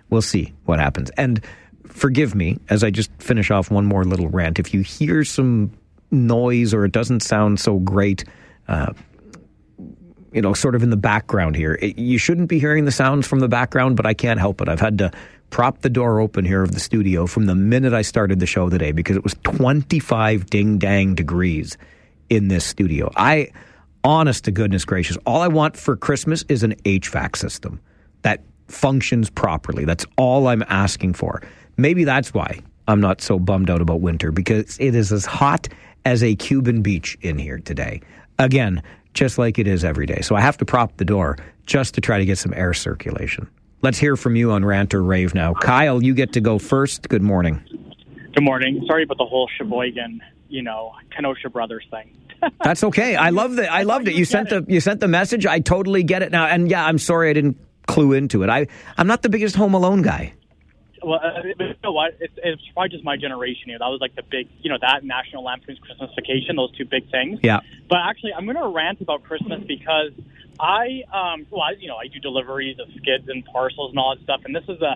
[0.09, 1.09] We'll see what happens.
[1.11, 1.41] And
[1.87, 4.59] forgive me as I just finish off one more little rant.
[4.59, 5.71] If you hear some
[6.11, 8.25] noise or it doesn't sound so great,
[8.67, 8.93] uh,
[10.31, 11.77] you know, sort of in the background here.
[11.81, 14.69] It, you shouldn't be hearing the sounds from the background, but I can't help it.
[14.69, 15.11] I've had to
[15.49, 18.69] prop the door open here of the studio from the minute I started the show
[18.69, 21.77] today because it was 25 ding dang degrees
[22.29, 23.11] in this studio.
[23.15, 23.51] I,
[24.03, 27.81] honest to goodness gracious, all I want for Christmas is an HVAC system
[28.21, 29.85] that functions properly.
[29.85, 31.41] That's all I'm asking for.
[31.77, 35.67] Maybe that's why I'm not so bummed out about winter because it is as hot
[36.05, 38.01] as a Cuban beach in here today.
[38.39, 38.81] Again,
[39.13, 40.21] just like it is every day.
[40.21, 43.49] So I have to prop the door just to try to get some air circulation.
[43.81, 45.53] Let's hear from you on Rant or Rave now.
[45.53, 47.09] Kyle, you get to go first.
[47.09, 47.63] Good morning.
[48.33, 48.83] Good morning.
[48.87, 52.15] Sorry about the whole Sheboygan, you know, Kenosha Brothers thing.
[52.63, 53.15] That's okay.
[53.15, 53.71] I love that.
[53.71, 54.15] I loved it.
[54.15, 55.45] You sent the you sent the message.
[55.45, 56.45] I totally get it now.
[56.45, 57.57] And yeah, I'm sorry I didn't
[57.87, 58.49] clue into it.
[58.49, 58.67] I
[58.97, 60.33] I'm not the biggest Home Alone guy.
[61.03, 62.17] Well, uh, you know what?
[62.19, 63.79] It's, it's probably just my generation here.
[63.79, 67.09] That was like the big, you know, that National Lampoon's Christmas Vacation, those two big
[67.09, 67.39] things.
[67.41, 67.61] Yeah.
[67.89, 70.11] But actually, I'm going to rant about Christmas because
[70.59, 74.15] I, um, well, I, you know, I do deliveries of skids and parcels and all
[74.15, 74.95] that stuff, and this is a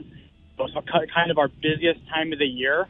[1.14, 2.88] kind of our busiest time of the year.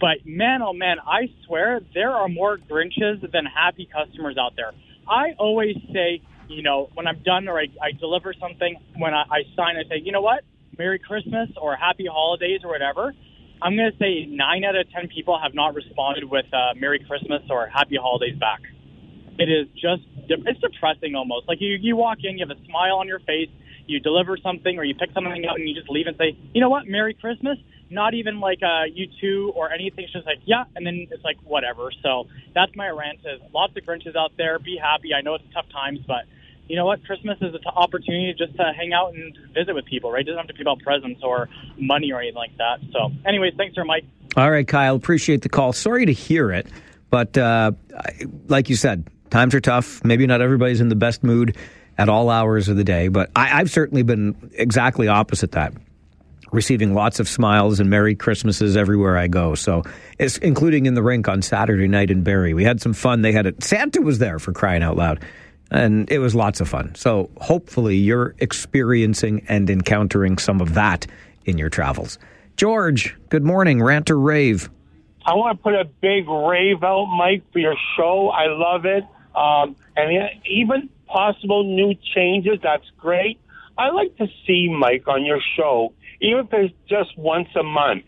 [0.00, 4.72] But man, oh man, I swear there are more Grinches than happy customers out there.
[5.08, 9.22] I always say, you know, when I'm done or I, I deliver something, when I,
[9.22, 10.44] I sign, I say, you know what?
[10.78, 13.14] Merry Christmas or Happy Holidays or whatever.
[13.62, 17.04] I'm going to say nine out of ten people have not responded with uh, Merry
[17.08, 18.60] Christmas or Happy Holidays back.
[19.38, 21.48] It is just it's depressing almost.
[21.48, 23.48] Like you you walk in, you have a smile on your face,
[23.86, 26.60] you deliver something or you pick something up and you just leave and say, you
[26.60, 27.58] know what, Merry Christmas.
[27.88, 30.04] Not even like uh, you two or anything.
[30.04, 31.90] It's just like yeah, and then it's like whatever.
[32.02, 32.24] So
[32.54, 33.20] that's my rant.
[33.20, 34.58] Is lots of Grinches out there.
[34.58, 35.14] Be happy.
[35.14, 36.26] I know it's tough times, but
[36.68, 37.04] you know what?
[37.04, 40.20] Christmas is an opportunity just to hang out and visit with people, right?
[40.20, 41.48] It doesn't have to be about presents or
[41.78, 42.80] money or anything like that.
[42.92, 44.04] So, anyways, thanks, sir, Mike.
[44.36, 44.96] All right, Kyle.
[44.96, 45.72] Appreciate the call.
[45.72, 46.66] Sorry to hear it,
[47.10, 47.72] but uh,
[48.48, 50.04] like you said, times are tough.
[50.04, 51.56] Maybe not everybody's in the best mood
[51.98, 55.72] at all hours of the day, but I, I've certainly been exactly opposite that.
[56.52, 59.54] Receiving lots of smiles and Merry Christmases everywhere I go.
[59.54, 59.82] So,
[60.18, 62.54] it's including in the rink on Saturday night in Barrie.
[62.54, 63.22] We had some fun.
[63.22, 63.62] They had it.
[63.62, 65.24] Santa was there for crying out loud
[65.70, 66.94] and it was lots of fun.
[66.94, 71.06] So hopefully you're experiencing and encountering some of that
[71.44, 72.18] in your travels.
[72.56, 73.82] George, good morning.
[73.82, 74.70] Rant or rave?
[75.24, 78.28] I want to put a big rave out, Mike, for your show.
[78.28, 79.04] I love it.
[79.34, 83.38] Um, and even possible new changes, that's great.
[83.76, 88.04] I like to see, Mike, on your show, even if it's just once a month,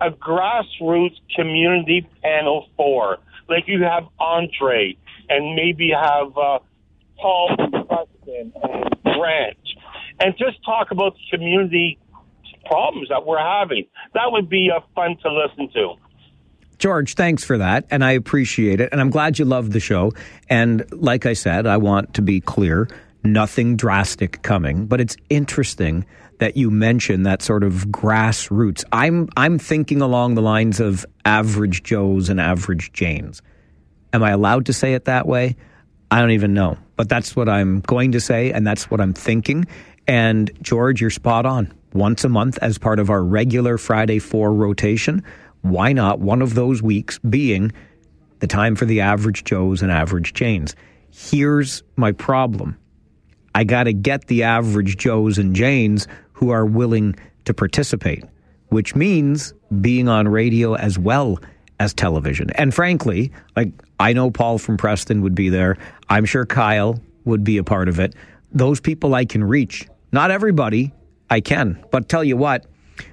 [0.00, 3.18] a grassroots community panel for,
[3.48, 4.96] like you have Andre
[5.28, 6.58] and maybe have uh,
[7.18, 9.58] Paul Preston and Grant,
[10.20, 11.98] and just talk about the community
[12.66, 13.86] problems that we're having.
[14.14, 15.94] That would be uh, fun to listen to.
[16.78, 18.88] George, thanks for that, and I appreciate it.
[18.90, 20.12] And I'm glad you love the show.
[20.48, 22.88] And like I said, I want to be clear
[23.24, 26.04] nothing drastic coming, but it's interesting
[26.38, 28.82] that you mention that sort of grassroots.
[28.90, 33.42] I'm I'm thinking along the lines of average Joes and average Janes.
[34.12, 35.56] Am I allowed to say it that way?
[36.12, 36.76] I don't even know.
[36.96, 39.64] But that's what I'm going to say, and that's what I'm thinking.
[40.06, 41.72] And George, you're spot on.
[41.94, 45.24] Once a month, as part of our regular Friday 4 rotation,
[45.62, 47.72] why not one of those weeks being
[48.40, 50.76] the time for the average Joes and average Janes?
[51.10, 52.76] Here's my problem
[53.54, 57.16] I got to get the average Joes and Janes who are willing
[57.46, 58.22] to participate,
[58.68, 61.38] which means being on radio as well
[61.82, 62.48] as television.
[62.50, 65.78] And frankly, like I know Paul from Preston would be there.
[66.08, 68.14] I'm sure Kyle would be a part of it.
[68.52, 69.88] Those people I can reach.
[70.12, 70.92] Not everybody
[71.28, 72.66] I can, but tell you what,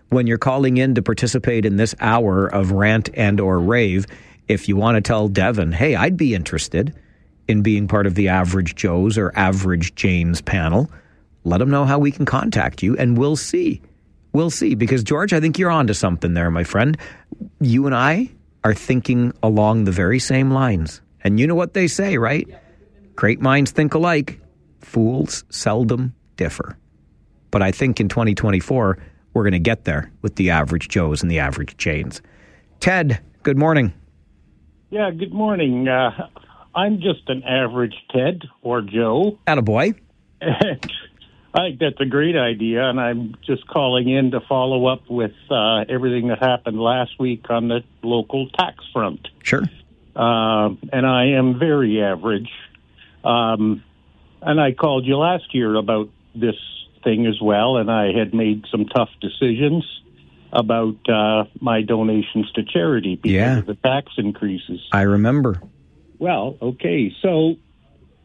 [0.09, 4.05] when you're calling in to participate in this hour of rant and or rave,
[4.47, 6.93] if you want to tell Devin, hey, I'd be interested
[7.47, 10.91] in being part of the Average Joe's or Average Jane's panel,
[11.43, 13.81] let them know how we can contact you, and we'll see.
[14.33, 14.75] We'll see.
[14.75, 16.97] Because, George, I think you're onto something there, my friend.
[17.59, 18.29] You and I
[18.64, 21.02] are thinking along the very same lines.
[21.23, 22.48] And you know what they say, right?
[23.15, 24.40] Great minds think alike,
[24.80, 26.77] fools seldom differ.
[27.52, 28.98] But I think in 2024,
[29.34, 32.22] we're going to get there with the average Joes and the average Janes.
[32.80, 33.94] Ted, good morning.
[34.90, 35.88] Yeah, good morning.
[35.88, 36.27] Uh,
[36.76, 39.38] I'm just an average Ted or Joe.
[39.48, 39.99] Attaboy.
[41.53, 45.31] I think that's a great idea, and I'm just calling in to follow up with
[45.49, 49.27] uh, everything that happened last week on the local tax front.
[49.43, 49.63] Sure.
[50.15, 52.49] Uh, and I am very average.
[53.23, 53.84] Um,
[54.41, 56.55] and I called you last year about this
[57.03, 59.84] thing as well, and I had made some tough decisions
[60.53, 63.57] about uh, my donations to charity because Yeah.
[63.59, 64.81] of the tax increases.
[64.91, 65.61] I remember.
[66.19, 67.13] Well, okay.
[67.21, 67.55] So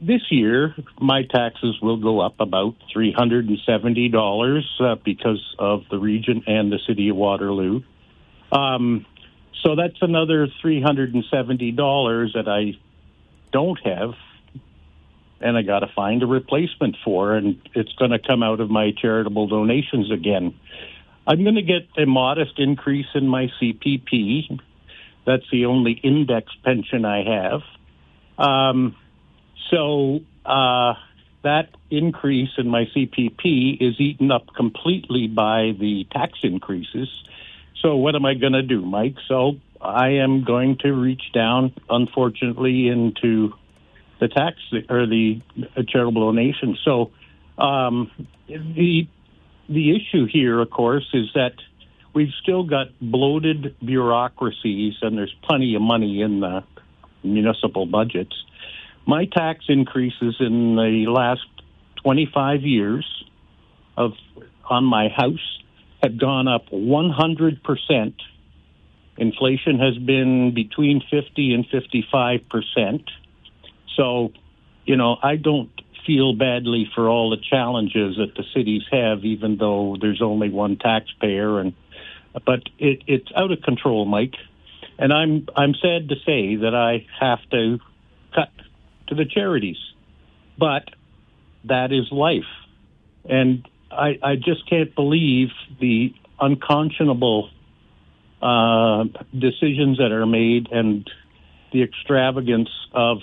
[0.07, 6.71] this year, my taxes will go up about $370 uh, because of the region and
[6.71, 7.83] the city of Waterloo.
[8.53, 9.07] Um,
[9.63, 12.79] so that's another $370 that I
[13.53, 14.15] don't have,
[15.41, 18.69] and I got to find a replacement for, and it's going to come out of
[18.69, 20.55] my charitable donations again.
[21.27, 24.61] I'm going to get a modest increase in my CPP.
[25.27, 27.63] That's the only index pension I have.
[28.37, 28.97] Um,
[29.71, 30.95] so uh,
[31.43, 37.09] that increase in my CPP is eaten up completely by the tax increases.
[37.81, 39.17] So what am I going to do, Mike?
[39.29, 43.53] So I am going to reach down, unfortunately, into
[44.21, 44.57] the tax
[44.89, 45.43] or the
[45.89, 46.79] charitable donation.
[46.85, 47.11] So
[47.59, 48.11] um,
[48.49, 49.07] the
[49.69, 51.55] the issue here, of course, is that
[52.15, 56.65] we've still got bloated bureaucracies, and there's plenty of money in the
[57.23, 58.35] municipal budgets.
[59.07, 61.47] My tax increases in the last
[62.03, 63.25] 25 years
[63.97, 64.13] of
[64.69, 65.61] on my house
[66.03, 68.15] have gone up 100 percent.
[69.17, 73.11] Inflation has been between 50 and 55 percent.
[73.97, 74.33] So,
[74.85, 75.71] you know, I don't
[76.07, 80.77] feel badly for all the challenges that the cities have, even though there's only one
[80.77, 81.61] taxpayer.
[81.61, 81.75] And
[82.45, 84.35] but it, it's out of control, Mike.
[84.99, 87.79] And I'm I'm sad to say that I have to
[88.35, 88.51] cut
[89.09, 89.77] to the charities,
[90.59, 90.85] but
[91.65, 92.51] that is life,
[93.25, 95.49] and I I just can't believe
[95.81, 97.51] the unconscionable
[98.43, 101.09] uh, decisions that are made and
[101.73, 103.19] the extravagance of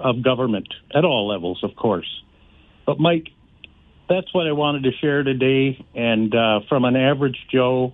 [0.00, 2.22] of government at all levels, of course.
[2.86, 3.28] But Mike,
[4.08, 5.84] that's what I wanted to share today.
[5.94, 7.92] And uh, from an average Joe,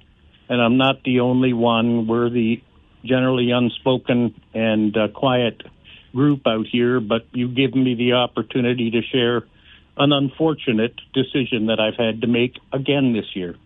[0.49, 2.07] and I'm not the only one.
[2.07, 2.63] We're the
[3.05, 5.63] generally unspoken and uh, quiet
[6.15, 9.43] group out here, but you've given me the opportunity to share
[9.97, 13.57] an unfortunate decision that I've had to make again this year.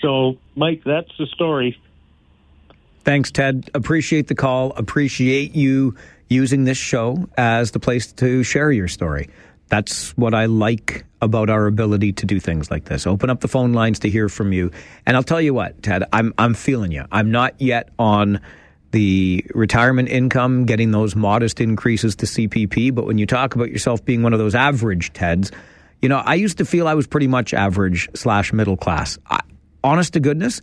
[0.00, 1.78] So, Mike, that's the story.
[3.04, 3.70] Thanks, Ted.
[3.74, 4.72] Appreciate the call.
[4.72, 5.96] Appreciate you
[6.28, 9.28] using this show as the place to share your story.
[9.68, 13.06] That's what I like about our ability to do things like this.
[13.06, 14.70] Open up the phone lines to hear from you.
[15.06, 17.04] And I'll tell you what, Ted, I'm I'm feeling you.
[17.12, 18.40] I'm not yet on
[18.92, 24.04] the retirement income, getting those modest increases to CPP, but when you talk about yourself
[24.04, 25.52] being one of those average Teds,
[26.02, 29.18] you know, I used to feel I was pretty much average slash middle class.
[29.28, 29.40] I,
[29.84, 30.60] honest to goodness,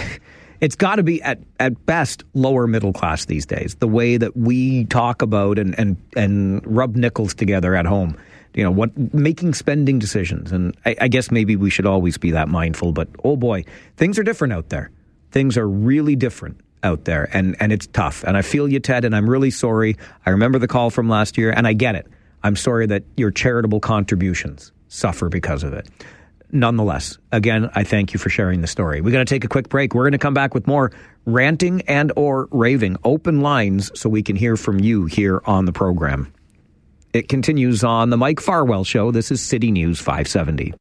[0.60, 3.74] it's got to be at, at best lower middle class these days.
[3.76, 8.16] The way that we talk about and, and, and rub nickels together at home,
[8.54, 10.52] you know, what making spending decisions.
[10.52, 12.92] And I, I guess maybe we should always be that mindful.
[12.92, 13.64] But oh boy,
[13.96, 14.90] things are different out there.
[15.32, 18.24] Things are really different out there, and and it's tough.
[18.24, 19.04] And I feel you, Ted.
[19.04, 19.96] And I'm really sorry.
[20.24, 22.06] I remember the call from last year, and I get it.
[22.42, 25.88] I'm sorry that your charitable contributions suffer because of it
[26.52, 29.00] nonetheless, again, I thank you for sharing the story.
[29.00, 29.94] We're going to take a quick break.
[29.94, 30.92] We're going to come back with more
[31.24, 35.72] ranting and or raving, open lines so we can hear from you here on the
[35.72, 36.32] program.
[37.12, 39.10] It continues on the Mike Farwell show.
[39.10, 40.74] This is City News 570.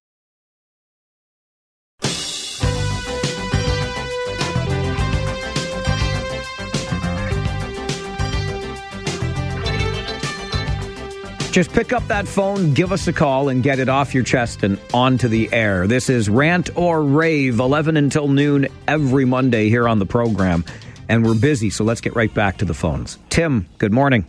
[11.55, 14.61] Just pick up that phone, give us a call, and get it off your chest
[14.63, 15.87] and onto the air.
[15.87, 20.65] This is Rant or Rave, 11 until noon every Monday here on the program.
[21.07, 23.17] And we're busy, so let's get right back to the phones.
[23.29, 24.25] Tim, good morning.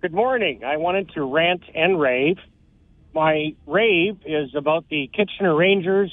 [0.00, 0.62] Good morning.
[0.64, 2.36] I wanted to rant and rave.
[3.12, 6.12] My rave is about the Kitchener Rangers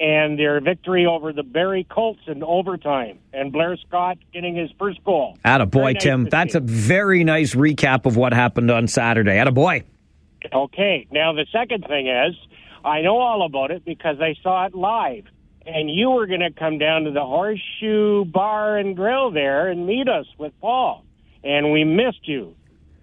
[0.00, 5.02] and their victory over the Barrie Colts in overtime, and Blair Scott getting his first
[5.04, 5.36] goal.
[5.44, 6.24] Atta boy, nice Tim.
[6.26, 6.58] That's see.
[6.58, 9.38] a very nice recap of what happened on Saturday.
[9.38, 9.82] Atta boy.
[10.52, 11.06] Okay.
[11.10, 12.36] Now the second thing is,
[12.84, 15.24] I know all about it because I saw it live,
[15.66, 19.86] and you were going to come down to the Horseshoe Bar and Grill there and
[19.86, 21.04] meet us with Paul,
[21.42, 22.54] and we missed you.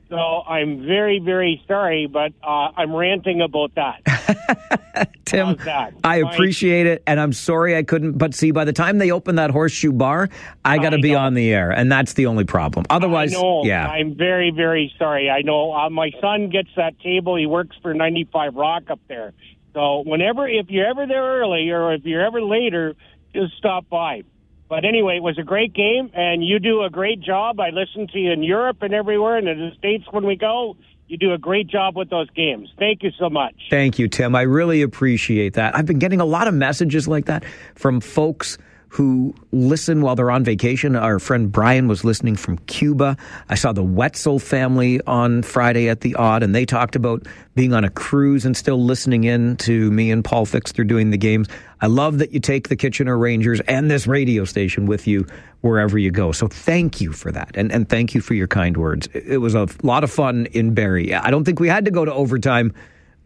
[0.10, 5.10] So I'm very, very sorry, but uh, I'm ranting about that.
[5.26, 5.94] Tim, that?
[6.04, 6.34] I Fine.
[6.34, 8.18] appreciate it, and I'm sorry I couldn't.
[8.18, 10.30] But see, by the time they open that horseshoe bar,
[10.64, 12.86] I got to be on the air, and that's the only problem.
[12.90, 13.64] Otherwise, I know.
[13.66, 13.88] yeah.
[13.88, 15.30] I'm very, very sorry.
[15.30, 17.36] I know uh, my son gets that table.
[17.36, 19.34] He works for 95 Rock up there.
[19.74, 22.94] So whenever, if you're ever there early or if you're ever later,
[23.34, 24.22] just stop by.
[24.68, 27.60] But anyway, it was a great game, and you do a great job.
[27.60, 30.76] I listen to you in Europe and everywhere, and in the States when we go.
[31.08, 32.68] You do a great job with those games.
[32.80, 33.54] Thank you so much.
[33.70, 34.36] Thank you, Tim.
[34.36, 35.76] I really appreciate that.
[35.76, 38.58] I've been getting a lot of messages like that from folks
[38.96, 40.96] who listen while they're on vacation.
[40.96, 43.18] Our friend Brian was listening from Cuba.
[43.50, 47.74] I saw the Wetzel family on Friday at the Aud, and they talked about being
[47.74, 51.50] on a cruise and still listening in to me and Paul Fixter doing the games.
[51.82, 55.28] I love that you take the Kitchener Rangers and this radio station with you
[55.60, 56.32] wherever you go.
[56.32, 57.52] So thank you for that.
[57.56, 59.10] And, and thank you for your kind words.
[59.14, 61.14] It was a lot of fun in Barrie.
[61.14, 62.74] I don't think we had to go to overtime,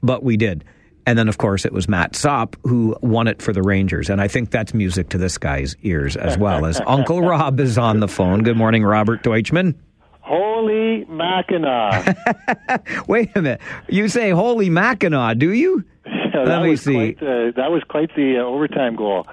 [0.02, 0.66] but we did.
[1.10, 4.12] And then, of course, it was Matt Sop who won it for the Rangers.
[4.12, 7.80] And I think that's music to this guy's ears as well as Uncle Rob is
[7.80, 8.44] on the phone.
[8.44, 9.74] Good morning, Robert Deutschman.
[10.20, 12.16] Holy Mackinac.
[13.08, 13.60] Wait a minute.
[13.88, 15.84] You say holy Mackinac, do you?
[16.06, 17.14] that Let me see.
[17.14, 19.26] Quite the, that was quite the uh, overtime goal.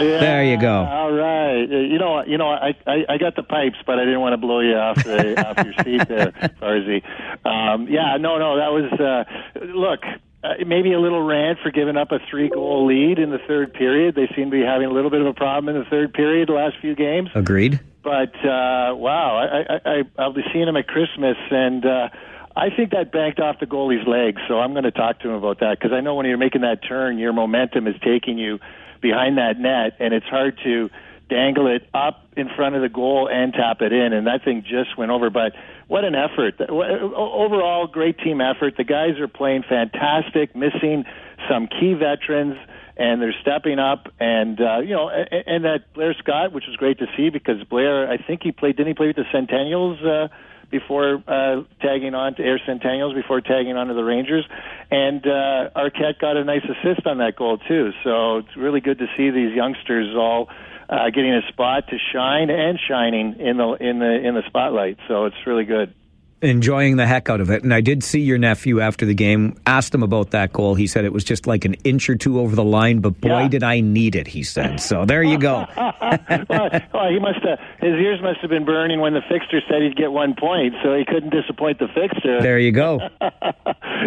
[0.00, 0.84] Yeah, There you go.
[0.84, 1.64] All right.
[1.64, 4.32] Uh, You know, you know, I, I I got the pipes, but I didn't want
[4.34, 7.02] to blow you off the off your seat there, Farzy.
[7.46, 8.90] Um, yeah, no, no, that was.
[8.98, 10.00] Uh, look,
[10.44, 13.72] uh, maybe a little rant for giving up a three goal lead in the third
[13.74, 14.14] period.
[14.14, 16.48] They seem to be having a little bit of a problem in the third period
[16.48, 17.28] the last few games.
[17.34, 17.78] Agreed.
[18.02, 22.08] But uh, wow, I, I, I, I'll be seeing him at Christmas, and uh,
[22.56, 24.42] I think that banked off the goalie's legs.
[24.48, 26.62] So I'm going to talk to him about that because I know when you're making
[26.62, 28.58] that turn, your momentum is taking you
[29.02, 30.88] behind that net, and it's hard to
[31.28, 34.12] dangle it up in front of the goal and tap it in.
[34.12, 35.28] And that thing just went over.
[35.28, 35.52] But
[35.88, 36.60] what an effort!
[36.60, 38.76] Overall, great team effort.
[38.78, 41.04] The guys are playing fantastic, missing
[41.50, 42.56] some key veterans
[42.96, 44.08] and they're stepping up.
[44.20, 47.62] And uh, you know, and, and that Blair Scott, which was great to see because
[47.64, 48.76] Blair, I think he played.
[48.76, 50.28] Didn't he play with the Centennials uh,
[50.72, 54.44] before uh, tagging on to Air Centennials before tagging on to the Rangers?
[54.90, 57.92] And uh, Arquette got a nice assist on that goal too.
[58.02, 60.48] So it's really good to see these youngsters all.
[60.88, 64.98] Uh, getting a spot to shine and shining in the in the in the spotlight,
[65.08, 65.94] so it's really good.
[66.42, 67.62] Enjoying the heck out of it.
[67.62, 70.74] And I did see your nephew after the game, asked him about that goal.
[70.74, 73.46] He said it was just like an inch or two over the line, but boy,
[73.48, 74.80] did I need it, he said.
[74.80, 75.66] So there you go.
[75.76, 79.82] well, well, he must have his ears must have been burning when the Fixter said
[79.82, 82.42] he'd get one point, so he couldn't disappoint the Fixter.
[82.42, 82.98] There you go.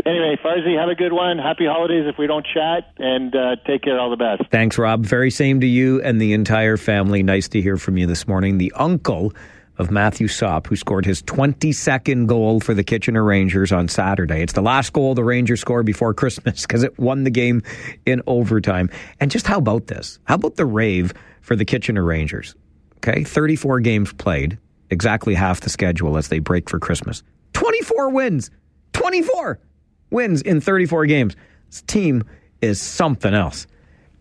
[0.05, 1.37] anyway, Farzy, have a good one.
[1.37, 3.99] Happy holidays if we don't chat, and uh, take care.
[3.99, 4.51] All the best.
[4.51, 5.05] Thanks, Rob.
[5.05, 7.23] Very same to you and the entire family.
[7.23, 8.57] Nice to hear from you this morning.
[8.57, 9.33] The uncle
[9.77, 14.41] of Matthew Sop, who scored his 22nd goal for the Kitchener Rangers on Saturday.
[14.41, 17.61] It's the last goal the Rangers scored before Christmas because it won the game
[18.05, 18.89] in overtime.
[19.19, 20.19] And just how about this?
[20.25, 22.55] How about the rave for the Kitchener Rangers?
[22.97, 24.57] Okay, 34 games played,
[24.89, 27.23] exactly half the schedule as they break for Christmas.
[27.53, 28.51] 24 wins.
[28.93, 29.59] 24
[30.09, 31.35] wins in 34 games.
[31.69, 32.23] This team
[32.61, 33.67] is something else.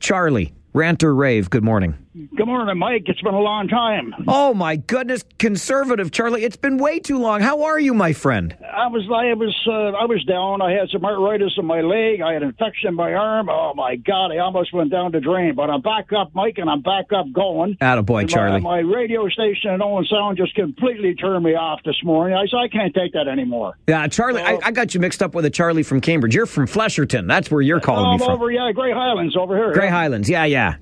[0.01, 2.03] Charlie, Rant or Rave, good morning.
[2.14, 3.02] Good morning, Mike.
[3.06, 4.14] It's been a long time.
[4.28, 7.40] Oh my goodness, conservative Charlie, it's been way too long.
[7.40, 8.56] How are you, my friend?
[8.62, 10.62] I was, I was, uh, I was down.
[10.62, 12.20] I had some arthritis in my leg.
[12.20, 13.48] I had an infection in my arm.
[13.50, 15.56] Oh my God, I almost went down the drain.
[15.56, 17.74] But I'm back up, Mike, and I'm back up going.
[17.80, 18.60] Attaboy, And Charlie.
[18.60, 22.36] My, my radio station in Owen Sound just completely turned me off this morning.
[22.36, 23.76] I said I can't take that anymore.
[23.88, 26.32] Yeah, Charlie, I, I got you mixed up with a Charlie from Cambridge.
[26.36, 27.26] You're from Flesherton.
[27.26, 28.36] That's where you're calling I'm me from.
[28.36, 29.72] over, yeah, Grey Highlands over here.
[29.72, 29.90] Grey yeah.
[29.90, 30.30] Highlands.
[30.30, 30.76] Yeah, yeah.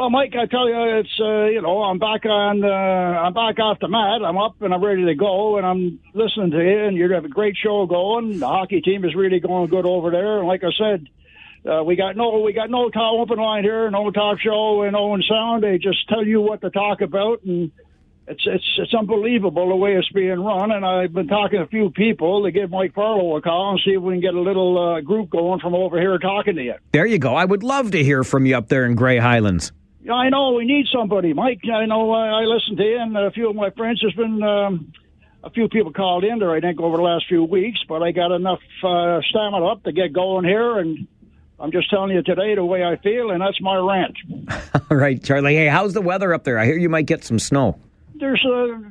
[0.00, 3.58] Well, Mike, I tell you, it's uh, you know, I'm back on, uh, I'm back
[3.58, 4.24] off the mat.
[4.24, 7.26] I'm up and I'm ready to go, and I'm listening to you, and you have
[7.26, 8.38] a great show going.
[8.38, 11.06] The hockey team is really going good over there, and like I said,
[11.70, 14.94] uh, we got no, we got no talk open line here, no talk show in
[14.94, 15.64] Owen Sound.
[15.64, 17.70] They just tell you what to talk about, and
[18.26, 20.72] it's it's it's unbelievable the way it's being run.
[20.72, 23.80] And I've been talking to a few people to give Mike Farlow a call and
[23.84, 26.62] see if we can get a little uh, group going from over here talking to
[26.62, 26.76] you.
[26.92, 27.34] There you go.
[27.34, 29.72] I would love to hear from you up there in Grey Highlands.
[30.08, 31.60] I know we need somebody, Mike.
[31.70, 34.00] I know uh, I listened to you, and a few of my friends.
[34.00, 34.92] There's been um,
[35.44, 37.80] a few people called in there, I think, over the last few weeks.
[37.86, 41.06] But I got enough uh, stamina up to get going here, and
[41.58, 44.16] I'm just telling you today the way I feel, and that's my rant.
[44.90, 45.54] All right, Charlie.
[45.54, 46.58] Hey, how's the weather up there?
[46.58, 47.78] I hear you might get some snow.
[48.14, 48.82] There's a.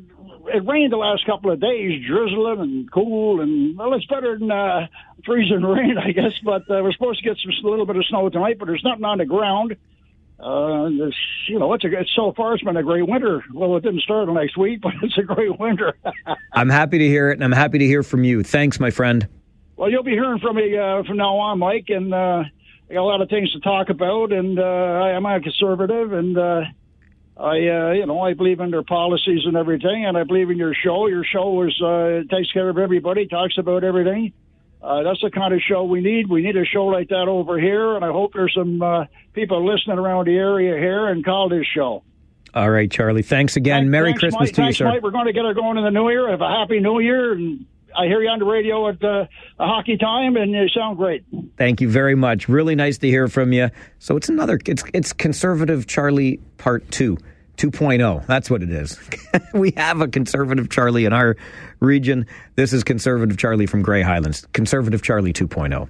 [0.51, 4.49] It rained the last couple of days, drizzling and cool, and well, it's better than
[4.49, 4.87] uh,
[5.25, 6.33] freezing rain, I guess.
[6.43, 8.83] But uh, we're supposed to get some a little bit of snow tonight, but there's
[8.83, 9.75] nothing on the ground.
[10.39, 11.13] Uh, this,
[11.47, 13.43] you know, it's a it's, so far it's been a great winter.
[13.53, 15.93] Well, it didn't start the next week, but it's a great winter.
[16.53, 18.43] I'm happy to hear it, and I'm happy to hear from you.
[18.43, 19.27] Thanks, my friend.
[19.75, 22.43] well, you'll be hearing from me uh, from now on, Mike, and uh,
[22.89, 24.31] I got a lot of things to talk about.
[24.31, 26.61] And uh, I am a conservative, and uh,
[27.35, 30.57] I, uh, you know, I believe in their policies and everything, and I believe in
[30.57, 31.07] your show.
[31.07, 34.31] Your show is uh, takes care of everybody, talks about everything.
[34.81, 36.29] Uh, that's the kind of show we need.
[36.29, 39.65] We need a show like that over here, and I hope there's some uh, people
[39.65, 42.03] listening around the area here and call this show.
[42.53, 43.21] All right, Charlie.
[43.21, 43.91] Thanks again.
[43.91, 44.55] Merry Thanks, Christmas Mike.
[44.55, 44.85] to you, Thanks, sir.
[44.85, 45.03] Mike.
[45.03, 46.29] We're going to get her going in the new year.
[46.29, 47.65] Have a happy new year, and
[47.95, 49.25] I hear you on the radio at uh,
[49.59, 51.25] hockey time, and you sound great.
[51.57, 52.47] Thank you very much.
[52.47, 53.69] Really nice to hear from you.
[53.99, 57.17] So it's another it's it's conservative Charlie part 2.
[57.59, 58.25] 2.0.
[58.25, 58.97] That's what it is.
[59.53, 61.35] we have a conservative Charlie in our
[61.81, 62.25] region.
[62.55, 64.47] This is conservative Charlie from Grey Highlands.
[64.53, 65.89] Conservative Charlie 2.0.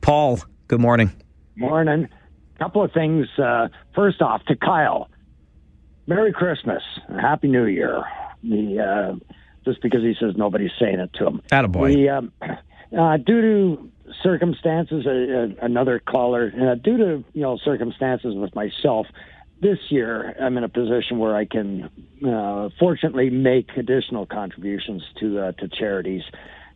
[0.00, 1.12] Paul, good morning.
[1.56, 2.08] Morning.
[2.56, 3.26] A Couple of things.
[3.38, 5.10] Uh, first off, to Kyle,
[6.06, 6.82] Merry Christmas,
[7.20, 8.02] Happy New Year.
[8.42, 9.34] The uh,
[9.66, 11.42] just because he says nobody's saying it to him.
[11.50, 11.94] Attaboy.
[11.94, 12.32] The, um,
[12.98, 13.90] uh, due to
[14.22, 19.06] circumstances, uh, uh, another caller, uh, due to you know circumstances with myself,
[19.60, 21.90] this year I'm in a position where I can
[22.26, 26.22] uh, fortunately make additional contributions to uh, to charities.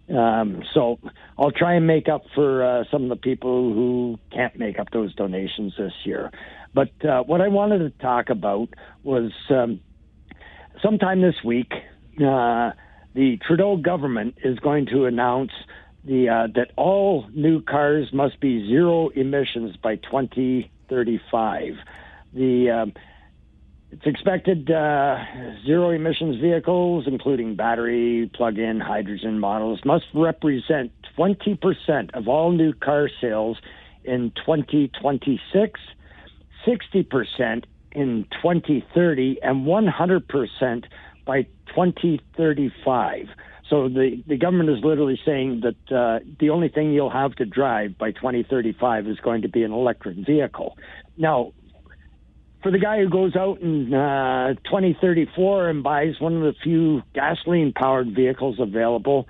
[0.09, 0.99] Um, so
[1.39, 4.91] I'll try and make up for uh, some of the people who can't make up
[4.91, 6.31] those donations this year.
[6.75, 8.69] But uh, what I wanted to talk about
[9.03, 9.81] was um,
[10.83, 11.73] sometime this week,
[12.19, 12.73] uh,
[13.15, 15.53] the Trudeau government is going to announce
[16.05, 21.77] the uh, that all new cars must be zero emissions by 2035.
[22.35, 22.93] The um,
[23.95, 25.19] it's expected uh,
[25.65, 32.73] zero emissions vehicles, including battery, plug in, hydrogen models, must represent 20% of all new
[32.73, 33.59] car sales
[34.03, 35.81] in 2026,
[36.67, 40.85] 60% in 2030, and 100%
[41.25, 43.29] by 2035.
[43.71, 47.45] So the, the government is literally saying that uh, the only thing you'll have to
[47.45, 50.77] drive by 2035 is going to be an electric vehicle.
[51.17, 51.53] Now,
[52.65, 57.03] for the guy who goes out in uh, 2034 and buys one of the few
[57.15, 59.29] gasoline powered vehicles available,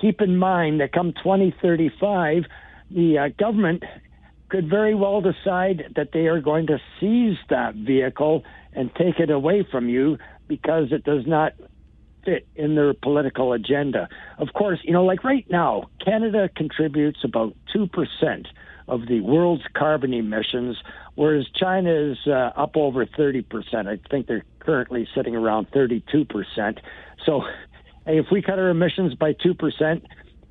[0.00, 2.42] keep in mind that come 2035,
[2.90, 3.84] the uh, government
[4.48, 8.42] could very well decide that they are going to seize that vehicle
[8.72, 10.18] and take it away from you
[10.48, 11.52] because it does not
[12.24, 14.08] fit in their political agenda.
[14.38, 18.46] Of course, you know, like right now, Canada contributes about 2%
[18.92, 20.76] of the world's carbon emissions,
[21.14, 23.44] whereas China is uh, up over 30%.
[23.86, 26.78] I think they're currently sitting around 32%.
[27.24, 27.42] So
[28.06, 30.02] hey, if we cut our emissions by 2%,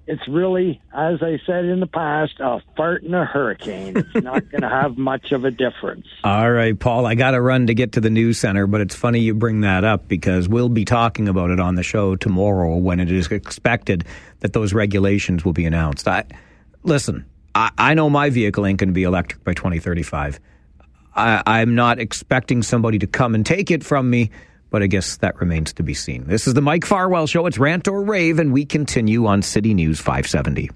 [0.08, 3.96] it's really, as I said in the past, a fart in a hurricane.
[3.98, 6.08] It's not going to have much of a difference.
[6.24, 8.96] All right, Paul, I got to run to get to the news center, but it's
[8.96, 12.76] funny you bring that up because we'll be talking about it on the show tomorrow
[12.76, 14.06] when it is expected
[14.40, 16.08] that those regulations will be announced.
[16.08, 16.26] I
[16.84, 20.40] listen, I, I know my vehicle ain't going to be electric by 2035.
[21.16, 24.32] I, I'm not expecting somebody to come and take it from me,
[24.70, 26.26] but I guess that remains to be seen.
[26.28, 27.46] This is the Mike Farwell Show.
[27.46, 30.70] It's Rant or Rave, and we continue on City News 570.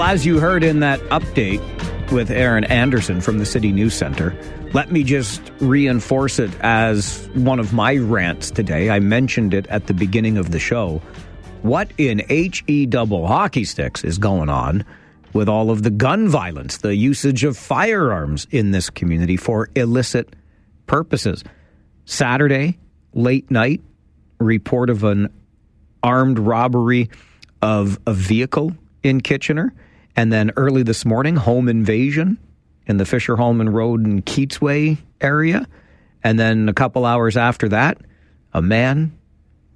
[0.00, 1.60] Well, as you heard in that update
[2.10, 4.34] with Aaron Anderson from the City News Center,
[4.72, 8.88] let me just reinforce it as one of my rants today.
[8.88, 11.02] I mentioned it at the beginning of the show.
[11.60, 14.86] What in HE double hockey sticks is going on
[15.34, 20.34] with all of the gun violence, the usage of firearms in this community for illicit
[20.86, 21.44] purposes?
[22.06, 22.78] Saturday,
[23.12, 23.82] late night
[24.38, 25.28] report of an
[26.02, 27.10] armed robbery
[27.60, 29.74] of a vehicle in Kitchener.
[30.16, 32.38] And then early this morning, home invasion
[32.86, 35.66] in the Fischer-Hallman Road and Keatsway area.
[36.22, 37.98] And then a couple hours after that,
[38.52, 39.16] a man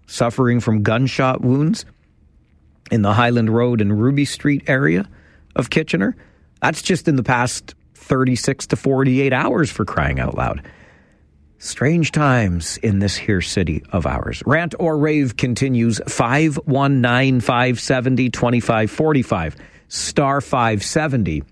[0.07, 1.85] suffering from gunshot wounds
[2.91, 5.09] in the Highland Road and Ruby Street area
[5.57, 6.17] of Kitchener.
[6.61, 10.63] That's just in the past 36 to 48 hours for crying out loud.
[11.59, 14.43] Strange times in this here city of ours.
[14.45, 19.57] Rant or rave continues 519 570 2545.
[19.89, 21.43] Star 570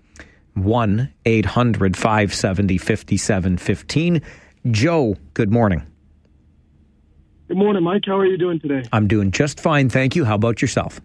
[0.55, 4.21] 1 800 570 5715.
[4.71, 5.85] Joe, good morning.
[7.47, 8.03] Good morning, Mike.
[8.05, 8.87] How are you doing today?
[8.91, 10.25] I'm doing just fine, thank you.
[10.25, 11.01] How about yourself?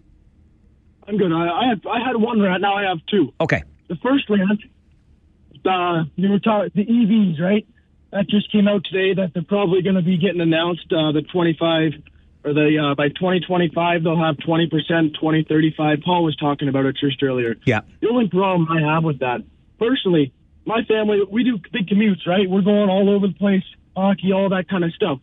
[1.07, 1.31] I'm good.
[1.31, 2.61] I I, have, I had one rant.
[2.61, 3.33] Now I have two.
[3.41, 3.63] Okay.
[3.87, 4.61] The first rant,
[5.65, 7.67] uh, you were talking the EVs, right?
[8.11, 10.91] That just came out today that they're probably going to be getting announced.
[10.91, 11.93] Uh, the 25
[12.43, 15.99] or the uh, by 2025 they'll have 20 percent, 2035.
[16.03, 17.55] Paul was talking about it just earlier.
[17.65, 17.81] Yeah.
[18.01, 19.39] The only problem I have with that,
[19.77, 20.33] personally,
[20.65, 22.49] my family we do big commutes, right?
[22.49, 23.63] We're going all over the place,
[23.95, 25.19] hockey, all that kind of stuff.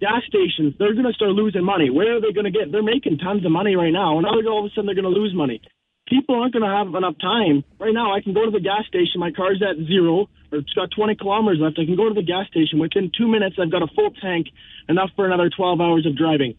[0.00, 1.88] Gas stations, they're going to start losing money.
[1.88, 2.72] Where are they going to get?
[2.72, 5.12] They're making tons of money right now, and now all of a sudden they're going
[5.12, 5.62] to lose money.
[6.06, 7.64] People aren't going to have enough time.
[7.78, 9.20] Right now, I can go to the gas station.
[9.20, 11.78] My car's at zero, or it's got 20 kilometers left.
[11.78, 12.78] I can go to the gas station.
[12.78, 14.48] Within two minutes, I've got a full tank,
[14.88, 16.56] enough for another 12 hours of driving.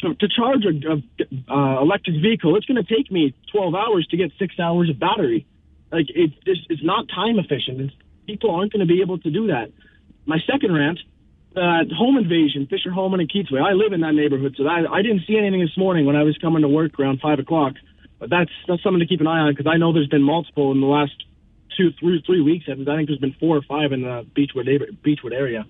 [0.00, 1.02] To, to charge a,
[1.52, 4.98] uh, electric vehicle, it's going to take me 12 hours to get six hours of
[4.98, 5.46] battery.
[5.92, 7.80] Like it, it's, it's not time efficient.
[7.80, 7.94] It's,
[8.26, 9.72] people aren't going to be able to do that.
[10.26, 10.98] My second rant
[11.56, 13.62] uh, home invasion, Fischer-Hallman and Keatsway.
[13.62, 16.22] I live in that neighborhood, so I, I didn't see anything this morning when I
[16.22, 17.74] was coming to work around five o'clock.
[18.18, 20.72] But that's that's something to keep an eye on because I know there's been multiple
[20.72, 21.12] in the last
[21.76, 22.66] two, three, three weeks.
[22.68, 25.66] I think there's been four or five in the Beechwood neighbor, Beechwood area.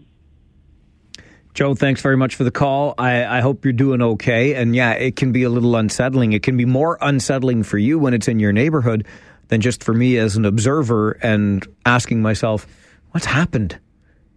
[1.55, 2.94] Joe, thanks very much for the call.
[2.98, 4.55] I, I hope you're doing okay.
[4.55, 6.35] And yeah, it can be a little unsettling.
[6.35, 9.06] It can be more unsettling for you when it's in your neighborhood
[9.48, 12.66] than just for me as an observer and asking myself,
[13.12, 13.78] what's happened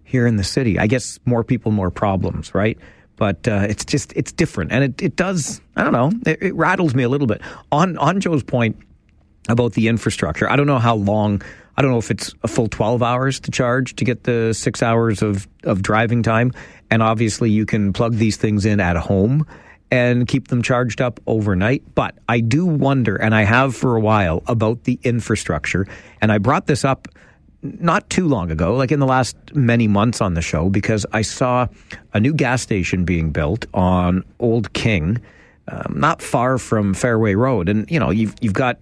[0.05, 0.79] here in the city?
[0.79, 2.77] I guess more people, more problems, right?
[3.19, 5.59] But uh, it's just it's different, and it, it does.
[5.75, 6.11] I don't know.
[6.25, 7.41] It, it rattles me a little bit.
[7.69, 8.77] On on Joe's point
[9.49, 11.41] about the infrastructure, I don't know how long.
[11.75, 14.83] I don't know if it's a full 12 hours to charge to get the six
[14.83, 16.51] hours of, of driving time.
[16.91, 19.45] And obviously, you can plug these things in at home
[19.91, 21.83] and keep them charged up overnight.
[21.95, 25.87] But I do wonder, and I have for a while, about the infrastructure.
[26.21, 27.07] And I brought this up
[27.61, 31.21] not too long ago, like in the last many months on the show, because I
[31.21, 31.67] saw
[32.13, 35.21] a new gas station being built on Old King,
[35.67, 37.69] um, not far from Fairway Road.
[37.69, 38.79] And, you know, you've, you've got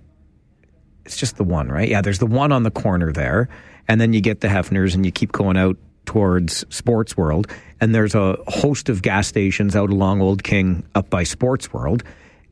[1.07, 1.87] it's just the one, right?
[1.87, 3.47] Yeah, there's the one on the corner there,
[3.87, 7.47] and then you get the Hefners, and you keep going out towards Sports World,
[7.79, 12.03] and there's a host of gas stations out along Old King up by Sports World,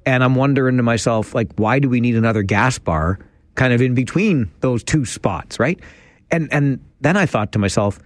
[0.06, 3.19] and I'm wondering to myself, like, why do we need another gas bar
[3.56, 5.77] kind of in between those two spots, right?
[6.31, 7.99] And and then I thought to myself,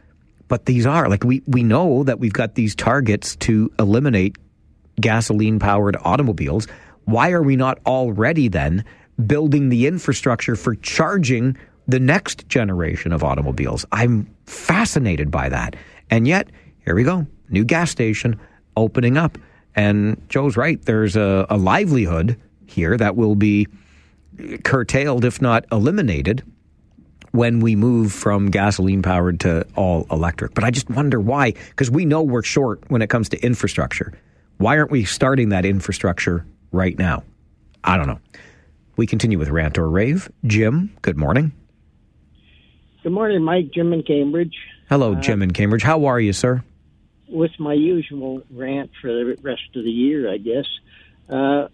[0.47, 4.37] but these are like we we know that we've got these targets to eliminate
[4.99, 6.67] gasoline powered automobiles.
[7.05, 8.83] Why are we not already then
[9.25, 11.57] building the infrastructure for charging
[11.89, 13.83] the next generation of automobiles.
[13.91, 15.75] I'm fascinated by that.
[16.11, 16.49] And yet,
[16.85, 18.39] here we go new gas station
[18.77, 19.37] opening up.
[19.75, 23.67] And Joe's right, there's a, a livelihood here that will be
[24.63, 26.43] curtailed, if not eliminated,
[27.31, 30.53] when we move from gasoline powered to all electric.
[30.53, 34.14] But I just wonder why, because we know we're short when it comes to infrastructure.
[34.57, 37.23] Why aren't we starting that infrastructure right now?
[37.84, 38.19] I don't know.
[38.97, 40.30] We continue with Rant or Rave.
[40.45, 41.53] Jim, good morning.
[43.03, 43.72] Good morning, Mike.
[43.72, 44.56] Jim in Cambridge.
[44.89, 45.84] Hello, Jim in Cambridge.
[45.84, 46.64] How are you, sir?
[47.30, 50.65] With my usual rant for the rest of the year, I guess.
[51.30, 51.69] Uh,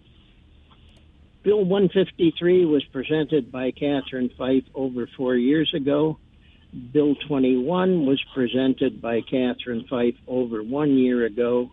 [1.46, 6.18] Bill 153 was presented by Catherine Fife over four years ago.
[6.92, 11.70] Bill 21 was presented by Catherine Fife over one year ago.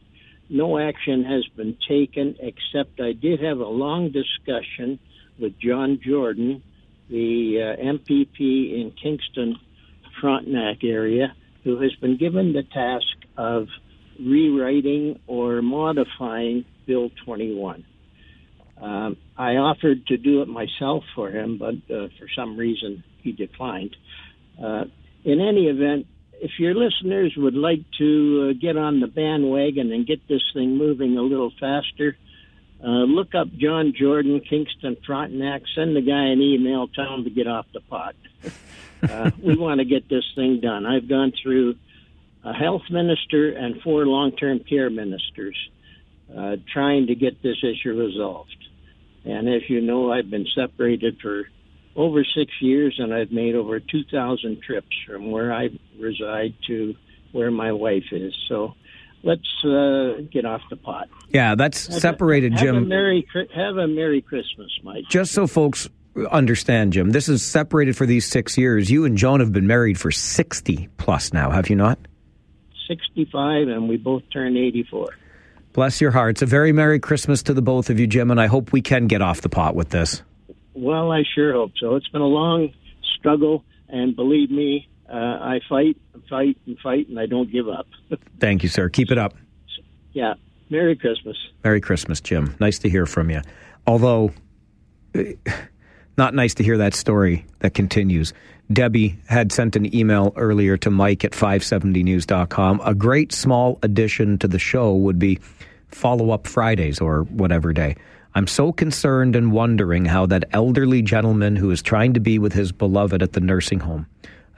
[0.48, 5.00] No action has been taken, except I did have a long discussion
[5.40, 6.62] with John Jordan,
[7.10, 9.58] the uh, MPP in Kingston
[10.22, 11.34] Frontenac area,
[11.64, 13.70] who has been given the task of
[14.20, 17.84] rewriting or modifying Bill 21.
[18.80, 23.32] Um, I offered to do it myself for him, but uh, for some reason he
[23.32, 23.96] declined.
[24.64, 24.86] Uh,
[25.24, 30.06] in any event, if your listeners would like to uh, get on the bandwagon and
[30.06, 32.18] get this thing moving a little faster,
[32.84, 37.30] uh, look up John Jordan, Kingston Frontenac, send the guy an email, tell him to
[37.30, 38.16] get off the pot.
[39.10, 40.86] uh, we want to get this thing done.
[40.86, 41.76] I've gone through
[42.44, 45.56] a health minister and four long-term care ministers
[46.36, 48.63] uh, trying to get this issue resolved.
[49.26, 51.44] And as you know, I've been separated for
[51.96, 55.70] over six years, and I've made over 2,000 trips from where I
[56.00, 56.96] reside to
[57.32, 58.36] where my wife is.
[58.50, 58.74] So
[59.24, 61.08] let's uh, get off the pot.
[61.30, 62.88] Yeah, that's Have a- separated, have A Jim.
[62.88, 63.26] Merry,
[63.56, 65.04] have a Merry Christmas, Mike.
[65.10, 65.88] Just so folks
[66.32, 68.90] understand, Jim, this is separated for these six years.
[68.92, 71.98] You and Joan have been married for 60 plus now, have you not?
[72.88, 75.10] 65, and we both turned 84.
[75.74, 76.42] Bless your hearts.
[76.42, 79.08] A very Merry Christmas to the both of you, Jim, and I hope we can
[79.08, 80.22] get off the pot with this.
[80.74, 81.96] Well, I sure hope so.
[81.96, 82.72] It's been a long
[83.18, 87.68] struggle, and believe me, uh, I fight and fight and fight, and I don't give
[87.68, 87.88] up.
[88.40, 88.90] Thank you, sir.
[88.90, 89.34] Keep it up.
[90.14, 90.36] yeah.
[90.70, 91.38] Merry Christmas.
[91.64, 92.56] Merry Christmas, Jim.
[92.60, 93.42] Nice to hear from you.
[93.86, 94.32] Although,
[96.18, 98.34] not nice to hear that story that continues.
[98.72, 102.82] Debbie had sent an email earlier to Mike at 570news.com.
[102.84, 105.40] A great small addition to the show would be
[105.90, 107.96] follow up Fridays or whatever day.
[108.36, 112.54] I'm so concerned and wondering how that elderly gentleman who is trying to be with
[112.54, 114.08] his beloved at the nursing home.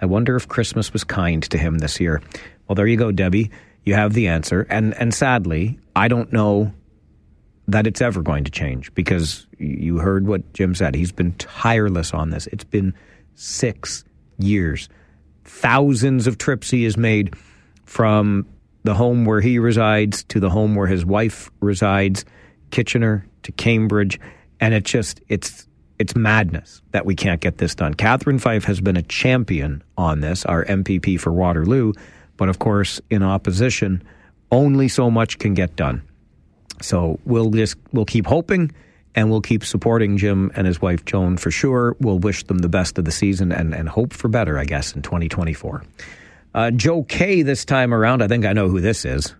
[0.02, 2.22] I wonder if Christmas was kind to him this year.
[2.68, 3.52] Well, there you go, Debbie.
[3.84, 4.66] You have the answer.
[4.70, 6.74] And and sadly, I don't know
[7.68, 10.96] that it's ever going to change because you heard what Jim said.
[10.96, 12.48] He's been tireless on this.
[12.48, 12.94] It's been
[13.36, 14.04] six
[14.38, 14.88] years.
[15.44, 17.36] Thousands of trips he has made
[17.86, 18.46] from
[18.84, 22.24] the home where he resides to the home where his wife resides,
[22.72, 24.20] Kitchener to Cambridge,
[24.60, 25.68] and it just it's
[25.98, 27.94] it's madness that we can't get this done.
[27.94, 31.94] Catherine Fife has been a champion on this, our MPP for Waterloo,
[32.38, 34.04] but of course, in opposition,
[34.52, 36.02] only so much can get done.
[36.82, 38.72] So we'll just we'll keep hoping
[39.16, 41.96] and we'll keep supporting Jim and his wife Joan for sure.
[42.00, 44.94] We'll wish them the best of the season and, and hope for better, I guess,
[44.94, 45.84] in 2024.
[46.54, 48.22] Uh, Joe K this time around.
[48.22, 49.36] I think I know who this is.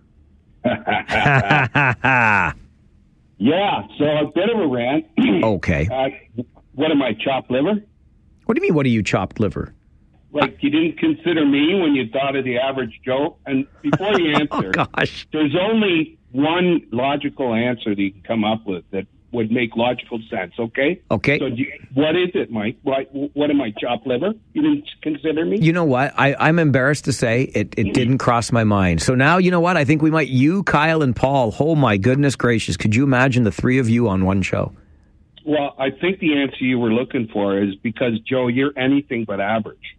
[3.38, 5.06] Yeah, so a bit of a rant.
[5.44, 5.88] okay.
[5.92, 6.42] Uh,
[6.74, 7.74] what am I, chopped liver?
[8.44, 8.74] What do you mean?
[8.74, 9.74] What are you chopped liver?
[10.32, 13.36] Like you didn't consider me when you thought of the average Joe.
[13.46, 15.26] And before you answer, oh, gosh.
[15.32, 20.20] there's only one logical answer that you can come up with that would make logical
[20.30, 20.52] sense.
[20.58, 21.00] Okay.
[21.10, 21.38] Okay.
[21.38, 22.78] So you, what is it, Mike?
[22.82, 24.32] What, what am I, chopped liver?
[24.52, 25.58] You didn't consider me?
[25.58, 26.14] You know what?
[26.16, 29.02] I, I'm embarrassed to say it, it didn't cross my mind.
[29.02, 29.76] So now, you know what?
[29.76, 33.44] I think we might, you, Kyle, and Paul, oh my goodness gracious, could you imagine
[33.44, 34.72] the three of you on one show?
[35.44, 39.40] Well, I think the answer you were looking for is because Joe, you're anything but
[39.40, 39.96] average.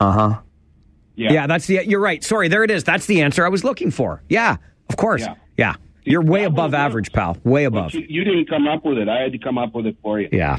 [0.00, 0.40] Uh huh.
[1.16, 1.32] Yeah.
[1.32, 2.22] Yeah, that's the, you're right.
[2.22, 2.84] Sorry, there it is.
[2.84, 4.22] That's the answer I was looking for.
[4.28, 4.56] Yeah,
[4.88, 5.22] of course.
[5.22, 5.34] Yeah.
[5.56, 5.74] Yeah.
[6.04, 7.36] You're way above average, pal.
[7.42, 7.92] Way above.
[7.94, 9.08] You, you didn't come up with it.
[9.08, 10.28] I had to come up with it for you.
[10.30, 10.58] Yeah.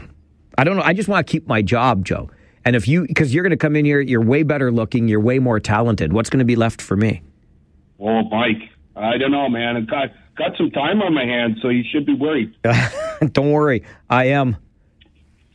[0.57, 0.83] I don't know.
[0.83, 2.29] I just want to keep my job, Joe.
[2.65, 5.21] And if you, because you're going to come in here, you're way better looking, you're
[5.21, 6.11] way more talented.
[6.11, 7.21] What's going to be left for me?
[7.99, 9.77] Oh, Mike, I don't know, man.
[9.77, 12.53] I've got got some time on my hands, so you should be worried.
[13.31, 13.83] don't worry.
[14.09, 14.57] I am.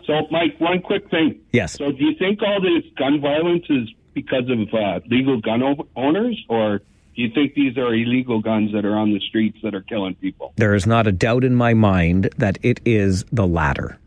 [0.06, 1.40] So, Mike, one quick thing.
[1.52, 1.74] Yes.
[1.74, 5.89] So, do you think all this gun violence is because of uh, legal gun o-
[5.97, 9.74] owners, or do you think these are illegal guns that are on the streets that
[9.74, 10.52] are killing people?
[10.56, 13.98] There is not a doubt in my mind that it is the latter.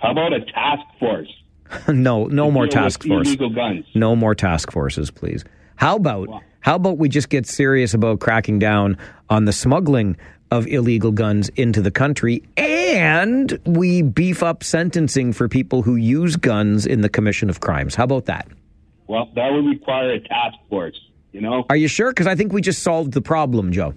[0.00, 1.32] How about a task force?
[1.88, 3.28] no, no more task force.
[3.28, 3.84] Illegal guns.
[3.94, 5.44] No more task forces, please.
[5.76, 6.28] How about
[6.60, 8.98] how about we just get serious about cracking down
[9.30, 10.16] on the smuggling
[10.50, 16.36] of illegal guns into the country and we beef up sentencing for people who use
[16.36, 17.94] guns in the commission of crimes.
[17.94, 18.48] How about that?
[19.08, 20.98] Well, that would require a task force.
[21.32, 21.64] You know.
[21.68, 22.10] Are you sure?
[22.10, 23.94] Because I think we just solved the problem, Joe.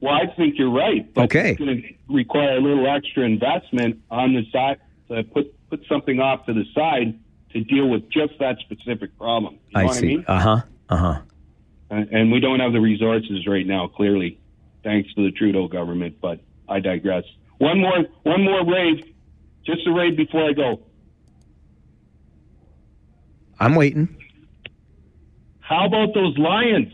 [0.00, 1.12] Well, I think you're right.
[1.14, 1.50] But Okay.
[1.50, 6.18] It's going to require a little extra investment on the side to put put something
[6.20, 7.18] off to the side
[7.52, 9.54] to deal with just that specific problem.
[9.68, 10.06] You know I what see.
[10.06, 10.24] I mean?
[10.26, 10.60] Uh huh.
[10.88, 11.20] Uh huh.
[11.90, 14.38] And and we don't have the resources right now, clearly,
[14.84, 16.16] thanks to the Trudeau government.
[16.20, 17.24] But I digress.
[17.58, 19.04] One more, one more rave,
[19.64, 20.80] just a rave before I go.
[23.58, 24.14] I'm waiting.
[25.68, 26.92] How about those Lions?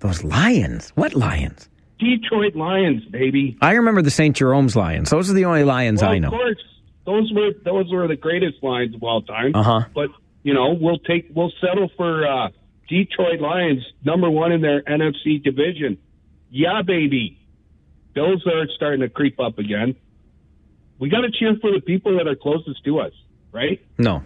[0.00, 0.90] Those lions.
[0.96, 1.68] What lions?
[1.98, 3.56] Detroit Lions, baby.
[3.62, 4.36] I remember the St.
[4.36, 5.08] Jerome's lions.
[5.08, 6.28] Those are the only lions well, I know.
[6.28, 6.62] Of course,
[7.06, 9.54] those were those were the greatest Lions of all time.
[9.54, 9.84] Uh-huh.
[9.94, 10.10] But
[10.42, 12.48] you know, we'll take we'll settle for uh,
[12.88, 15.96] Detroit Lions, number one in their NFC division.
[16.50, 17.38] Yeah, baby.
[18.12, 19.94] Bills are starting to creep up again.
[20.98, 23.12] We got to cheer for the people that are closest to us,
[23.52, 23.80] right?
[23.96, 24.22] No.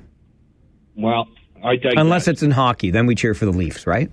[0.96, 1.28] Well,
[1.64, 1.78] I.
[1.96, 4.10] Unless it's in hockey, then we cheer for the Leafs, right?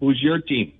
[0.00, 0.72] Who's your team?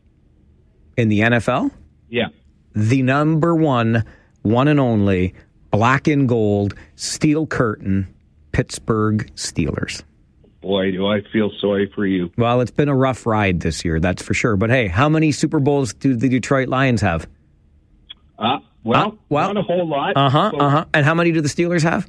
[0.96, 1.70] In the NFL,
[2.08, 2.28] Yeah.
[2.74, 4.04] the number one,
[4.42, 5.34] one and only,
[5.70, 8.06] black and gold, steel curtain,
[8.52, 10.02] Pittsburgh Steelers.
[10.62, 12.30] boy, do I feel sorry for you.
[12.38, 14.56] Well, it's been a rough ride this year, that's for sure.
[14.56, 17.28] But hey, how many Super Bowls do the Detroit Lions have?
[18.38, 20.16] Uh, well, Uh, well, not a whole lot.
[20.16, 20.52] Uh huh.
[20.58, 20.84] Uh huh.
[20.94, 22.08] And how many do the Steelers have?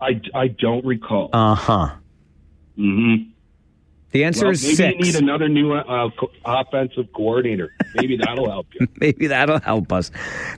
[0.00, 1.28] I, I don't recall.
[1.32, 1.90] Uh huh.
[2.80, 3.30] Mm-hmm.
[4.12, 4.94] The answer well, is maybe six.
[4.98, 7.72] you need another new uh, co- offensive coordinator.
[7.94, 8.88] Maybe that'll help you.
[9.00, 10.10] Maybe that'll help us.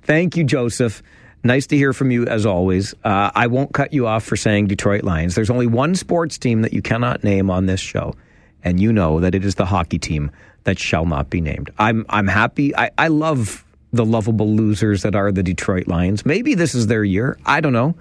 [0.02, 1.02] Thank you, Joseph.
[1.44, 2.94] Nice to hear from you as always.
[3.04, 5.34] Uh, I won't cut you off for saying Detroit Lions.
[5.34, 8.14] There's only one sports team that you cannot name on this show,
[8.62, 10.30] and you know that it is the hockey team
[10.64, 11.70] that shall not be named.
[11.78, 12.74] I'm I'm happy.
[12.76, 16.24] I, I love the lovable losers that are the Detroit Lions.
[16.24, 17.36] Maybe this is their year.
[17.44, 17.96] I don't know,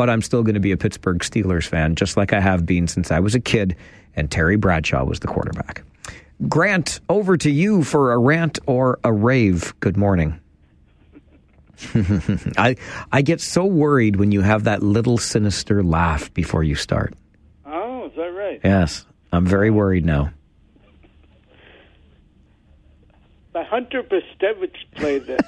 [0.00, 2.88] but I'm still going to be a Pittsburgh Steelers fan, just like I have been
[2.88, 3.76] since I was a kid.
[4.16, 5.82] And Terry Bradshaw was the quarterback.
[6.48, 9.74] Grant, over to you for a rant or a rave.
[9.80, 10.40] Good morning.
[12.56, 12.76] I
[13.12, 17.12] I get so worried when you have that little sinister laugh before you start.
[17.66, 18.58] Oh, is that right?
[18.64, 20.30] Yes, I'm very worried now.
[23.52, 25.44] The Hunter Brzustewicz play that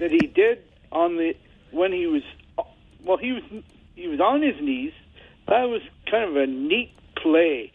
[0.00, 1.36] that he did on the
[1.72, 2.22] when he was
[3.04, 3.42] well he was
[3.94, 4.92] he was on his knees.
[5.48, 7.72] That was kind of a neat play.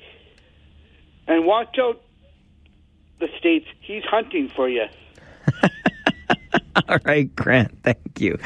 [1.28, 2.02] And watch out,
[3.20, 3.66] the states.
[3.82, 4.86] He's hunting for you.
[6.90, 8.38] All right, Grant, thank you.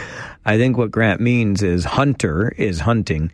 [0.45, 3.31] I think what Grant means is Hunter is hunting.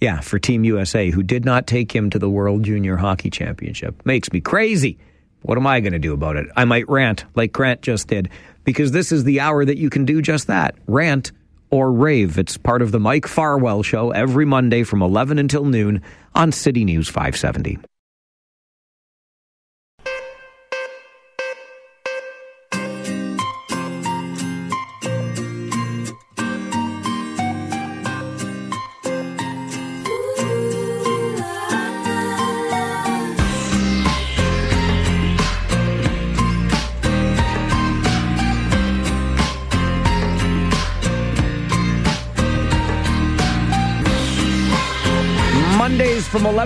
[0.00, 4.04] Yeah, for Team USA, who did not take him to the World Junior Hockey Championship.
[4.04, 4.98] Makes me crazy.
[5.42, 6.46] What am I going to do about it?
[6.56, 8.30] I might rant like Grant just did,
[8.64, 11.32] because this is the hour that you can do just that rant
[11.76, 12.38] or rave.
[12.38, 16.02] It's part of the Mike Farwell Show every Monday from 11 until noon
[16.34, 17.78] on City News 570.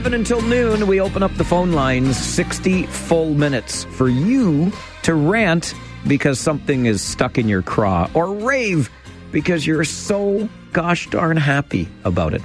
[0.01, 4.73] 11 until noon, we open up the phone lines 60 full minutes for you
[5.03, 5.75] to rant
[6.07, 8.89] because something is stuck in your craw or rave
[9.31, 12.41] because you're so gosh darn happy about it.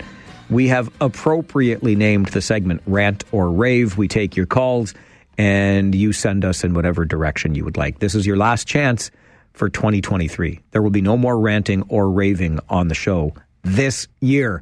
[0.50, 3.98] We have appropriately named the segment Rant or Rave.
[3.98, 4.94] We take your calls
[5.38, 8.00] and you send us in whatever direction you would like.
[8.00, 9.12] This is your last chance
[9.54, 10.60] for 2023.
[10.72, 13.34] There will be no more ranting or raving on the show
[13.64, 14.62] this year.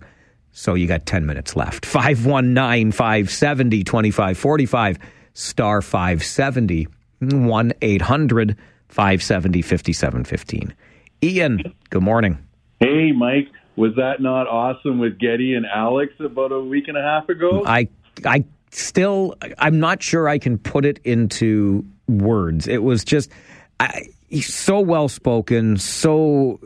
[0.54, 1.86] So you got 10 minutes left.
[1.86, 5.00] 519 570 2545,
[5.34, 6.88] star 570,
[7.20, 8.58] 1 800
[8.88, 10.76] 570 5715.
[11.24, 12.38] Ian, good morning.
[12.80, 17.02] Hey, Mike, was that not awesome with Geddy and Alex about a week and a
[17.02, 17.64] half ago?
[17.66, 17.88] I,
[18.24, 22.68] I still, I'm not sure I can put it into words.
[22.68, 23.32] It was just
[23.80, 24.04] I,
[24.42, 26.60] so well spoken, so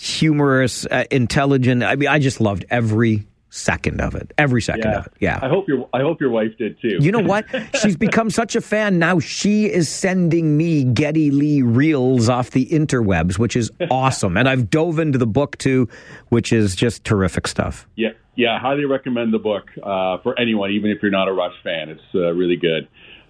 [0.00, 1.82] humorous, uh, intelligent.
[1.82, 4.32] I mean, I just loved every second of it.
[4.38, 4.98] Every second Yeah.
[5.00, 5.12] of it.
[5.20, 5.38] Yeah.
[5.42, 6.98] I hope your I hope your wife did too.
[7.00, 7.44] You know what?
[7.82, 9.18] She's become such a fan now.
[9.18, 14.36] She is sending me Geddy Lee reels off the interwebs, which is awesome.
[14.36, 15.88] And I've dove into the book too,
[16.28, 17.88] which is just terrific stuff.
[17.96, 18.58] Yeah, yeah.
[18.60, 21.88] Highly recommend the book uh, for anyone, even if you're not a Rush fan.
[21.90, 22.86] It's uh, really good.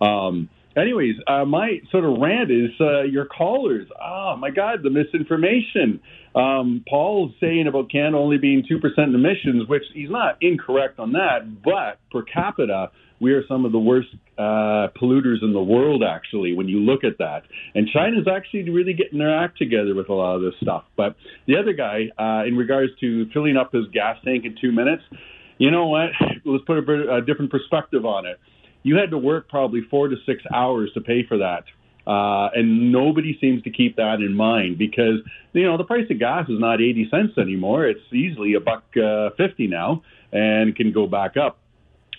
[0.07, 3.89] Um, anyways, uh, my sort of rant is uh, your callers.
[4.01, 6.01] Oh my God, the misinformation.
[6.35, 11.13] Um, Paul's saying about Canada only being two percent emissions, which he's not incorrect on
[11.13, 12.91] that, but per capita.
[13.21, 14.09] We are some of the worst
[14.39, 17.43] uh, polluters in the world, actually, when you look at that.
[17.75, 20.85] And China's actually really getting their act together with a lot of this stuff.
[20.97, 21.17] But
[21.47, 25.03] the other guy, uh, in regards to filling up his gas tank in two minutes,
[25.59, 26.09] you know what?
[26.47, 28.39] Let's put a, a different perspective on it.
[28.83, 31.65] You had to work probably four to six hours to pay for that.
[32.11, 35.21] Uh, and nobody seems to keep that in mind because,
[35.53, 37.87] you know, the price of gas is not 80 cents anymore.
[37.87, 41.59] It's easily a buck uh, 50 now and can go back up.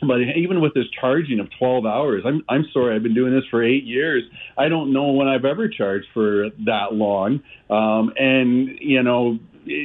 [0.01, 3.43] But even with this charging of 12 hours, I'm I'm sorry, I've been doing this
[3.51, 4.23] for eight years.
[4.57, 7.41] I don't know when I've ever charged for that long.
[7.69, 9.39] Um, and you know,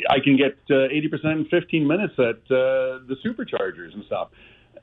[0.09, 4.29] I can get uh, 80% in 15 minutes at uh, the superchargers and stuff.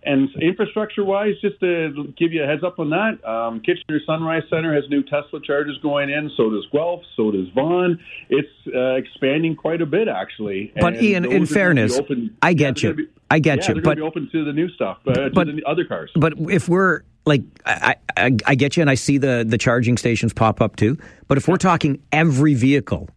[0.06, 4.44] And infrastructure wise, just to give you a heads up on that, um, Kitchener Sunrise
[4.50, 6.30] Center has new Tesla chargers going in.
[6.36, 7.02] So does Guelph.
[7.16, 8.00] So does Vaughan.
[8.30, 10.72] It's uh, expanding quite a bit, actually.
[10.80, 12.96] But And Ian, in are gonna be fairness, open- I get they're you.
[12.98, 13.82] be- I get yeah, you.
[13.82, 16.12] But going to be open to the new stuff, uh, But- other cars.
[16.16, 19.98] But if we're like, I, I, I get you, and I see the the charging
[19.98, 20.98] stations pop up too.
[21.28, 23.10] But if we're talking every vehicle,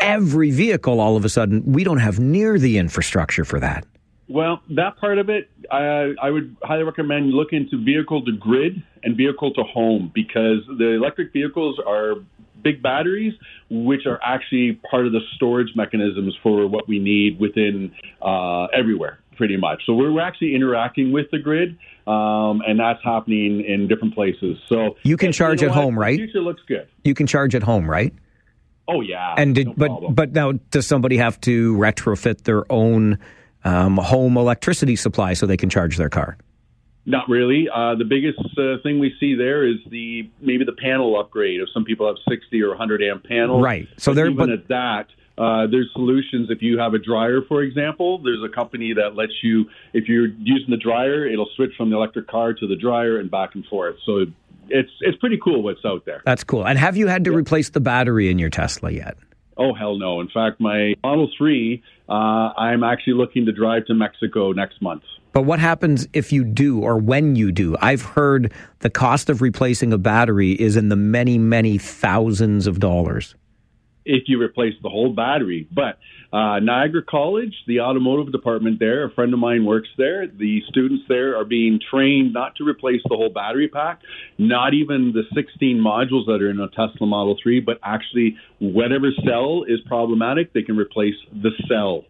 [0.00, 3.86] every vehicle, all of a sudden, we don't have near the infrastructure for that.
[4.32, 8.82] Well, that part of it, I, I would highly recommend look into vehicle to grid
[9.02, 12.14] and vehicle to home because the electric vehicles are
[12.62, 13.34] big batteries,
[13.68, 17.92] which are actually part of the storage mechanisms for what we need within
[18.22, 19.82] uh, everywhere, pretty much.
[19.84, 21.76] So we're actually interacting with the grid,
[22.06, 24.56] um, and that's happening in different places.
[24.68, 25.82] So You can charge know at what?
[25.82, 26.16] home, right?
[26.18, 26.88] The future looks good.
[27.04, 28.14] You can charge at home, right?
[28.88, 29.34] Oh yeah.
[29.36, 33.18] And did, but but now does somebody have to retrofit their own
[33.64, 36.36] um, home electricity supply so they can charge their car?
[37.04, 37.68] Not really.
[37.72, 41.60] Uh, the biggest uh, thing we see there is the maybe the panel upgrade.
[41.60, 43.88] If some people have 60 or 100 amp panels, Right.
[43.96, 45.06] So they're- even but- at that.
[45.38, 46.50] Uh, there's solutions.
[46.50, 49.64] If you have a dryer, for example, there's a company that lets you,
[49.94, 53.30] if you're using the dryer, it'll switch from the electric car to the dryer and
[53.30, 53.96] back and forth.
[54.04, 54.26] So
[54.68, 56.20] it's it's pretty cool what's out there.
[56.26, 56.66] That's cool.
[56.66, 59.16] And have you had to replace the battery in your Tesla yet?
[59.56, 60.20] Oh hell no!
[60.20, 61.82] In fact, my Model Three,
[62.12, 65.02] uh, I'm actually looking to drive to Mexico next month.
[65.32, 67.74] But what happens if you do or when you do?
[67.80, 72.80] I've heard the cost of replacing a battery is in the many, many thousands of
[72.80, 73.34] dollars.
[74.04, 75.66] if you replace the whole battery.
[75.72, 75.98] But
[76.32, 80.26] uh, Niagara College, the automotive department there, a friend of mine works there.
[80.26, 84.00] The students there are being trained not to replace the whole battery pack,
[84.38, 89.10] not even the 16 modules that are in a Tesla Model 3, but actually whatever
[89.26, 92.04] cell is problematic, they can replace the cell.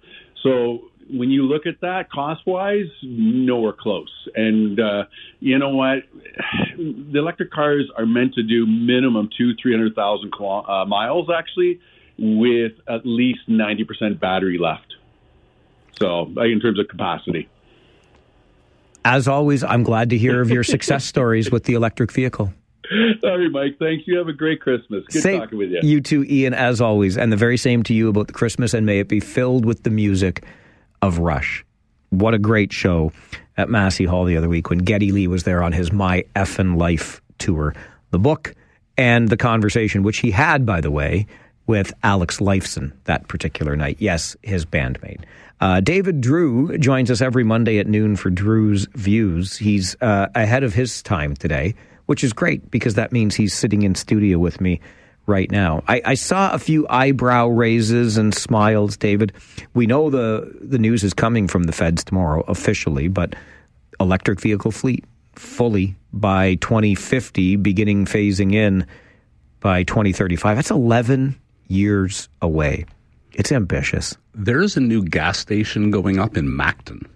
[0.44, 4.12] So when you look at that cost wise, nowhere close.
[4.34, 5.04] And uh,
[5.40, 5.98] you know what?
[6.76, 11.80] The electric cars are meant to do minimum two, three hundred thousand uh, miles actually,
[12.22, 14.94] with at least ninety percent battery left.
[16.00, 17.48] So in terms of capacity.
[19.04, 22.52] As always, I'm glad to hear of your success stories with the electric vehicle.
[23.20, 23.78] Sorry, Mike.
[23.78, 24.04] Thanks.
[24.06, 25.04] You have a great Christmas.
[25.10, 25.80] Good Same- talking with you.
[25.82, 27.16] You too, Ian, as always.
[27.18, 29.82] And the very same to you about the Christmas, and may it be filled with
[29.82, 30.44] the music
[31.00, 31.64] of Rush.
[32.10, 33.12] What a great show
[33.56, 36.76] at Massey Hall the other week when Geddy Lee was there on his My Effin'
[36.76, 37.74] Life tour.
[38.10, 38.54] The book
[38.96, 41.26] and the conversation, which he had, by the way,
[41.66, 43.96] with Alex Lifeson that particular night.
[44.00, 45.24] Yes, his bandmate.
[45.60, 49.56] Uh, David Drewe joins us every Monday at noon for Drewe's Views.
[49.56, 51.74] He's uh, ahead of his time today,
[52.06, 54.80] which is great because that means he's sitting in studio with me
[55.26, 55.84] right now.
[55.86, 59.32] I, I saw a few eyebrow raises and smiles, David.
[59.74, 63.34] We know the the news is coming from the feds tomorrow officially, but
[64.00, 65.04] electric vehicle fleet
[65.36, 68.86] fully by 2050, beginning phasing in
[69.60, 70.56] by 2035.
[70.56, 72.84] That's 11 years away.
[73.32, 74.16] It's ambitious.
[74.34, 77.06] There's a new gas station going up in Macton.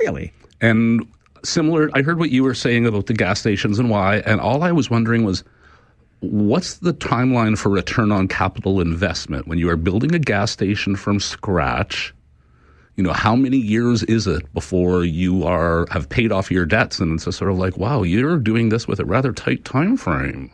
[0.00, 0.32] Really?
[0.60, 1.06] And
[1.44, 4.62] similar, I heard what you were saying about the gas stations and why, and all
[4.62, 5.44] I was wondering was
[6.20, 10.96] what's the timeline for return on capital investment when you are building a gas station
[10.96, 12.14] from scratch?
[12.96, 16.98] You know, how many years is it before you are have paid off your debts?
[16.98, 19.96] And it's just sort of like, wow, you're doing this with a rather tight time
[19.96, 20.50] frame.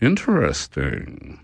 [0.00, 1.40] Interesting.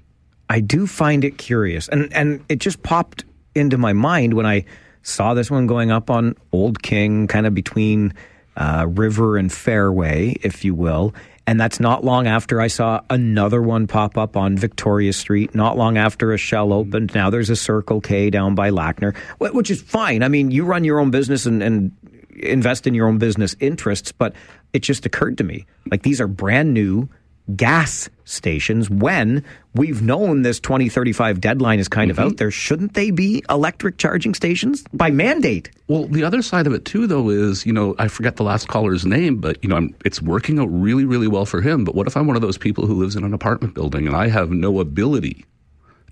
[0.49, 4.65] I do find it curious, and and it just popped into my mind when I
[5.03, 8.15] saw this one going up on Old King, kind of between
[8.57, 11.15] uh, River and Fairway, if you will.
[11.47, 15.55] And that's not long after I saw another one pop up on Victoria Street.
[15.55, 17.15] Not long after a Shell opened.
[17.15, 20.23] Now there's a Circle K down by Lackner, which is fine.
[20.23, 21.97] I mean, you run your own business and, and
[22.39, 24.35] invest in your own business interests, but
[24.75, 27.09] it just occurred to me like these are brand new
[27.57, 29.43] gas stations when
[29.75, 34.35] we've known this 2035 deadline is kind of out there shouldn't they be electric charging
[34.35, 38.09] stations by mandate Well, the other side of it too, though, is you know I
[38.09, 41.47] forget the last caller's name, but you know I'm, it's working out really, really well
[41.47, 41.85] for him.
[41.85, 44.15] But what if I'm one of those people who lives in an apartment building and
[44.15, 45.47] I have no ability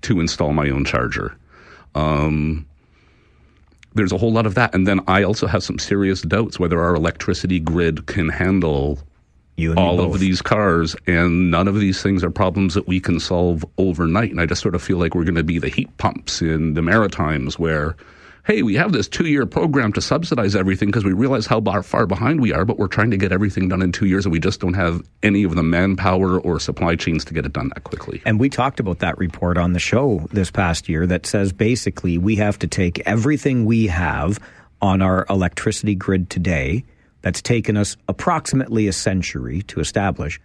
[0.01, 1.37] to install my own charger?
[1.93, 2.65] Um,
[3.93, 6.81] there's a whole lot of that, and then I also have some serious doubts whether
[6.81, 9.06] our electricity grid can handle and
[9.75, 13.65] all of these cars, and none of these things are problems that we can solve
[13.77, 14.31] overnight.
[14.31, 16.75] And I just sort of feel like we're going to be the heat pumps in
[16.75, 17.95] the Maritimes, where,
[18.45, 22.05] hey, we have this two-year program to subsidize everything because we realize how bar- far
[22.05, 24.39] behind we are, but we're trying to get everything done in two years, and we
[24.39, 27.83] just don't have any of the manpower or supply chains to get it done that
[27.83, 28.21] quickly.
[28.25, 32.19] And we talked about that report on the show this past year that says basically
[32.19, 34.39] we have to take everything we have
[34.83, 36.83] on our electricity grid today
[37.21, 40.39] that's taken us approximately a century to establish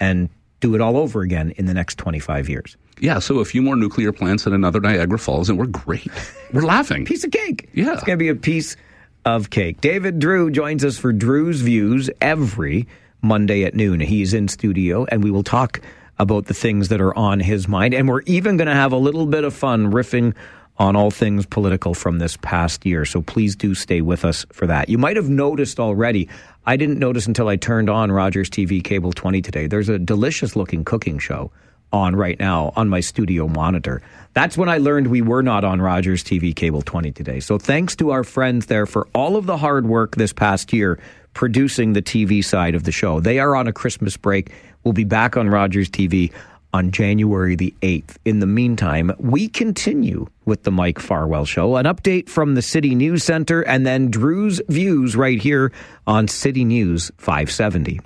[0.00, 0.28] and
[0.60, 2.76] do it all over again in the next 25 years.
[3.00, 6.10] Yeah, so a few more nuclear plants and another Niagara Falls, and we're great.
[6.52, 7.04] We're laughing.
[7.04, 7.68] Piece of cake.
[7.72, 7.92] Yeah.
[7.92, 8.76] It's going to be a piece
[9.24, 9.80] of cake.
[9.80, 12.88] David Drewe joins us for Drewe's Views every
[13.22, 14.00] Monday at noon.
[14.00, 15.80] He's in studio, and we will talk
[16.18, 17.94] about the things that are on his mind.
[17.94, 20.34] And we're even going to have a little bit of fun riffing
[20.78, 23.04] on all things political from this past year.
[23.04, 24.88] So please do stay with us for that.
[24.88, 26.28] You might have noticed already.
[26.66, 29.66] I didn't notice until I turned on Rogers TV Cable 20 today.
[29.66, 31.50] There's a delicious looking cooking show
[31.92, 34.02] on right now on my studio monitor.
[34.34, 37.40] That's when I learned we were not on Rogers TV Cable 20 today.
[37.40, 40.98] So thanks to our friends there for all of the hard work this past year
[41.32, 43.20] producing the TV side of the show.
[43.20, 44.52] They are on a Christmas break.
[44.84, 46.32] We'll be back on Rogers TV
[46.72, 48.16] on January the 8th.
[48.24, 51.76] In the meantime, we continue with the Mike Farwell Show.
[51.76, 55.72] An update from the City News Center and then Drewe's views right here
[56.06, 58.00] on City News 570.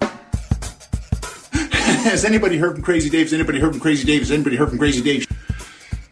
[1.60, 3.26] Has anybody heard from Crazy Dave?
[3.26, 4.20] Has anybody heard from Crazy Dave?
[4.20, 5.26] Has anybody heard from Crazy Dave?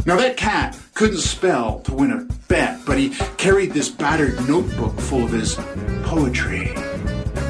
[0.07, 4.99] Now that cat couldn't spell to win a bet, but he carried this battered notebook
[5.01, 5.57] full of his
[6.05, 6.75] poetry.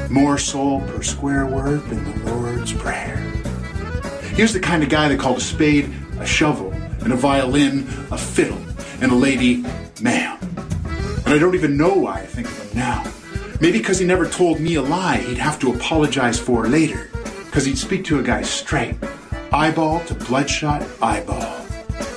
[0.09, 3.17] More soul per square word than the Lord's Prayer.
[4.35, 7.87] He was the kind of guy that called a spade a shovel, and a violin
[8.11, 8.59] a fiddle,
[9.01, 9.63] and a lady
[10.01, 10.37] ma'am.
[11.25, 13.03] And I don't even know why I think of him now.
[13.61, 17.09] Maybe because he never told me a lie he'd have to apologize for later.
[17.45, 18.95] Because he'd speak to a guy straight,
[19.51, 21.65] eyeball to bloodshot eyeball,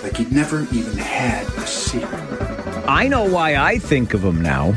[0.02, 2.20] like he'd never even had a secret.
[2.88, 4.74] I know why I think of him now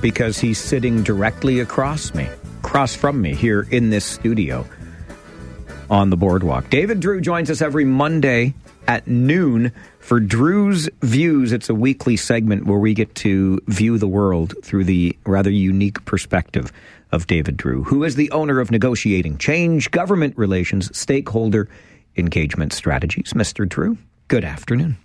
[0.00, 2.28] because he's sitting directly across me,
[2.58, 4.66] across from me here in this studio
[5.90, 6.68] on the boardwalk.
[6.70, 8.54] David Drewe joins us every Monday
[8.88, 11.52] at noon for Drewe's Views.
[11.52, 16.04] It's a weekly segment where we get to view the world through the rather unique
[16.04, 16.72] perspective
[17.12, 21.68] of David Drewe, who is the owner of Negotiating Change, Government Relations, Stakeholder
[22.16, 23.32] Engagement Strategies.
[23.32, 23.66] Mr.
[23.66, 24.96] Drewe, good afternoon.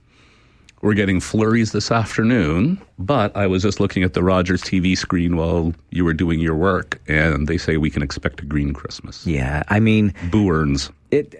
[0.81, 5.35] We're getting flurries this afternoon, but I was just looking at the Rogers TV screen
[5.35, 9.25] while you were doing your work, and they say we can expect a green Christmas.
[9.27, 10.89] Yeah, I mean, boo earns.
[11.11, 11.35] It,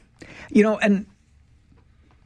[0.50, 1.04] you know, and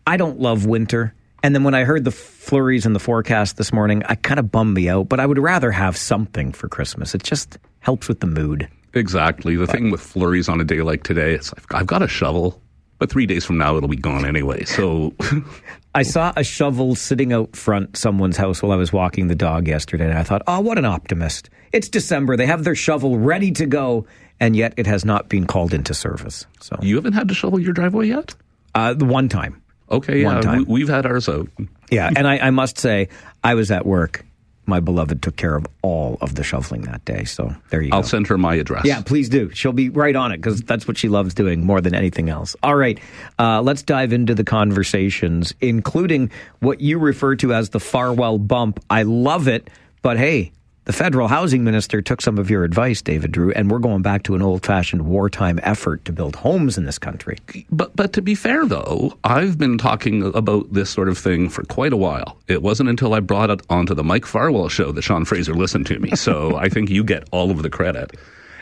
[0.06, 1.12] I don't love winter.
[1.42, 4.52] And then when I heard the flurries in the forecast this morning, I kind of
[4.52, 5.08] bummed me out.
[5.08, 7.14] But I would rather have something for Christmas.
[7.14, 8.68] It just helps with the mood.
[8.94, 9.56] Exactly.
[9.56, 12.60] The thing with flurries on a day like today, it's I've, I've got a shovel,
[12.98, 14.64] but three days from now it'll be gone anyway.
[14.64, 15.14] So
[15.94, 19.66] I saw a shovel sitting out front someone's house while I was walking the dog
[19.66, 21.50] yesterday, and I thought, oh, what an optimist.
[21.72, 22.36] It's December.
[22.36, 24.06] They have their shovel ready to go,
[24.38, 26.46] and yet it has not been called into service.
[26.60, 28.34] So you haven't had to shovel your driveway yet?
[28.74, 29.60] Uh, the one time.
[29.90, 30.58] Okay, One yeah, time.
[30.58, 31.48] we, we've had ours out.
[31.90, 33.08] Yeah, and I, I must say,
[33.42, 34.24] I was at work.
[34.70, 37.24] My beloved took care of all of the shoveling that day.
[37.24, 37.96] So there you go.
[37.96, 38.84] I'll send her my address.
[38.84, 39.50] Yeah, please do.
[39.52, 42.54] She'll be right on it because that's what she loves doing more than anything else.
[42.62, 42.98] All right,
[43.38, 46.30] uh, let's dive into the conversations, including
[46.60, 48.78] what you refer to as the Farwell bump.
[48.88, 49.68] I love it,
[50.02, 50.52] but hey,
[50.86, 54.22] the federal housing minister took some of your advice, David Drewe, and we're going back
[54.24, 57.36] to an old fashioned wartime effort to build homes in this country.
[57.70, 61.62] But but to be fair though, I've been talking about this sort of thing for
[61.64, 62.38] quite a while.
[62.48, 65.86] It wasn't until I brought it onto the Mike Farwell show that Sean Fraser listened
[65.86, 66.16] to me.
[66.16, 68.16] So I think you get all of the credit.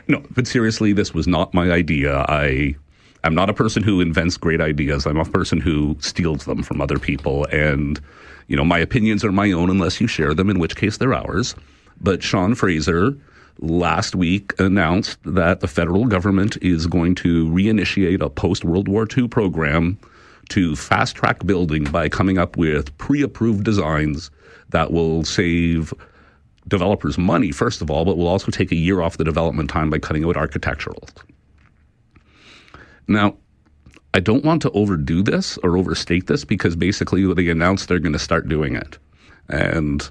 [0.09, 2.25] No, but seriously, this was not my idea.
[2.29, 2.75] I
[3.23, 5.07] I'm not a person who invents great ideas.
[5.07, 8.01] I'm a person who steals them from other people and
[8.49, 11.15] you know, my opinions are my own unless you share them, in which case they're
[11.15, 11.55] ours.
[12.01, 13.17] But Sean Fraser
[13.61, 19.07] last week announced that the federal government is going to reinitiate a post World War
[19.17, 19.99] II program
[20.51, 24.31] to fast track building by coming up with pre approved designs
[24.71, 25.93] that will save
[26.69, 29.91] developers money, first of all, but will also take a year off the development time
[29.91, 31.09] by cutting out architectural.
[33.07, 33.37] Now,
[34.15, 38.13] I don't want to overdo this or overstate this because basically they announced they're going
[38.13, 38.99] to start doing it.
[39.49, 40.09] And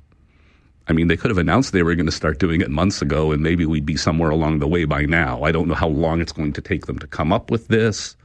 [0.89, 3.31] I mean, they could have announced they were going to start doing it months ago,
[3.31, 5.43] and maybe we'd be somewhere along the way by now.
[5.43, 8.15] I don't know how long it's going to take them to come up with this,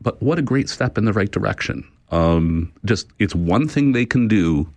[0.00, 1.84] but what a great step in the right direction.
[2.10, 4.72] Um, just, it's one thing they can do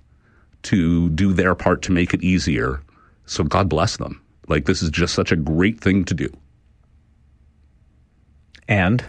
[0.63, 2.81] to do their part to make it easier.
[3.25, 4.21] So God bless them.
[4.47, 6.29] Like, this is just such a great thing to do.
[8.67, 9.03] And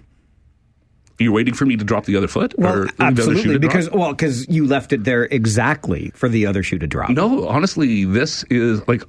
[1.22, 3.42] you're waiting for me to drop the other foot, Well, or the other shoe absolutely,
[3.42, 3.60] to drop?
[3.72, 7.10] because well, because you left it there exactly for the other shoe to drop.
[7.10, 9.02] No, honestly, this is like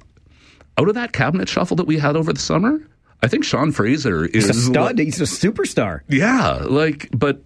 [0.78, 2.80] out of that cabinet shuffle that we had over the summer.
[3.22, 4.98] I think Sean Fraser is He's a stud.
[4.98, 6.00] like- He's a superstar.
[6.08, 7.42] yeah, like, but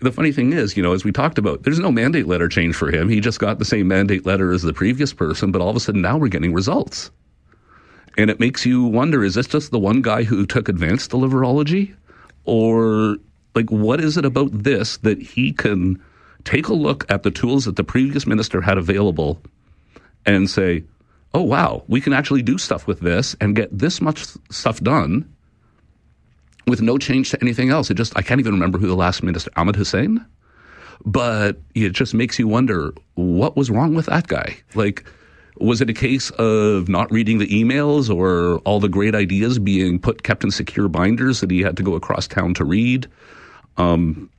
[0.00, 2.74] the funny thing is, you know, as we talked about, there's no mandate letter change
[2.74, 3.08] for him.
[3.08, 5.80] He just got the same mandate letter as the previous person, but all of a
[5.80, 7.10] sudden now we're getting results.
[8.18, 11.94] And it makes you wonder is this just the one guy who took advanced deliverology?
[12.44, 13.16] Or,
[13.54, 16.02] like, what is it about this that he can
[16.44, 19.40] take a look at the tools that the previous minister had available
[20.26, 20.84] and say,
[21.34, 25.32] oh, wow, we can actually do stuff with this and get this much stuff done
[26.66, 27.90] with no change to anything else.
[27.90, 30.24] It just, I can't even remember who the last minister, Ahmed Hussen?
[31.04, 34.56] but it just makes you wonder what was wrong with that guy.
[34.74, 35.04] Like,
[35.58, 39.98] was it a case of not reading the emails or all the great ideas being
[39.98, 43.08] put kept in secure binders that he had to go across town to read?
[43.76, 44.30] Um,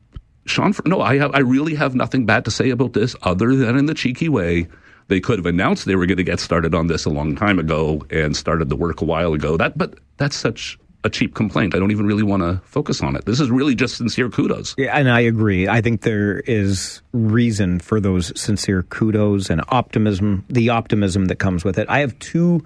[0.45, 3.77] Sean, no, I have, I really have nothing bad to say about this other than
[3.77, 4.67] in the cheeky way.
[5.07, 7.59] They could have announced they were going to get started on this a long time
[7.59, 9.57] ago and started the work a while ago.
[9.57, 11.75] That, but that's such a cheap complaint.
[11.75, 13.25] I don't even really want to focus on it.
[13.25, 14.75] This is really just sincere kudos.
[14.77, 15.67] Yeah, and I agree.
[15.67, 21.65] I think there is reason for those sincere kudos and optimism, the optimism that comes
[21.65, 21.89] with it.
[21.89, 22.63] I have two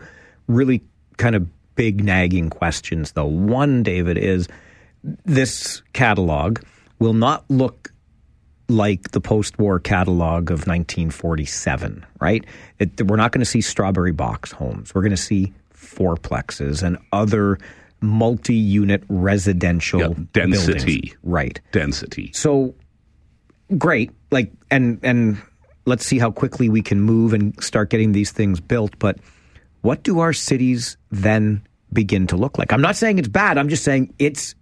[0.48, 0.84] really
[1.18, 3.26] kind of big nagging questions, though.
[3.26, 4.48] One, David, is
[5.26, 6.60] this catalog
[7.00, 7.92] will not look
[8.70, 12.44] like the post-war catalog of 1947, right?
[12.80, 14.94] It, we're not going to see strawberry box homes.
[14.94, 17.60] We're going to see fourplexes and other
[18.02, 20.74] multi-unit residential Yeah, density.
[21.02, 21.16] buildings.
[21.24, 21.60] Right.
[21.72, 22.32] Density.
[22.34, 22.76] So
[23.78, 24.12] great.
[24.32, 25.38] Like and and
[25.86, 29.18] let's see how quickly we can move and start getting these things built, but
[29.82, 31.62] what do our cities then
[31.94, 32.74] begin to look like?
[32.74, 33.58] I'm not saying it's bad.
[33.58, 34.54] I'm just saying it's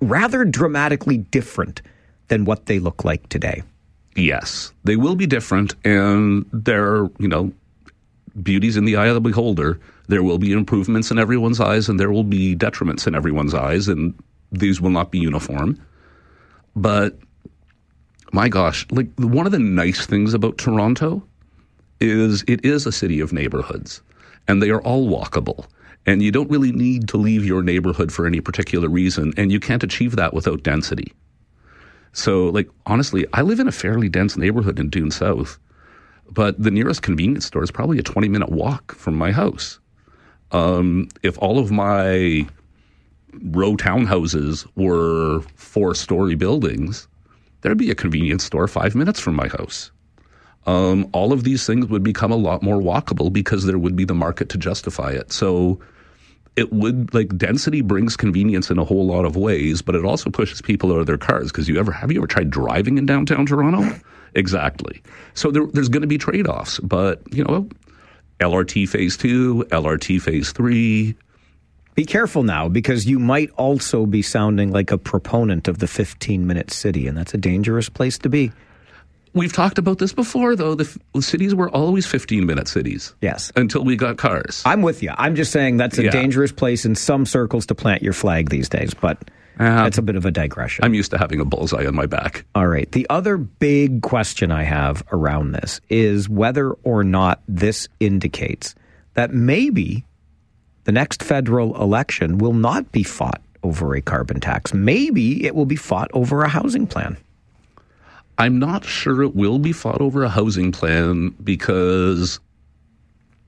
[0.00, 1.82] rather dramatically different
[2.28, 3.62] than what they look like today.
[4.16, 7.52] Yes, they will be different, and there are, you know,
[8.42, 9.78] beauties in the eye of the beholder.
[10.12, 13.88] There will be improvements in everyone's eyes, and there will be detriments in everyone's eyes,
[13.88, 14.12] and
[14.50, 15.80] these will not be uniform.
[16.76, 17.18] But
[18.30, 21.26] my gosh, like one of the nice things about Toronto
[21.98, 24.02] is it is a city of neighborhoods,
[24.46, 25.64] and they are all walkable.
[26.04, 29.60] And you don't really need to leave your neighborhood for any particular reason, and you
[29.60, 31.14] can't achieve that without density.
[32.12, 35.58] So, like, honestly, I live in a fairly dense neighborhood in Doon South,
[36.30, 39.78] but the nearest convenience store is probably a 20 minute walk from my house.
[40.52, 42.46] Um, if all of my
[43.42, 47.08] row townhouses were four story buildings,
[47.62, 49.90] there'd be a convenience store five minutes from my house.
[50.66, 54.04] Um, all of these things would become a lot more walkable because there would be
[54.04, 55.32] the market to justify it.
[55.32, 55.80] So
[56.54, 60.30] it would like density brings convenience in a whole lot of ways, but it also
[60.30, 61.50] pushes people out of their cars.
[61.50, 63.98] Because you ever have you ever tried driving in downtown Toronto?
[64.34, 65.02] exactly.
[65.34, 67.68] So there, there's going to be trade offs, but you know,
[68.42, 71.14] LRT phase two, LRT phase three.
[71.94, 76.46] Be careful now because you might also be sounding like a proponent of the 15
[76.46, 78.50] minute city, and that's a dangerous place to be.
[79.34, 80.74] We've talked about this before, though.
[80.74, 83.14] The, f- cities were always 15 minute cities.
[83.22, 83.50] Yes.
[83.56, 84.60] Until we got cars.
[84.66, 85.12] I'm with you.
[85.16, 86.10] I'm just saying that's a Yeah.
[86.10, 90.16] dangerous place in some circles to plant your flag these days, but that's a bit
[90.16, 90.84] of a digression.
[90.84, 92.44] I'm used to having a bullseye on my back.
[92.54, 92.90] All right.
[92.90, 98.74] The other big question I have around this is whether or not this indicates
[99.14, 100.04] that maybe
[100.84, 104.74] the next federal election will not be fought over a carbon tax.
[104.74, 107.16] Maybe it will be fought over a housing plan.
[108.38, 112.40] I'm not sure it will be fought over a housing plan because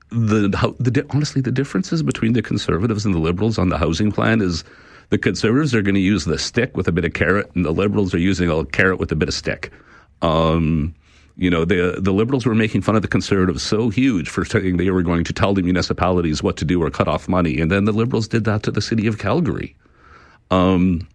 [0.09, 0.47] the,
[0.79, 4.63] the honestly the differences between the conservatives and the liberals on the housing plan is
[5.09, 7.71] the conservatives are going to use the stick with a bit of carrot, and the
[7.71, 9.71] liberals are using a carrot with a bit of stick.
[10.21, 10.95] Um,
[11.37, 14.77] you know, the the liberals were making fun of the conservatives so huge for saying
[14.77, 17.69] they were going to tell the municipalities what to do or cut off money, and
[17.69, 19.75] then the liberals did that to the city of Calgary.
[20.49, 21.07] Um,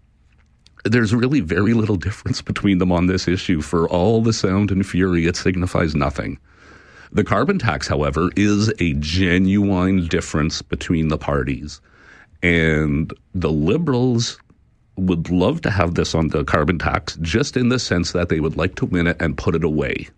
[0.84, 3.60] there's really very little difference between them on this issue.
[3.60, 6.38] For all the sound and fury, it signifies nothing.
[7.12, 11.80] The carbon tax, however, is a genuine difference between the parties.
[12.42, 14.38] And the liberals
[14.96, 18.40] would love to have this on the carbon tax just in the sense that they
[18.40, 20.08] would like to win it and put it away.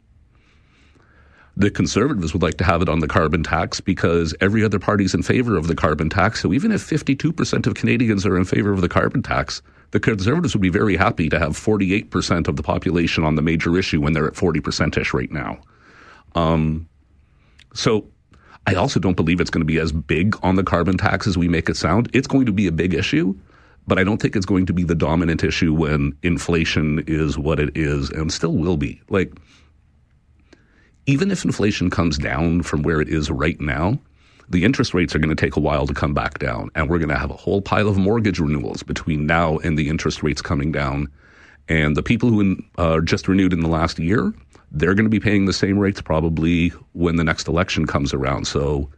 [1.57, 5.15] The conservatives would like to have it on the carbon tax because every other party's
[5.15, 6.41] in favor of the carbon tax.
[6.41, 10.55] So even if 52% of Canadians are in favor of the carbon tax, the conservatives
[10.55, 14.15] would be very happy to have 48% of the population on the major issue when
[14.15, 15.61] they're at 40% ish right now.
[16.35, 16.89] Um,
[17.75, 18.07] so
[18.67, 21.37] I also don't believe it's going to be as big on the carbon tax as
[21.37, 22.09] we make it sound.
[22.13, 23.35] It's going to be a big issue,
[23.87, 27.59] but I don't think it's going to be the dominant issue when inflation is what
[27.59, 29.01] it is and still will be.
[29.09, 29.33] Like,
[31.07, 33.99] even if inflation comes down from where it is right now,
[34.49, 36.71] the interest rates are going to take a while to come back down.
[36.75, 39.89] And we're going to have a whole pile of mortgage renewals between now and the
[39.89, 41.09] interest rates coming down.
[41.69, 44.33] And the people who uh, just renewed in the last year,
[44.73, 48.47] they're going to be paying the same rates probably when the next election comes around.
[48.47, 48.89] So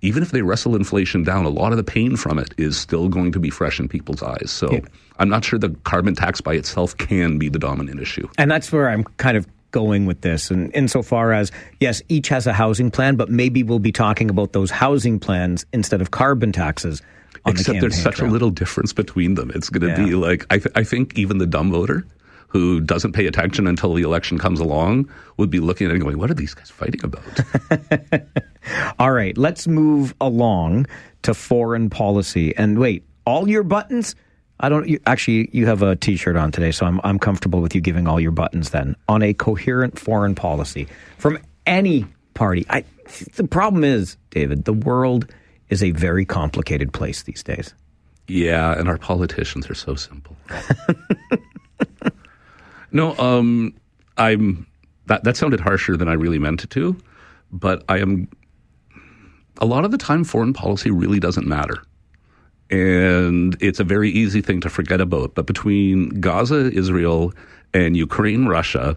[0.00, 3.08] even if they wrestle inflation down, a lot of the pain from it is still
[3.08, 4.50] going to be fresh in people's eyes.
[4.50, 4.80] So
[5.18, 8.28] I'm not sure the carbon tax by itself can be the dominant issue.
[8.38, 10.50] And that's where I'm kind of going with this.
[10.50, 14.52] And insofar as, yes, each has a housing plan, but maybe we'll be talking about
[14.52, 17.02] those housing plans instead of carbon taxes.
[17.44, 18.30] On Except the there's such trail.
[18.30, 19.50] a little difference between them.
[19.54, 20.06] It's going to Yeah.
[20.08, 22.06] be like I, th- I think even the dumb voter
[22.48, 26.02] who doesn't pay attention until the election comes along would be looking at it and
[26.02, 27.22] going, "What are these guys fighting about?"
[28.98, 30.86] All right, let's move along
[31.22, 32.56] to foreign policy.
[32.56, 34.14] And wait, all your buttons?
[34.60, 35.50] I don't you, actually.
[35.52, 38.32] You have a T-shirt on today, so I'm I'm comfortable with you giving all your
[38.32, 40.88] buttons then on a coherent foreign policy
[41.18, 42.66] from any party.
[42.68, 42.84] I
[43.36, 45.32] the problem is, David, the world
[45.68, 47.74] is a very complicated place these days.
[48.26, 50.36] Yeah, and our politicians are so simple.
[52.92, 53.74] no, um,
[54.16, 54.66] I'm
[55.06, 56.96] that that sounded harsher than I really meant it to,
[57.50, 58.28] but I am
[59.60, 61.82] a lot of the time foreign policy really doesn't matter.
[62.70, 65.34] And it's a very easy thing to forget about.
[65.34, 67.32] But between Gaza, Israel,
[67.72, 68.96] and Ukraine, Russia,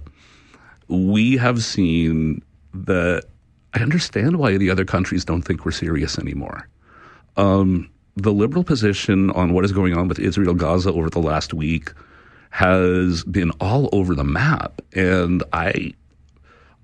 [0.90, 2.42] we have seen
[2.74, 3.24] that
[3.74, 6.68] I understand why the other countries don't think we're serious anymore.
[7.38, 11.54] Um, the liberal position on what is going on with Israel Gaza over the last
[11.54, 11.92] week
[12.52, 15.94] has been all over the map, and I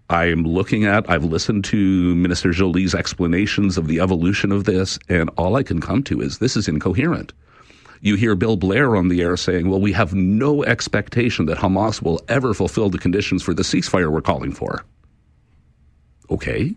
[0.09, 5.29] I'm looking at I've listened to Minister Joly's explanations of the evolution of this, and
[5.37, 7.33] all I can come to is this is incoherent.
[7.99, 12.01] You hear Bill Blair on the air saying, "Well, we have no expectation that Hamas
[12.01, 14.85] will ever fulfill the conditions for the ceasefire we're calling for."
[16.29, 16.75] Okay.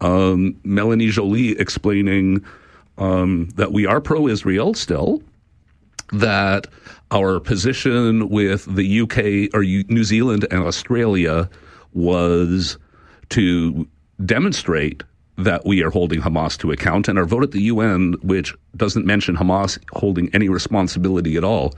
[0.00, 2.44] Um, Melanie Joly explaining
[2.96, 5.22] um, that we are pro Israel still,
[6.12, 6.66] that
[7.14, 11.48] our position with the UK or New Zealand and Australia
[11.92, 12.76] was
[13.30, 13.86] to
[14.24, 15.02] demonstrate
[15.36, 19.06] that we are holding Hamas to account, and our vote at the UN, which doesn't
[19.06, 21.74] mention Hamas holding any responsibility at all,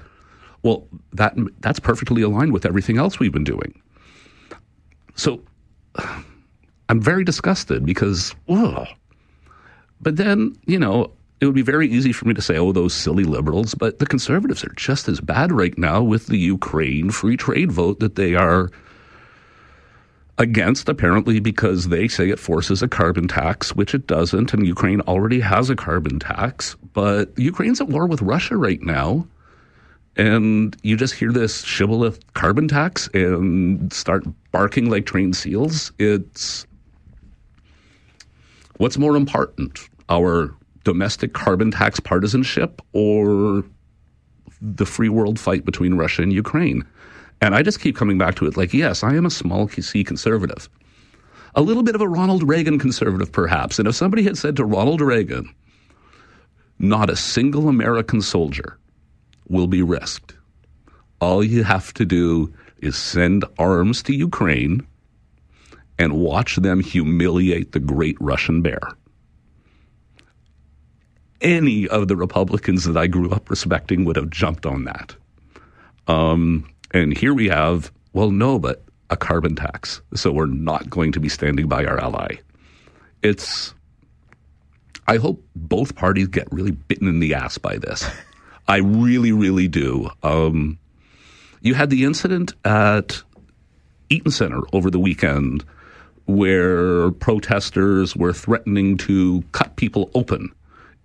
[0.63, 3.81] well, that that's perfectly aligned with everything else we've been doing.
[5.15, 5.43] So
[6.89, 8.87] I'm very disgusted because, ugh.
[10.01, 12.95] But then, you know, it would be very easy for me to say, oh, those
[12.95, 17.37] silly liberals, but the conservatives are just as bad right now with the Ukraine free
[17.37, 18.71] trade vote that they are
[20.39, 25.01] against, apparently, because they say it forces a carbon tax, which it doesn't, and Ukraine
[25.03, 26.75] already has a carbon tax.
[26.95, 29.27] But Ukraine's at war with Russia right now.
[30.19, 35.93] And you just hear this shibboleth carbon tax and start barking like trained seals.
[35.99, 36.67] It's
[38.79, 40.55] what's more important, our
[40.87, 43.65] domestic carbon tax partisanship or
[44.63, 46.87] the free world fight between Russia and Ukraine?
[47.41, 50.05] And I just keep coming back to it like, yes, I am a small C
[50.05, 50.69] conservative.
[51.57, 53.81] A little bit of a Ronald Reagan conservative, perhaps.
[53.81, 55.53] And if somebody had said to Ronald Reagan,
[56.79, 58.79] not a single American soldier
[59.49, 60.37] will be risked.
[61.21, 64.87] All you have to do is send arms to Ukraine
[65.99, 68.83] and watch them humiliate the great Russian bear.
[71.41, 75.15] Any of the Republicans that I grew up respecting would have jumped on that.
[76.07, 80.01] Um, and here we have, well, no, but a carbon tax.
[80.15, 82.37] So we're not going to be standing by our ally.
[83.23, 83.75] It's,
[85.07, 88.09] I hope both parties get really bitten in the ass by this.
[88.69, 90.11] I really, really do.
[90.23, 90.79] Um,
[91.61, 93.23] you had the incident at
[94.09, 95.65] Eaton Center over the weekend
[96.27, 100.53] where protesters were threatening to cut people open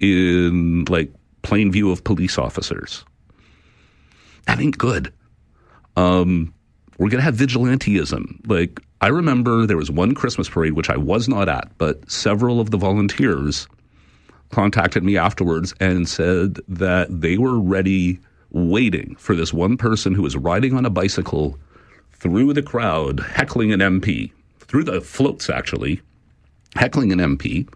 [0.01, 1.13] in like
[1.43, 3.05] plain view of police officers.
[4.47, 5.13] That ain't good.
[5.95, 6.53] Um,
[6.97, 8.47] we're going to have vigilanteism.
[8.47, 12.59] Like, I remember there was one Christmas parade, which I was not at, but several
[12.59, 13.67] of the volunteers
[14.51, 18.19] contacted me afterwards and said that they were ready,
[18.51, 21.57] waiting for this one person who was riding on a bicycle
[22.13, 26.01] through the crowd, heckling an MP, through the floats actually,
[26.75, 27.67] heckling an MP.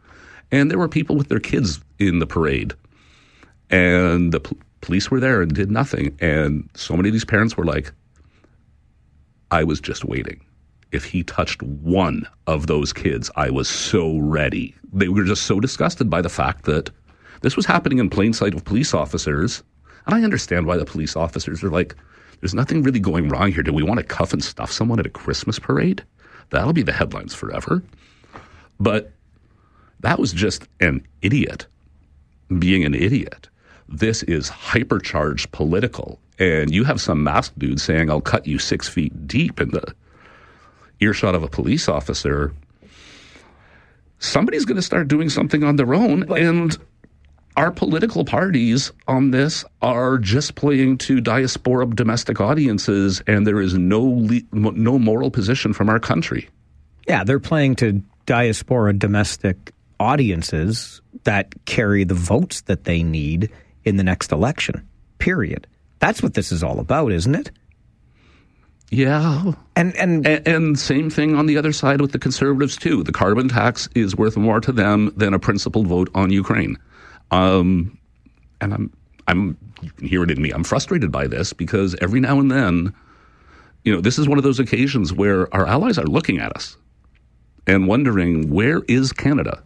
[0.56, 2.74] And there were people with their kids in the parade.
[3.70, 4.40] And the
[4.80, 6.16] police were there and did nothing.
[6.22, 7.92] And so many of these parents were like,
[9.52, 10.40] I was just waiting.
[10.94, 14.74] If he touched one of those kids, I was so ready.
[14.94, 16.90] They were just so disgusted by the fact that
[17.42, 19.62] this was happening in plain sight of police officers.
[20.06, 21.96] And I understand why the police officers are like,
[22.40, 23.62] there's nothing really going wrong here.
[23.62, 26.02] Do we want to cuff and stuff someone at a Christmas parade?
[26.52, 27.84] That'll be the headlines forever.
[28.80, 29.12] But
[30.06, 31.66] that was just an idiot
[32.60, 33.50] being an idiot.
[33.90, 36.20] This is hypercharged political.
[36.38, 39.96] And you have some masked dude saying, I'll cut you six feet deep in the
[41.00, 42.54] earshot of a police officer.
[44.20, 46.32] Somebody's going to start doing something on their own.
[46.38, 46.78] and
[47.58, 53.74] our political parties on this are just playing to diaspora domestic audiences, and there is
[53.76, 56.50] no le- no moral position from our country.
[57.08, 63.52] Yeah, they're playing to diaspora domestic audiences that carry the votes that they need
[63.84, 64.88] in the next election.
[65.20, 65.68] Period.
[66.00, 67.52] That's what this is all about, isn't it?
[68.92, 69.54] Yeah.
[69.76, 73.04] And, and and same thing on the other side with the conservatives too.
[73.04, 76.78] The carbon tax is worth more to them than a principled vote on Ukraine.
[77.32, 77.98] Um,
[78.62, 78.94] and I'm
[79.28, 80.52] I'm you can hear it in me.
[80.52, 82.94] I'm frustrated by this because every now and then,
[83.84, 86.78] you know, this is one of those occasions where our allies are looking at us
[87.68, 89.64] and wondering where is Canada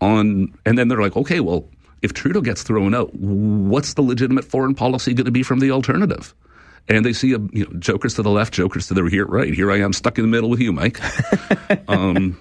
[0.00, 1.68] on and then they're like, okay, well,
[2.02, 5.70] if Trudeau gets thrown out, what's the legitimate foreign policy going to be from the
[5.70, 6.34] alternative?
[6.88, 9.52] And they see a you know, jokers to the left, jokers to the here, right.
[9.52, 11.00] Here I am stuck in the middle with you, Mike.
[11.88, 12.38] um,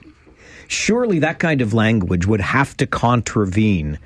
[0.68, 3.98] Surely that kind of language would have to contravene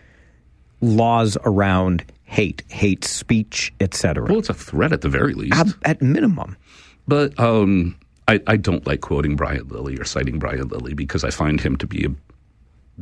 [0.81, 4.25] laws around hate, hate speech, etc.
[4.27, 5.57] Well, it's a threat at the very least.
[5.57, 6.55] At, at minimum.
[7.07, 7.97] But um,
[8.27, 11.75] I, I, don't like quoting Brian Lilley or citing Brian Lilley because I find him
[11.77, 12.09] to be a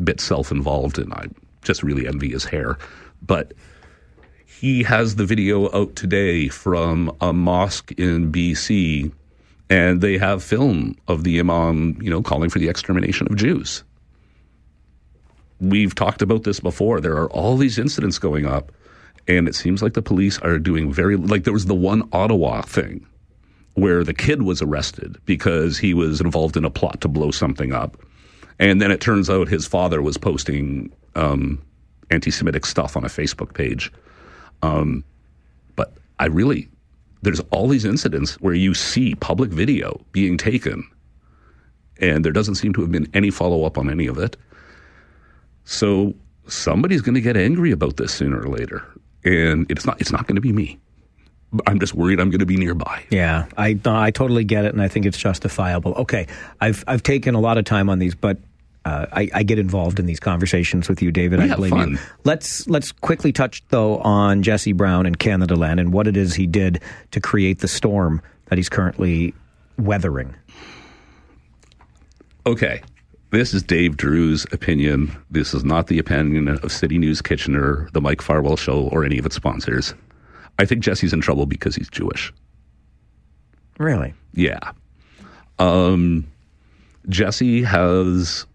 [0.04, 1.28] bit self involved and I
[1.62, 2.78] just really envy his hair.
[3.22, 3.54] But
[4.60, 9.12] he has the video out today from a mosque in BC,
[9.70, 13.84] and they have film of the imam, you know, calling for the extermination of Jews.
[15.60, 17.02] We've talked about this before.
[17.02, 18.72] There are all these incidents going up,
[19.28, 22.62] and it seems like the police are doing very like there was the one Ottawa
[22.62, 23.06] thing
[23.74, 27.74] where the kid was arrested because he was involved in a plot to blow something
[27.74, 27.96] up.
[28.60, 31.62] And then it turns out his father was posting um,
[32.10, 33.92] anti Semitic stuff on a Facebook page.
[34.62, 35.04] Um,
[35.76, 36.70] but I really,
[37.22, 40.90] there's all these incidents where you see public video being taken,
[42.00, 44.38] and there doesn't seem to have been any follow up on any of it.
[45.66, 46.16] So
[46.48, 48.84] somebody's going to get angry about this sooner or later,
[49.24, 50.00] and it's not.
[50.02, 50.80] It's not going to be me.
[51.66, 53.04] I'm just worried I'm going to be nearby.
[53.10, 55.94] Yeah, I I totally get it, and I think it's justifiable.
[55.94, 56.28] Okay,
[56.60, 58.38] I've I've taken a lot of time on these, but
[58.88, 61.40] uh, I, I, get involved in these conversations with you, David.
[61.40, 61.92] We I blame fun.
[61.92, 61.98] you.
[62.24, 66.48] Let's let's quickly touch though on Jesse Brown and Canadaland and what it is he
[66.48, 69.34] did to create the storm that he's currently
[69.78, 70.34] weathering.
[72.46, 72.82] Okay.
[73.32, 75.14] This is Dave Drewe's opinion.
[75.30, 79.18] This is not the opinion of City News Kitchener, the Mike Farwell Show, or any
[79.18, 79.94] of its sponsors.
[80.60, 82.32] I think Jesse's in trouble because he's Jewish.
[83.80, 84.14] Really?
[84.34, 84.72] Yeah.
[85.60, 86.26] Um,
[87.10, 88.46] Jesse has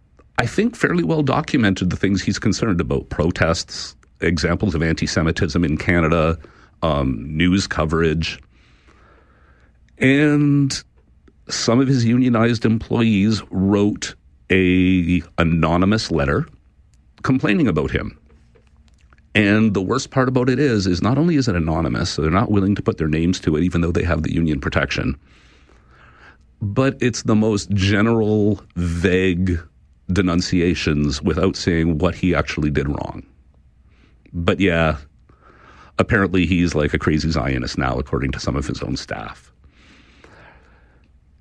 [0.42, 5.64] I think, fairly well documented the things he's concerned about protests, examples of anti Semitism
[5.64, 6.36] in Canada,
[6.82, 8.40] um, news coverage.
[9.98, 10.82] And
[11.48, 14.16] some of his unionized employees wrote
[14.50, 16.48] a anonymous letter
[17.22, 18.18] complaining about him.
[19.36, 22.32] And the worst part about it is, is not only is it anonymous, so they're
[22.32, 25.16] not willing to put their names to it, even though they have the union protection,
[26.60, 29.60] but it's the most general, vague
[30.10, 33.22] denunciations without saying what he actually did wrong.
[34.32, 34.98] But yeah,
[35.98, 39.52] apparently he's like a crazy Zionist now, according to some of his own staff.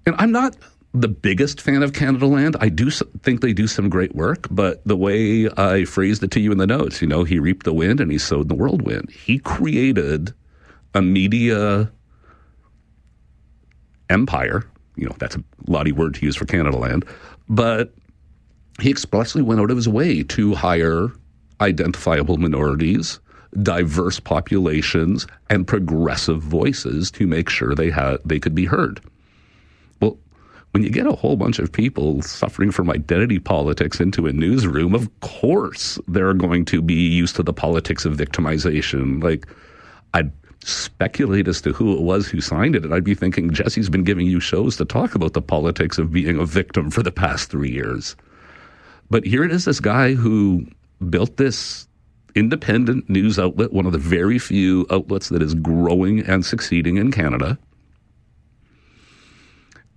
[0.05, 0.55] And I'm not
[0.93, 2.55] the biggest fan of Canadaland.
[2.59, 6.39] I do think they do some great work, but the way I phrased it to
[6.39, 9.09] you in the notes, you know, he reaped the wind and he sowed the whirlwind.
[9.09, 10.33] He created
[10.93, 11.89] a media
[14.09, 14.65] empire.
[14.97, 17.07] You know, that's a lottie word to use for Canadaland,
[17.47, 17.93] but
[18.79, 21.11] he expressly went out of his way to hire
[21.59, 23.19] identifiable minorities,
[23.61, 29.01] diverse populations, and progressive voices to make sure they had they could be heard.
[30.01, 30.17] Well,
[30.71, 34.95] when you get a whole bunch of people suffering from identity politics into a newsroom,
[34.95, 39.21] of course they're going to be used to the politics of victimization.
[39.21, 39.47] Like
[40.13, 40.31] I'd
[40.63, 44.03] speculate as to who it was who signed it, and I'd be thinking Jesse's been
[44.03, 47.49] giving you shows to talk about the politics of being a victim for the past
[47.49, 48.15] three years.
[49.11, 50.65] But here it is this guy who
[51.09, 51.85] built this
[52.33, 57.11] independent news outlet, one of the very few outlets that is growing and succeeding in
[57.11, 57.59] Canada.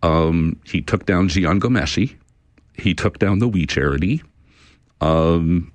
[0.03, 2.17] Um, he took down Jian Ghomeshi.
[2.77, 4.21] He took down the We Charity.
[5.01, 5.73] Um,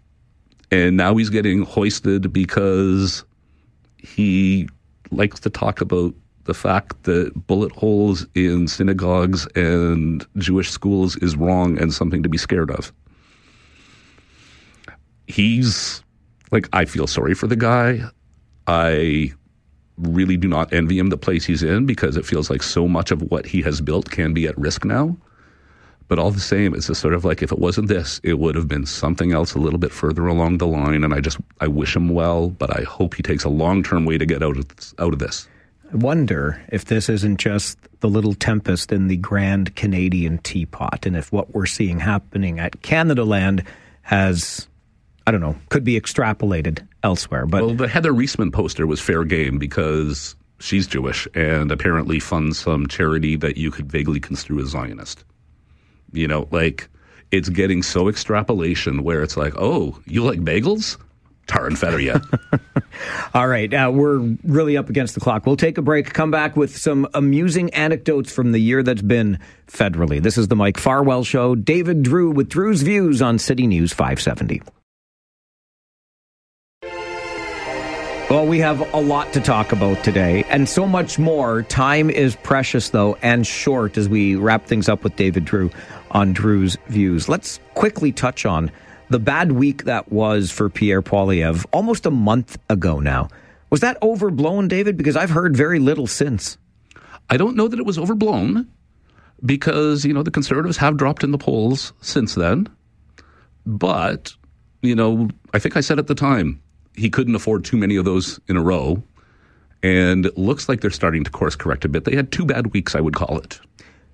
[0.70, 3.24] and now he's getting hoisted because
[3.98, 4.68] he
[5.12, 11.38] likes to talk about the fact that bullet holes in synagogues and Jewish schools is
[11.38, 12.92] wrong and something to be scared of
[15.30, 16.04] he's
[16.52, 18.02] like I feel sorry for the guy.
[18.68, 19.34] I
[19.98, 23.12] really do not envy him the place he's in because it feels like so much
[23.12, 25.16] of what he has built can be at risk now.
[26.08, 28.56] But all the same, it's just sort of like if it wasn't this, it would
[28.56, 31.04] have been something else a little bit further along the line.
[31.04, 34.06] And I just I wish him well, but I hope he takes a long term
[34.06, 34.66] way to get out of
[34.98, 35.48] out of this.
[35.92, 41.16] I wonder if this isn't just the little tempest in the grand Canadian teapot, and
[41.16, 43.66] if what we're seeing happening at Canadaland
[44.04, 44.69] has
[45.30, 47.46] I don't know, could be extrapolated elsewhere.
[47.46, 52.58] But well, the Heather Reisman poster was fair game because she's Jewish and apparently funds
[52.58, 55.24] some charity that you could vaguely construe as Zionist.
[56.14, 56.90] You know, like
[57.30, 60.98] it's getting so extrapolation where it's like, oh, you like bagels?
[61.46, 62.16] Tar and feather you.
[63.36, 65.46] All right, uh, we're really up against the clock.
[65.46, 69.38] We'll take a break, come back with some amusing anecdotes from the year that's been
[69.68, 70.24] federally.
[70.24, 71.54] This is the Mike Farwell Show.
[71.54, 74.64] David Drewe with Drewe's Views on City News 570.
[78.30, 81.64] Well, we have a lot to talk about today and so much more.
[81.64, 85.74] Time is precious, though, and short as we wrap things up with David Drewe
[86.12, 87.28] on Drewe's Views.
[87.28, 88.70] Let's quickly touch on
[89.10, 93.30] the bad week that was for Pierre Poilievre almost a month ago now.
[93.72, 94.96] Was that overblown, David?
[94.96, 96.60] Because I've heard very little since.
[97.32, 98.70] I don't know that it was overblown
[99.44, 102.70] because, you know, the conservatives have dropped in the polls since then.
[103.66, 104.36] But,
[104.84, 106.62] you know, I think I said at the time,
[106.96, 109.02] he couldn't afford too many of those in a row.
[109.82, 112.04] And it looks like they're starting to course correct a bit.
[112.04, 113.60] They had two bad weeks, I would call it.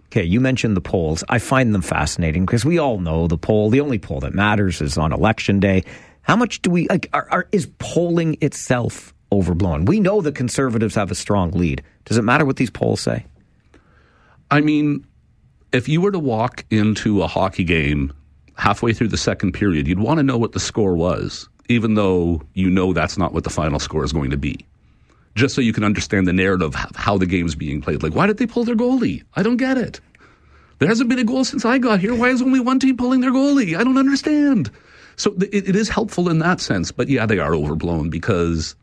[0.08, 1.24] Okay, you mentioned the polls.
[1.28, 4.82] I find them fascinating because we all know the poll, the only poll that matters
[4.82, 5.84] is on election day.
[6.22, 9.86] How much do we like are, are, is polling itself overblown?
[9.86, 11.84] We know the conservatives have a strong lead.
[12.06, 13.26] Does it matter what these polls say?
[14.52, 15.06] I mean,
[15.72, 18.14] if you were to walk into a hockey game
[18.56, 22.42] halfway through the second period, you'd want to know what the score was even though
[22.53, 24.66] you know that's not what the final score is going to be.
[25.35, 28.03] Just so you can understand the narrative of how the game's being played.
[28.03, 29.24] Like, why did they pull their goalie?
[29.35, 30.00] I don't get it.
[30.80, 32.16] There hasn't been a goal since I got here.
[32.16, 33.77] Why is only one team pulling their goalie?
[33.77, 34.72] I don't understand.
[35.18, 36.92] So it, it is helpful in that sense.
[36.92, 38.76] But yeah, they are overblown because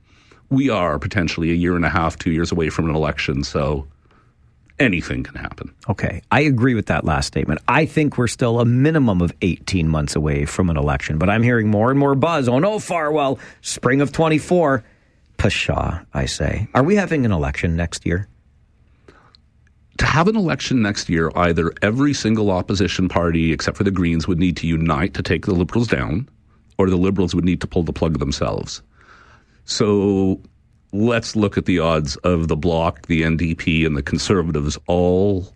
[0.51, 3.45] we are potentially a year and a half, two years away from an election.
[3.45, 3.87] So
[4.83, 5.75] anything can happen.
[5.89, 6.21] Okay.
[6.31, 7.61] I agree with that last statement.
[7.69, 11.43] I think we're still a minimum of 18 months away from an election, but I'm
[11.43, 12.49] hearing more and more buzz.
[12.49, 14.85] Oh no, Farwell, spring of 24.
[15.39, 16.69] Pshaw, I say.
[16.75, 18.29] Are we having an election next year?
[19.99, 24.27] To have an election next year, either every single opposition party, except for the Greens,
[24.29, 26.29] would need to unite to take the Liberals down,
[26.79, 28.83] or the Liberals would need to pull the plug themselves.
[29.65, 30.41] So
[30.93, 35.53] let's look at the odds of the Bloc, the NDP, and the Conservatives all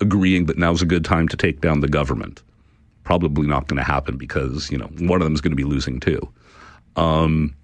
[0.00, 2.42] agreeing that now's a good time to take down the government.
[3.04, 5.64] Probably not going to happen because you know one of them is going to be
[5.64, 6.20] losing too.
[6.96, 7.54] Um,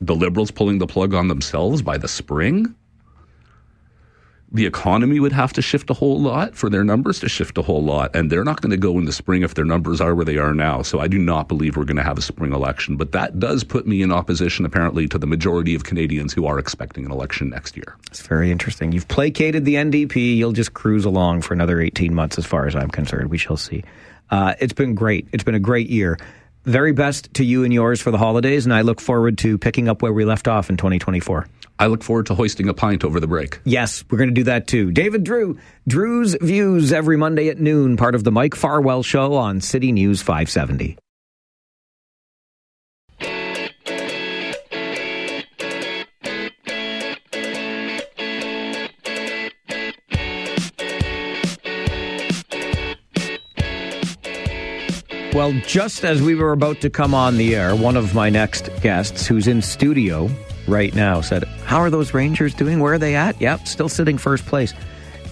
[0.00, 2.74] the Liberals pulling the plug on themselves by the spring
[4.54, 7.62] the economy would have to shift a whole lot for their numbers to shift a
[7.62, 8.14] whole lot.
[8.14, 10.38] And they're not going to go in the spring if their numbers are where they
[10.38, 10.82] are now.
[10.82, 12.96] So I do not believe we're going to have a spring election.
[12.96, 16.60] But that does put me in opposition, apparently, to the majority of Canadians who are
[16.60, 17.96] expecting an election next year.
[18.06, 18.92] It's very interesting.
[18.92, 20.36] You've placated the NDP.
[20.36, 23.30] You'll just cruise along for another 18 months, as far as I'm concerned.
[23.30, 23.82] We shall see.
[24.30, 25.26] Uh, it's been great.
[25.32, 26.16] It's been a great year.
[26.64, 28.64] Very best to you and yours for the holidays.
[28.64, 31.46] And I look forward to picking up where we left off in 2024.
[31.78, 33.60] I look forward to hoisting a pint over the break.
[33.64, 34.92] Yes, we're going to do that too.
[34.92, 39.60] David Drewe, Drewe's Views every Monday at noon, part of the Mike Farwell Show on
[39.60, 40.96] City News 570.
[55.34, 58.70] Well, just as we were about to come on the air, one of my next
[58.82, 60.30] guests, who's in studio
[60.68, 62.78] right now said, How are those Rangers doing?
[62.78, 63.40] Where are they at?
[63.40, 64.72] Yep, still sitting first place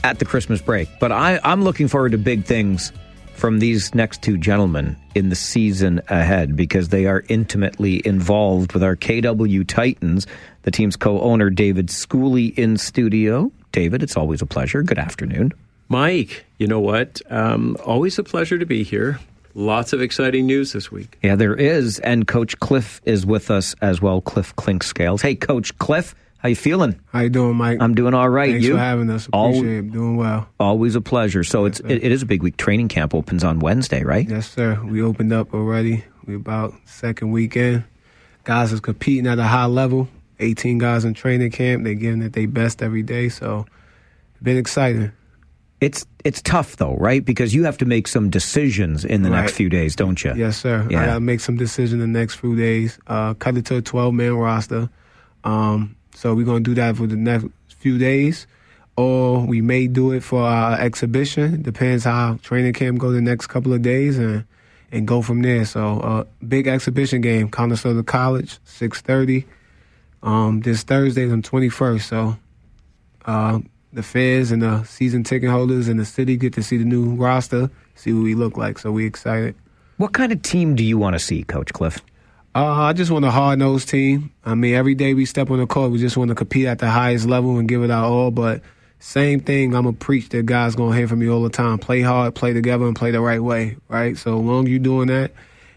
[0.03, 0.89] at the Christmas break.
[0.99, 2.93] But I, I'm looking forward to big things
[3.35, 8.83] from these next two gentlemen in the season ahead because they are intimately involved with
[8.83, 10.27] our KW Titans.
[10.63, 13.53] The team's co owner, David Schooley, in studio.
[13.71, 14.83] David, it's always a pleasure.
[14.83, 15.53] Good afternoon.
[15.89, 17.23] Mike, you know what?
[17.31, 19.21] Um, always a pleasure to be here.
[19.55, 21.19] Lots of exciting news this week.
[21.23, 24.21] Yeah, there is, and Coach Cliff is with us as well.
[24.21, 25.21] Cliff Clinkscales.
[25.21, 26.99] Hey, Coach Cliff, how you feeling?
[27.13, 27.79] How you doing, Mike?
[27.81, 28.51] I'm doing all right.
[28.51, 29.27] Thanks you for having us.
[29.27, 29.93] Appreciate it.
[29.93, 30.49] Doing well.
[30.59, 31.45] Always a pleasure.
[31.45, 32.57] So yes, it's it, it is a big week.
[32.57, 34.29] Training camp opens on Wednesday, right?
[34.29, 34.83] Yes, sir.
[34.85, 36.05] We opened up already.
[36.27, 37.85] We about second weekend.
[38.45, 40.09] Guys is competing at a high level.
[40.41, 41.85] 18 guys in training camp.
[41.85, 43.29] They're giving it their best every day.
[43.29, 43.67] So,
[44.43, 45.13] been exciting.
[45.83, 47.25] It's it's tough though, right?
[47.25, 49.41] Because you have to make some decisions in the right.
[49.41, 50.33] next few days, don't you?
[50.37, 50.87] Yes, sir.
[50.89, 51.03] Yeah.
[51.03, 53.01] I got to make some decisions in the next few days.
[53.09, 54.89] Uh, cut it to a 12 man roster.
[55.43, 58.47] Um, so we're gonna do that for the next few days,
[58.97, 61.63] or we may do it for our exhibition.
[61.63, 64.45] Depends how training camp goes the next couple of days, and
[64.93, 65.65] and go from there.
[65.65, 69.47] So uh, big exhibition game, Conestoga College, 6:30.
[70.23, 72.03] Um, this Thursday, the 21st.
[72.03, 72.37] So.
[73.25, 73.61] Uh,
[73.93, 77.15] the fans and the season ticket holders in the city get to see the new
[77.15, 78.79] roster, see what we look like.
[78.79, 79.55] So we excited.
[79.99, 82.01] What kind of team do you want to see, Coach Cliff?
[82.55, 84.31] Uh, I just want a hard nosed team.
[84.45, 86.79] I mean, every day we step on the court, we just want to compete at
[86.79, 88.31] the highest level and give it our all.
[88.31, 88.63] But
[88.99, 91.79] same thing, I'm gonna preach that guys gonna hear from me all the time.
[91.79, 93.77] Play hard, play together, and play the right way.
[93.89, 94.19] Right.
[94.19, 95.33] So long you doing that,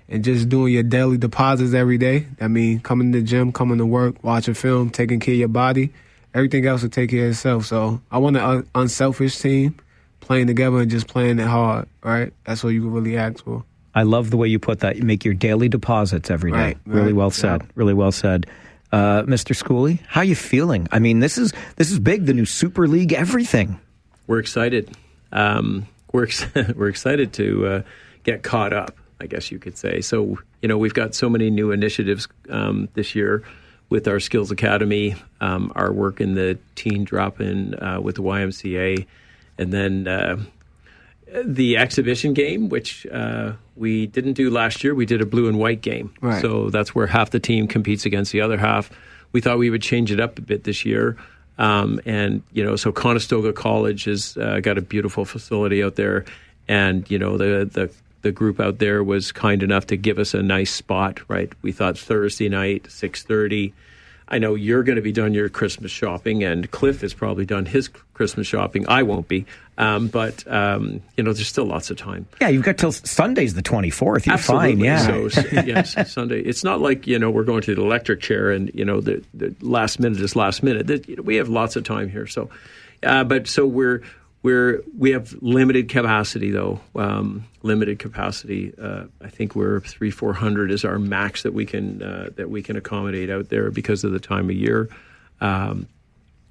[0.10, 2.28] and just doing your daily deposits every day.
[2.42, 5.48] I mean, coming to the gym, coming to work, watching film, taking care of your
[5.48, 5.92] body.
[6.36, 7.66] Everything else will take care of itself.
[7.66, 9.80] So I want an un- unselfish team,
[10.20, 11.88] playing together and just playing it hard.
[12.04, 12.34] Right.
[12.44, 13.64] That's what you can really ask for.
[13.96, 14.98] I love the way you put that.
[14.98, 16.58] You make your daily deposits every day.
[16.58, 17.66] Right, really well said.
[17.76, 18.46] Really well said.
[18.92, 19.56] Uh, Mr.
[19.56, 20.90] Schooley, how you feeling?
[20.92, 22.26] I mean, this is this is big.
[22.26, 23.80] The new Super League, everything.
[24.28, 24.92] We're excited.
[25.32, 27.82] Um, we're ex- we're excited to uh,
[28.24, 28.98] get caught up.
[29.22, 30.02] I guess you could say.
[30.02, 33.44] So you know, we've got so many new initiatives um, this year
[33.90, 38.24] with our Skills Academy, um, our work in the teen drop in uh, with the
[38.24, 39.06] YMCA,
[39.58, 40.38] and then uh,
[41.44, 44.96] the exhibition game, which uh, we didn't do last year.
[44.96, 46.14] We did a blue and white game.
[46.22, 46.42] Right.
[46.42, 48.90] So that's where half the team competes against the other half.
[49.32, 51.18] We thought we would change it up a bit this year.
[51.58, 56.26] Um, and, you know, so Conestoga College has uh, got a beautiful facility out there.
[56.68, 57.92] And, you know, the, the,
[58.26, 61.54] the group out there was kind enough to give us a nice spot, right?
[61.62, 63.72] We thought Thursday night, 6.30.
[64.28, 67.68] I know you're going to be done your Christmas shopping, and Cliff has probably done
[67.68, 68.90] his Christmas shopping.
[68.90, 69.46] I won't be,
[69.78, 72.26] um, but um, you know, there's still lots of time.
[72.42, 74.26] Yeah, you've got till Sunday's the twenty fourth.
[74.26, 74.72] You're Absolutely.
[74.72, 74.80] fine.
[74.80, 75.06] Yeah.
[75.06, 76.40] So, so, yes, Sunday.
[76.40, 79.24] It's not like you know we're going to the electric chair, and you know the,
[79.36, 80.88] the last minute is last minute.
[80.88, 82.26] The, you know, we have lots of time here.
[82.26, 82.50] So,
[83.04, 84.02] uh, but so we're
[84.46, 86.80] we're we have limited capacity though.
[86.96, 88.74] Um, limited capacity.
[88.80, 92.50] Uh, I think we're three four hundred is our max that we can uh, that
[92.50, 94.88] we can accommodate out there because of the time of year.
[95.42, 95.88] Um,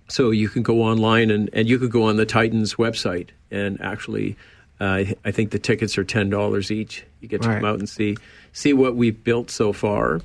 [0.08, 3.81] so you can go online and, and you can go on the Titans website and
[3.81, 4.36] actually,
[4.81, 7.05] uh, I think the tickets are ten dollars each.
[7.20, 7.60] You get to Right.
[7.60, 8.16] come out and see
[8.52, 10.20] see what we've built so far.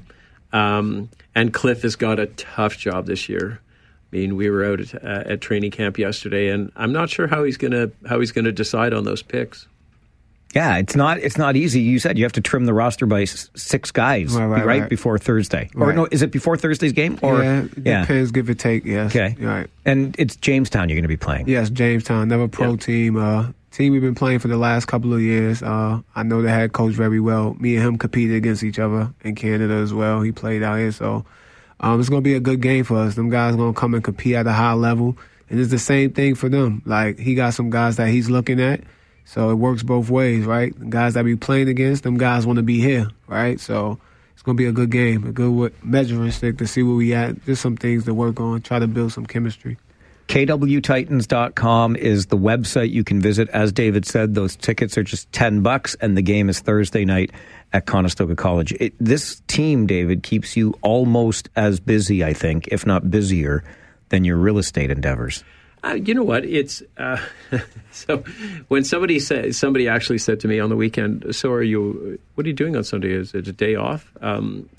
[0.51, 3.61] Um, and Cliff has got a tough job this year.
[4.11, 7.27] I mean, we were out at, uh, at training camp yesterday, and I'm not sure
[7.27, 9.67] how he's gonna how he's gonna decide on those picks.
[10.55, 11.79] Yeah, it's not it's not easy.
[11.81, 14.89] You said you have to trim the roster by s- six guys, Right, right, right.
[14.89, 15.69] before Thursday.
[15.75, 17.19] Or no, is it before Thursday's game?
[17.21, 18.83] Or yeah, it depends, give or take.
[18.83, 19.11] Yes.
[19.15, 19.35] Okay.
[19.39, 19.67] Right.
[19.85, 21.47] And it's Jamestown you're going to be playing.
[21.47, 23.15] Yes, Jamestown, never pro team.
[23.17, 25.61] Uh, team we've been playing for the last couple of years.
[25.61, 27.55] Uh, I know the head coach very well.
[27.59, 30.21] Me and him competed against each other in Canada as well.
[30.21, 31.25] He played out here, so
[31.79, 33.15] um, it's gonna be a good game for us.
[33.15, 35.17] Them guys gonna come and compete at a high level,
[35.49, 36.81] and it's the same thing for them.
[36.85, 38.81] Like he got some guys that he's looking at,
[39.25, 40.77] so it works both ways, right?
[40.77, 43.59] The guys that be playing against, them guys want to be here, right?
[43.59, 43.99] So.
[44.33, 47.43] It's gonna be a good game, a good measuring stick to see where we at.
[47.43, 49.77] Just some things to work on, try to build some chemistry.
[50.29, 53.49] KWTitans.com is the website you can visit.
[53.49, 57.31] As David said, those tickets are just 10 bucks, and the game is Thursday night
[57.73, 58.71] at Conestoga College.
[58.73, 63.63] It, this team, David, keeps you almost as busy, I think, if not busier,
[64.09, 65.43] than your real estate endeavors.
[65.83, 66.45] Uh, you know what?
[66.45, 67.17] It's uh,
[67.91, 68.23] so
[68.67, 72.19] when somebody said somebody actually said to me on the weekend, "So are you?
[72.35, 73.13] What are you doing on Sunday?
[73.13, 74.69] Is it a day off?" Um,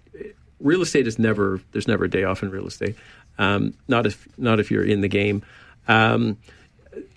[0.60, 2.96] real estate is never there's never a day off in real estate.
[3.40, 5.42] Um, not if not if you're in the game.
[5.88, 6.36] Um,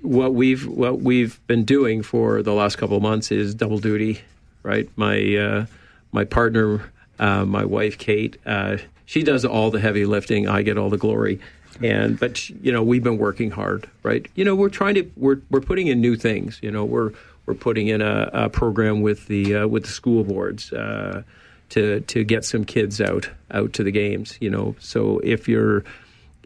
[0.02, 4.22] what we've what we've been doing for the last couple of months is double duty.
[4.64, 5.66] Right, my uh,
[6.14, 10.48] my partner, uh, my wife Kate, uh, she does all the heavy lifting.
[10.48, 11.40] I get all the glory.
[11.82, 14.26] And but you know we've been working hard, right?
[14.36, 16.60] You know we're trying to we're we're putting in new things.
[16.62, 17.12] You know we're
[17.46, 21.24] we're putting in a, a program with the uh, with the school boards uh,
[21.70, 24.38] to to get some kids out out to the games.
[24.40, 25.84] You know, so if you're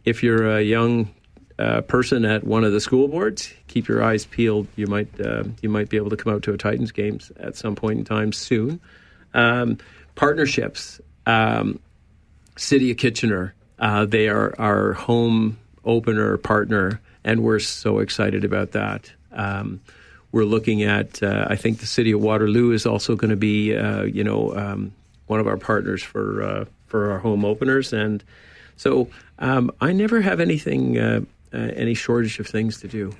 [0.07, 1.09] if you're a young
[1.59, 4.67] uh, person at one of the school boards, keep your eyes peeled.
[4.77, 7.57] You might uh, you might be able to come out to a Titans games at
[7.57, 8.79] some point in time soon.
[9.33, 9.79] Um,
[10.15, 11.79] partnerships, um,
[12.55, 18.71] City of Kitchener, uh, they are our home opener partner, and we're so excited about
[18.71, 19.11] that.
[19.33, 19.81] Um,
[20.31, 21.21] we're looking at.
[21.21, 24.55] Uh, I think the City of Waterloo is also going to be, uh, you know,
[24.55, 24.93] um,
[25.25, 28.23] one of our partners for uh, for our home openers, and
[28.77, 29.09] so
[29.39, 31.21] um, I never have anything, uh,
[31.53, 33.13] uh, any shortage of things to do.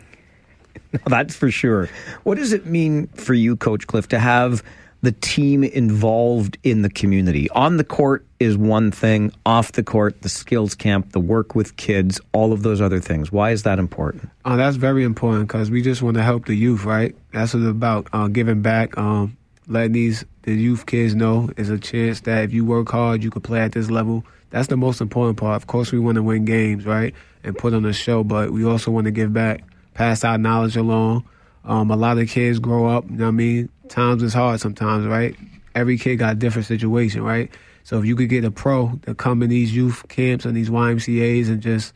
[1.08, 1.90] That's for sure.
[2.24, 4.64] What does it mean for you, Coach Cliff, to have
[5.02, 7.50] the team involved in the community?
[7.52, 11.76] On the court is one thing, off the court, the skills camp, the work with
[11.78, 13.32] kids, all of those other things.
[13.32, 14.30] Why is that important?
[14.46, 17.16] Uh, that's very important because we just want to help the youth, right?
[17.34, 19.38] That's what it's about, uh, giving back, um,
[19.68, 23.30] letting these the youth kids know is a chance that if you work hard, you
[23.30, 24.24] can play at this level.
[24.50, 25.56] That's the most important part.
[25.56, 28.64] Of course, we want to win games, right, and put on a show, but we
[28.64, 31.28] also want to give back, pass our knowledge along.
[31.66, 33.70] Um, a lot of kids grow up, you know what I mean?
[33.90, 35.36] Times is hard sometimes, right?
[35.76, 37.52] Every kid got a different situation, right?
[37.84, 40.70] So if you could get a pro to come in these youth camps and these
[40.70, 41.94] YMCA's and just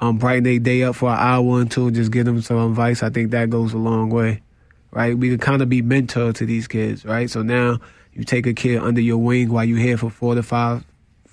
[0.00, 2.70] um, brighten their day up for an hour or two and just give them some
[2.70, 4.42] advice, I think that goes a long way,
[4.90, 5.16] right?
[5.16, 7.30] We could kind of be mentor to these kids, right?
[7.30, 7.78] So now
[8.12, 10.84] you take a kid under your wing while you're here for four to five,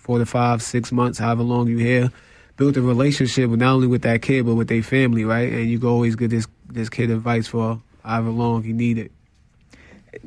[0.10, 2.12] four to five, six months, however long you're here.
[2.58, 5.54] Build a relationship not only with that kid but with their family, right?
[5.54, 9.12] And you can always get this this kid advice for however long he need it.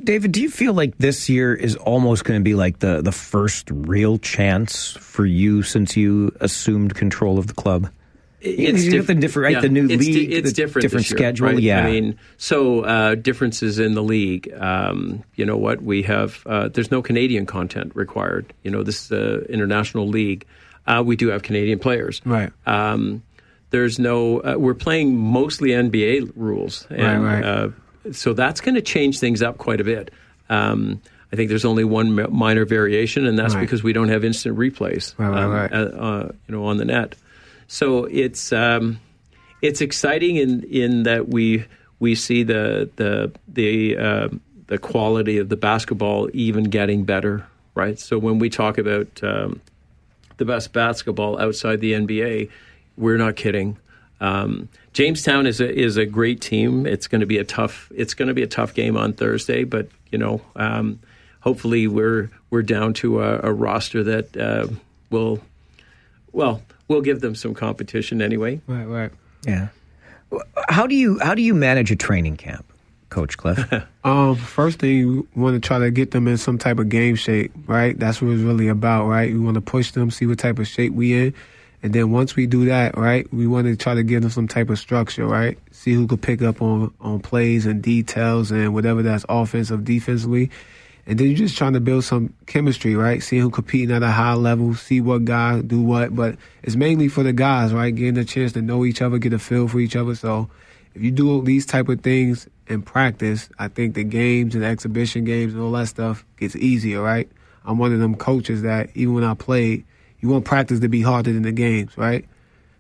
[0.01, 3.11] David, do you feel like this year is almost going to be like the, the
[3.11, 7.91] first real chance for you since you assumed control of the club?
[8.45, 9.53] It's diff- the different, right?
[9.55, 11.47] yeah, the new it's league, di- it's different, different this year, schedule.
[11.49, 11.59] right?
[11.61, 14.53] Yeah, I mean, so uh, differences in the league.
[14.59, 15.83] Um, you know what?
[15.83, 18.53] We have uh, there's no Canadian content required.
[18.65, 20.45] You know, this is an international league.
[20.87, 22.21] Uh, we do have Canadian players.
[22.25, 22.51] Right.
[22.67, 23.23] Um,
[23.71, 24.41] there's no.
[24.41, 27.45] Uh, we're playing mostly NBA rules, and Right, right.
[27.45, 27.69] Uh,
[28.13, 30.11] so that's going to change things up quite a bit.
[30.51, 31.01] Um,
[31.33, 33.61] I think there's only one minor variation, and that's Right.
[33.61, 35.15] because we don't have instant replays.
[35.17, 35.73] Right, right, um, right.
[35.73, 37.15] uh, uh, you know, on the net.
[37.73, 39.01] So it's um,
[39.63, 41.65] it's exciting in in that we
[42.01, 44.29] we see the the the uh,
[44.67, 47.99] the quality of the basketball even getting better, right?
[47.99, 49.63] So when we talk about um,
[50.37, 52.51] the best basketball outside the NBA,
[52.99, 53.79] we're not kidding.
[54.21, 56.85] Um, Jamestown is a is a great team.
[56.85, 59.65] It's going to be a tough it's going to be a tough game on Thursday,
[59.65, 61.01] but you know, um,
[61.41, 64.67] hopefully we're we're down to a, a roster that uh,
[65.09, 65.41] will
[66.33, 66.61] well
[66.93, 68.61] we'll give them some competition anyway.
[68.67, 69.11] Right, right.
[69.47, 69.69] yeah.
[70.69, 72.65] How do you how do you manage a training camp,
[73.11, 73.59] Coach Cliff?
[74.05, 77.15] Um, first thing you want to try to get them in some type of game
[77.15, 77.97] shape, right?
[77.97, 79.33] That's what it's really about, right?
[79.33, 81.35] We want to push them, see what type of shape we in,
[81.85, 84.49] and then once we do that, right, we want to try to give them some
[84.49, 85.57] type of structure, right?
[85.71, 90.51] See who could pick up on on plays and details and whatever that's offensive, defensively,
[91.07, 93.23] and then you're just trying to build some chemistry, right?
[93.23, 97.09] Seeing who competing at a high level, see what guy do what, but it's mainly
[97.09, 97.95] for the guys, right?
[97.95, 100.49] Getting a chance to know each other, get a feel for each other, so
[100.95, 105.25] if you do these type of things in practice, I think the games and exhibition
[105.25, 107.31] games and all that stuff gets easier, right?
[107.65, 109.85] I'm one of them coaches that even when I played,
[110.21, 112.27] you want practice to be harder than the games, right?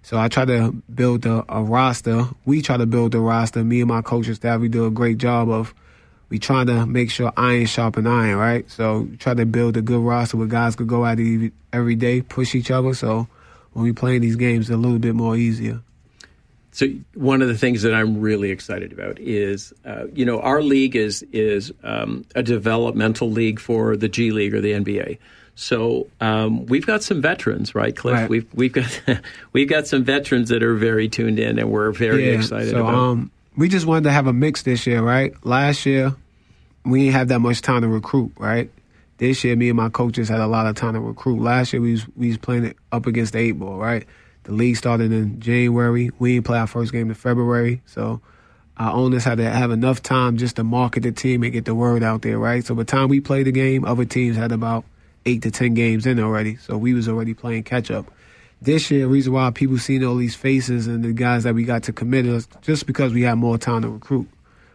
[0.03, 2.27] So I try to build a, a roster.
[2.45, 3.65] We try to build a roster.
[3.65, 5.75] Me and my coaching staff, we do a great job of.
[6.33, 8.71] We trying to make sure iron sharpen iron, right?
[8.71, 11.19] So try to build a good roster where guys could go out
[11.75, 12.95] every day, push each other.
[12.95, 13.29] So
[13.75, 15.83] when we play these games, it's a little bit more easier.
[16.71, 20.63] So one of the things that I'm really excited about is, uh, you know, our
[20.63, 25.19] league is is um, a developmental league for the G League or the NBA.
[25.55, 28.15] So um, we've got some veterans, right, Cliff?
[28.15, 28.31] Right.
[28.31, 29.03] We've we've got
[29.53, 32.81] we've got some veterans that are very tuned in, and we're very Yeah, excited so,
[32.81, 32.95] about.
[32.95, 35.35] Um, we just wanted to have a mix this year, right?
[35.45, 36.17] Last year,
[36.85, 38.71] we didn't have that much time to recruit, right?
[39.19, 41.41] This year, me and my coaches had a lot of time to recruit.
[41.41, 44.05] Last year, we was, we was playing it up against the eight ball, right?
[44.45, 46.11] The league started in January.
[46.19, 48.21] We didn't play our first game in February, so
[48.77, 51.75] our owners had to have enough time just to market the team and get the
[51.75, 52.65] word out there, right?
[52.65, 54.85] So by the time we played the game, other teams had about
[55.25, 58.11] eight to ten games in already, so we was already playing catch up.
[58.61, 61.65] This year, the reason why people seen all these faces and the guys that we
[61.65, 64.29] got to commit is just because we had more time to recruit,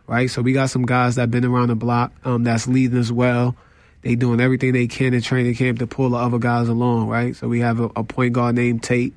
[0.08, 0.30] right?
[0.30, 3.56] So we got some guys that been around the block um, that's leading as well.
[4.02, 7.36] They doing everything they can in training camp to pull the other guys along, right?
[7.36, 9.14] So we have a, a point guard named Tate.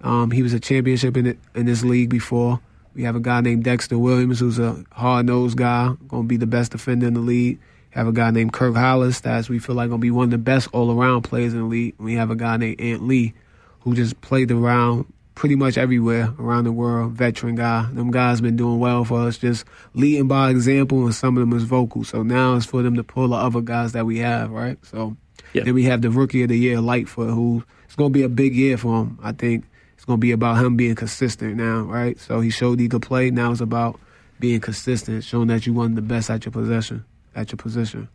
[0.00, 2.60] Um, he was a championship in it, in this league before.
[2.94, 6.46] We have a guy named Dexter Williams, who's a hard nosed guy, gonna be the
[6.46, 7.58] best defender in the league.
[7.90, 10.30] We have a guy named Kirk Hollis, that's we feel like gonna be one of
[10.30, 11.94] the best all around players in the league.
[11.98, 13.34] We have a guy named Ant Lee,
[13.80, 17.88] who just played around pretty much everywhere around the world, veteran guy.
[17.92, 19.64] Them guys been doing well for us, just
[19.94, 22.04] leading by example, and some of them is vocal.
[22.04, 24.78] So now it's for them to pull the other guys that we have, right?
[24.86, 25.16] So
[25.64, 28.54] then we have the rookie of the year, Lightfoot, who it's gonna be a big
[28.54, 29.18] year for him.
[29.22, 29.64] I think
[29.94, 32.18] it's gonna be about him being consistent now, right?
[32.18, 33.30] So he showed he could play.
[33.30, 33.98] Now it's about
[34.40, 37.04] being consistent, showing that you one of the best at your possession,
[37.34, 38.08] at your position.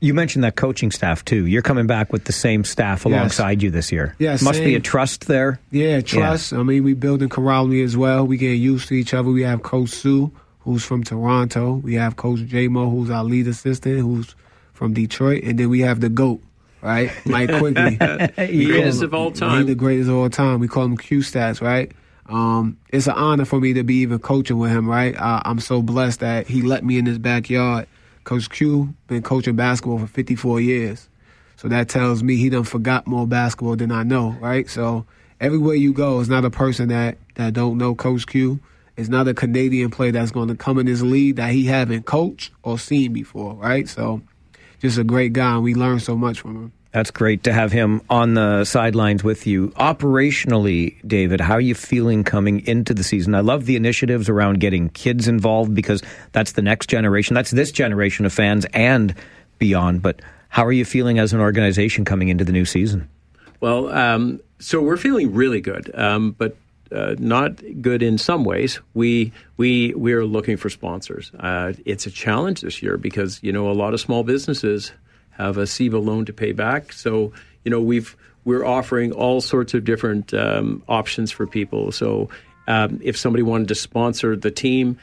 [0.00, 1.46] You mentioned that coaching staff too.
[1.46, 3.06] You're coming back with the same staff Yes.
[3.06, 4.14] alongside you this year.
[4.18, 5.60] Yes, must be a trust there.
[5.70, 6.52] Yeah, trust.
[6.54, 8.26] I mean, we building camaraderie as well.
[8.26, 9.28] We getting used to each other.
[9.30, 11.74] We have Coach Sue, who's from Toronto.
[11.74, 14.34] We have Coach J Mo, who's our lead assistant, who's
[14.72, 16.40] from Detroit, and then we have the goat,
[16.80, 19.58] right, Mike Quigley, We call Greatest him- of all time.
[19.58, 20.60] He's the greatest of all time.
[20.60, 21.92] We call him Q Stats, right?
[22.26, 25.14] Um, it's an honor for me to be even coaching with him, right?
[25.20, 27.86] I, I'm so blessed that he let me in his backyard.
[28.30, 31.08] Coach Q been coaching basketball for 54 years.
[31.56, 34.70] So that tells me he done forgot more basketball than I know, right?
[34.70, 35.04] So
[35.40, 38.60] everywhere you go, it's not a person that, that don't know Coach Q.
[38.96, 42.06] It's not a Canadian player that's going to come in this league that he haven't
[42.06, 43.88] coached or seen before, right?
[43.88, 44.22] So
[44.78, 46.72] just a great guy, and we learned so much from him.
[46.92, 49.68] That's great to have him on the sidelines with you.
[49.70, 53.34] Operationally, David, how are you feeling coming into the season?
[53.36, 56.02] I love the initiatives around getting kids involved because
[56.32, 57.34] that's the next generation.
[57.34, 59.14] That's this generation of fans and
[59.58, 60.02] beyond.
[60.02, 63.08] But how are you feeling as an organization coming into the new season?
[63.60, 66.56] Well, um, so we're feeling really good, um, but
[66.90, 68.80] uh, not good in some ways.
[68.94, 71.30] We we we are looking for sponsors.
[71.38, 74.90] Uh, it's a challenge this year because you know a lot of small businesses
[75.40, 76.92] have a CEBA loan to pay back.
[76.92, 77.32] So
[77.64, 81.92] you know we've we're offering all sorts of different um, options for people.
[81.92, 82.30] So
[82.66, 84.98] um, if somebody wanted to sponsor the team,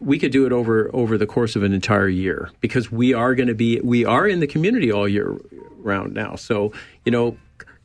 [0.00, 3.34] we could do it over over the course of an entire year because we are
[3.34, 5.36] going to be we are in the community all year
[5.78, 6.36] round now.
[6.36, 6.72] So
[7.04, 7.36] you know.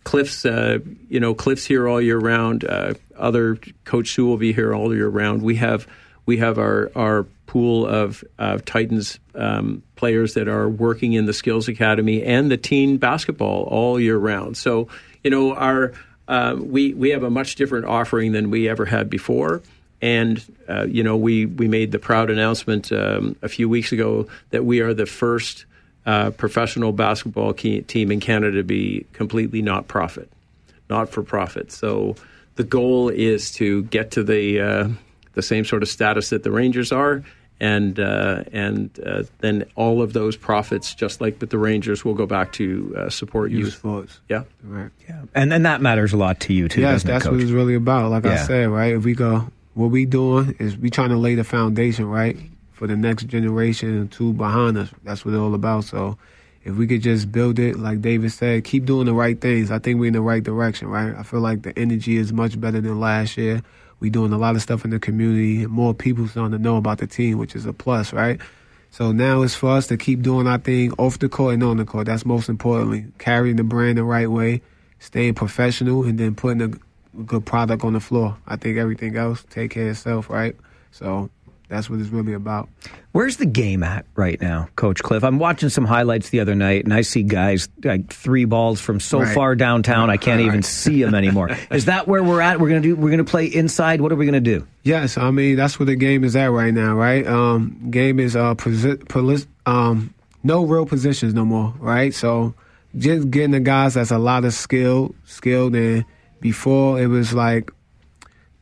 [0.03, 2.63] Cliff's, uh, you know, Cliff's here all year round.
[2.63, 5.41] Uh, other Coach Sue will be here all year round.
[5.41, 5.85] We have
[6.27, 11.33] we have our our pool of uh, Titans um, players that are working in the
[11.33, 14.55] Skills Academy and the teen basketball all year round.
[14.57, 14.89] So
[15.23, 15.93] you know our
[16.27, 19.63] uh, we we have a much different offering than we ever had before.
[19.99, 24.27] And uh, you know we we made the proud announcement um, a few weeks ago
[24.51, 25.65] that we are the first
[26.05, 30.29] uh, professional basketball team in Canada to be completely not profit,
[30.89, 31.71] not for profit.
[31.71, 32.15] So
[32.55, 34.89] the goal is to get to the uh,
[35.37, 37.23] the same sort of status that the Rangers are,
[37.61, 42.13] and uh, and uh, then all of those profits, just like with the Rangers, will
[42.13, 43.73] go back to uh, support Youth youth.
[43.75, 44.19] sports.
[44.27, 44.91] Yeah, right.
[45.07, 46.81] Yeah, and and that matters a lot to you too.
[46.81, 48.11] Yes, doesn't it, that's what it's really about.
[48.11, 48.93] Like I said, right?
[48.93, 52.35] If we go, what we doing is we trying to lay the foundation, right,
[52.73, 54.89] for the next generation and two behind us.
[55.03, 55.83] That's what it's all about.
[55.85, 56.17] So,
[56.63, 59.71] if we could just build it, like David said, keep doing the right things.
[59.71, 61.15] I think we're in the right direction, right?
[61.15, 63.61] I feel like the energy is much better than last year.
[63.99, 65.65] We doing a lot of stuff in the community.
[65.65, 68.39] More people starting to know about the team, which is a plus, right?
[68.91, 71.77] So now it's for us to keep doing our thing off the court and on
[71.77, 72.05] the court.
[72.07, 73.05] That's most importantly.
[73.17, 74.61] Carrying the brand the right way,
[74.99, 76.71] staying professional, and then putting a
[77.23, 78.37] good product on the floor.
[78.47, 80.55] I think everything else take care of itself, right?
[80.91, 81.29] So
[81.69, 82.69] that's what it's really about.
[83.11, 85.23] Where's the game at right now, Coach Cliff?
[85.23, 88.99] I'm watching some highlights the other night, and I see guys like three balls from
[88.99, 89.33] so Right.
[89.33, 91.49] far downtown I can't even see them anymore.
[91.71, 92.59] Is that where we're at?
[92.59, 92.95] We're gonna do.
[92.95, 94.01] We're gonna play inside.
[94.01, 94.65] What are we gonna do?
[94.83, 97.25] Yes, I mean that's where the game is at right now, right?
[97.27, 100.13] Um, game is uh, posi- polis- um,
[100.43, 102.13] no real positions no more, right?
[102.13, 102.53] So
[102.97, 106.05] just getting the guys that's a lot of skill, skilled, and
[106.39, 107.71] before it was like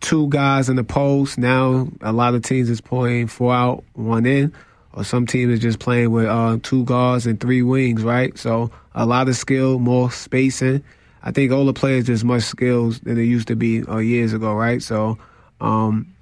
[0.01, 1.37] two guys in the post.
[1.37, 4.53] Now a lot of teams is playing four out, one in,
[4.93, 8.37] or some teams is just playing with uh, two guards and three wings, right?
[8.37, 10.83] So a lot of skill, more spacing.
[11.23, 14.31] I think all the players just much skills than it used to be uh, years
[14.31, 14.81] ago, right?
[14.81, 15.17] So
[15.59, 16.13] um,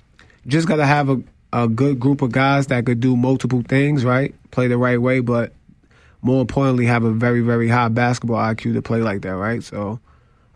[0.47, 1.21] just got to have a,
[1.51, 4.33] a good group of guys that could do multiple things, right?
[4.51, 5.51] Play the right way, but
[6.21, 9.61] more importantly, have a very, very high basketball IQ to play like that, right?
[9.61, 9.99] So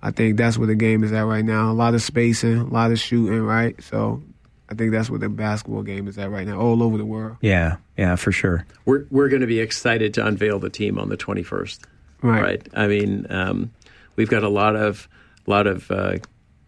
[0.02, 1.72] I think that's where the game is at right now.
[1.72, 3.76] A lot of spacing, a lot of shooting, right?
[3.84, 4.22] So
[4.70, 7.38] I think that's where the basketball game is at right now, all over the world.
[7.42, 8.66] Yeah, yeah, for sure.
[8.86, 11.80] we're we're going to be excited to unveil the team on the 21st.
[12.22, 12.68] Right.
[12.74, 13.72] I mean, um,
[14.16, 15.08] we've got a lot of
[15.46, 16.18] lot of uh,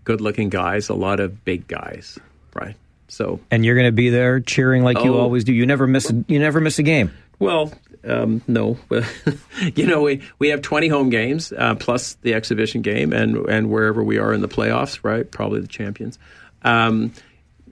[0.04, 2.18] good-looking guys, a lot of big guys.
[2.54, 2.76] Right.
[3.10, 5.20] So And you're gonna be there cheering like you Oh.
[5.20, 5.54] always do.
[5.54, 6.10] You never miss.
[6.10, 7.12] A, you never miss a game.
[7.40, 7.72] Well,
[8.08, 8.78] um, no,
[9.76, 13.70] you know we, we have 20 home games uh, plus the exhibition game, and and
[13.70, 15.30] wherever we are in the playoffs, right?
[15.30, 16.18] Probably the champions.
[16.64, 17.14] Um,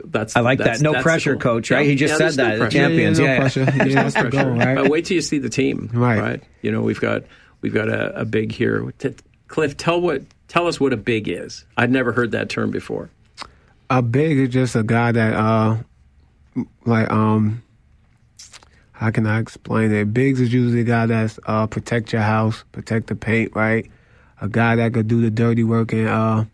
[0.03, 0.83] that's I like that's- that.
[0.83, 1.41] No that's pressure, goal.
[1.55, 1.85] coach, right?
[1.85, 2.77] He just Yeah, said there's no that, the pressure.
[2.77, 3.39] champions, Yeah, yeah, no yeah.
[3.39, 3.59] pressure.
[3.89, 4.29] Yeah, that's pressure.
[4.29, 4.75] goal, right?
[4.75, 6.41] But wait till you see the team, Right.
[6.61, 7.23] You know we've got
[7.61, 8.93] we've got a, a big here.
[8.99, 9.15] T-
[9.47, 11.65] Cliff, tell what tell us what a big is.
[11.77, 13.09] I'd never heard that term before.
[13.89, 15.77] A big is just a guy that, uh,
[16.85, 17.63] like, um,
[18.97, 20.11] how can I explain it?
[20.11, 23.89] Biggs is usually a guy that's uh, protect your house, protect the paint, right?
[24.41, 26.45] A guy that could do the dirty work, and uh,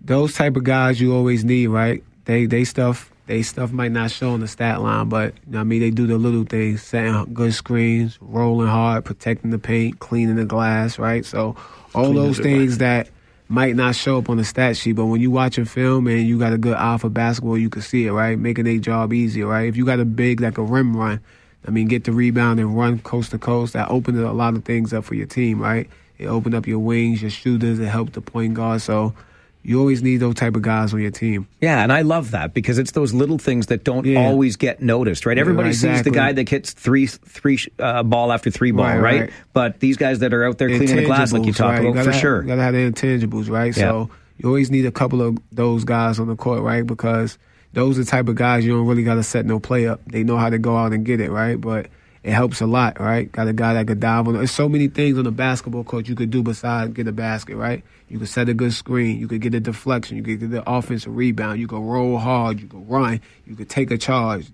[0.00, 2.02] those type of guys you always need, right?
[2.24, 5.58] They they stuff they stuff might not show on the stat line, but you know
[5.58, 9.58] what I mean they do the little things, setting good screens, rolling hard, protecting the
[9.58, 11.24] paint, cleaning the glass, right?
[11.24, 11.54] So
[11.94, 13.10] all Cleaning those things that
[13.50, 16.24] might not show up on the stat sheet, but when you watch a film and
[16.26, 18.38] you got a good eye for basketball, you can see it, right?
[18.38, 19.66] Making their job easier, right?
[19.66, 21.20] If you got a big like a rim run,
[21.66, 24.64] I mean, get the rebound and run coast to coast, that opens a lot of
[24.64, 25.90] things up for your team, right?
[26.16, 28.82] It opened up your wings, your shooters, it helped the point guard.
[28.82, 29.14] So
[29.62, 31.46] you always need those type of guys on your team.
[31.60, 34.20] Yeah, and I love that because it's those little things that don't Yeah.
[34.26, 35.36] always get noticed, right?
[35.36, 38.98] Yeah, Everybody sees the guy that hits three three uh, ball after three ball, Right,
[39.00, 39.30] right, right.
[39.52, 41.80] But these guys that are out there cleaning the glass, like you talk right?
[41.80, 42.42] about, gotta for have, sure.
[42.42, 43.76] You gotta have the intangibles, right?
[43.76, 43.82] Yeah.
[43.90, 46.86] So you always need a couple of those guys on the court, right?
[46.86, 47.36] Because
[47.74, 50.00] those are the type of guys you don't really gotta set no play up.
[50.06, 51.60] They know how to go out and get it, right?
[51.60, 51.88] But
[52.22, 53.30] it helps a lot, right?
[53.30, 54.34] Got a guy that could dive on.
[54.34, 57.56] There's so many things on the basketball court you could do besides get a basket,
[57.56, 57.82] right?
[58.10, 59.18] You could set a good screen.
[59.20, 60.16] You could get a deflection.
[60.16, 61.60] You could get the offensive rebound.
[61.60, 62.60] You could roll hard.
[62.60, 63.20] You could run.
[63.46, 64.50] You could take a charge.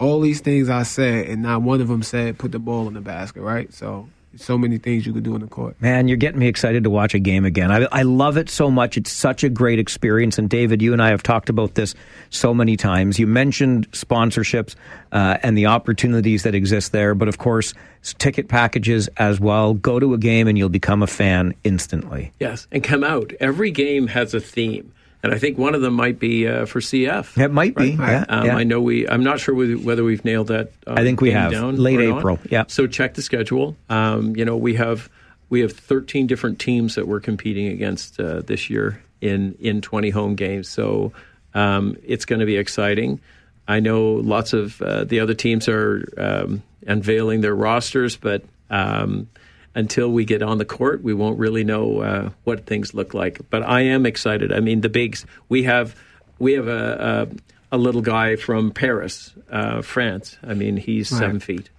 [0.00, 2.94] All these things I said, and not one of them said put the ball in
[2.94, 3.72] the basket, right?
[3.72, 5.80] So so many things you could do in the court.
[5.80, 7.70] Man, you're getting me excited to watch a game again.
[7.70, 8.96] I, I love it so much.
[8.96, 10.38] It's such a great experience.
[10.38, 11.94] And David, you and I have talked about this
[12.30, 13.18] so many times.
[13.18, 14.74] You mentioned sponsorships
[15.12, 17.74] uh, and the opportunities that exist there, but of course,
[18.18, 19.74] ticket packages as well.
[19.74, 22.32] Go to a game and you'll become a fan instantly.
[22.40, 23.32] Yes, and come out.
[23.40, 24.92] Every game has a theme.
[25.24, 27.42] And I think one of them might be uh, for CF.
[27.42, 27.92] It might be.
[27.92, 28.56] Yeah, um, yeah.
[28.56, 29.08] I know we.
[29.08, 30.72] I'm not sure whether, whether we've nailed that.
[30.86, 31.50] Uh, I think we have.
[31.50, 32.18] down Late not.
[32.18, 32.64] April, yeah.
[32.68, 33.74] So check the schedule.
[33.88, 35.08] Um, you know, we have
[35.48, 40.10] we have 13 different teams that we're competing against uh, this year in in 20
[40.10, 40.68] home games.
[40.68, 41.12] So
[41.54, 43.18] um, it's going to be exciting.
[43.66, 49.28] I know lots of uh, the other teams are um, unveiling their rosters, but um,
[49.74, 53.40] until we get on the court, we won't really know uh, what things look like.
[53.50, 54.52] But I am excited.
[54.52, 55.26] I mean, the bigs.
[55.48, 55.94] We have
[56.38, 57.28] we have a
[57.72, 60.36] a, a little guy from Paris, uh, France.
[60.42, 61.18] I mean, he's Right.
[61.18, 61.70] seven feet.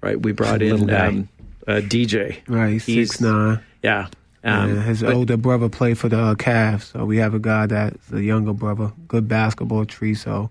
[0.00, 0.20] Right.
[0.20, 1.28] We brought in um,
[1.66, 2.38] DJ.
[2.46, 3.60] Right, he's six nine.
[3.82, 4.08] Yeah.
[4.44, 7.40] Um, yeah, his but- older brother played for the uh, Cavs, so we have a
[7.40, 10.14] guy that's a younger brother, good basketball tree.
[10.14, 10.50] So,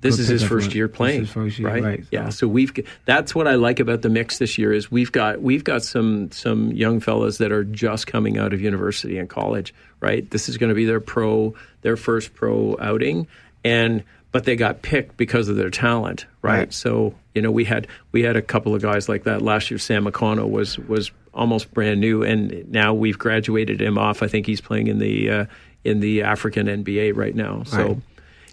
[0.00, 1.82] this is his first year playing, his first year, right?
[1.82, 2.30] right, Yeah.
[2.30, 2.72] So we've
[3.04, 6.30] that's what I like about the mix this year is we've got we've got some
[6.30, 10.28] some young fellas that are just coming out of university and college, right?
[10.30, 13.26] This is going to be their pro their first pro outing,
[13.62, 16.58] and but they got picked because of their talent, right?
[16.58, 16.72] Right.
[16.72, 19.78] So you know we had we had a couple of guys like that last year.
[19.78, 24.22] Sam McConnell was was almost brand new, and now we've graduated him off.
[24.22, 25.44] I think he's playing in the uh,
[25.84, 27.64] in the African NBA right now.
[27.64, 27.76] So.
[27.76, 27.98] Right.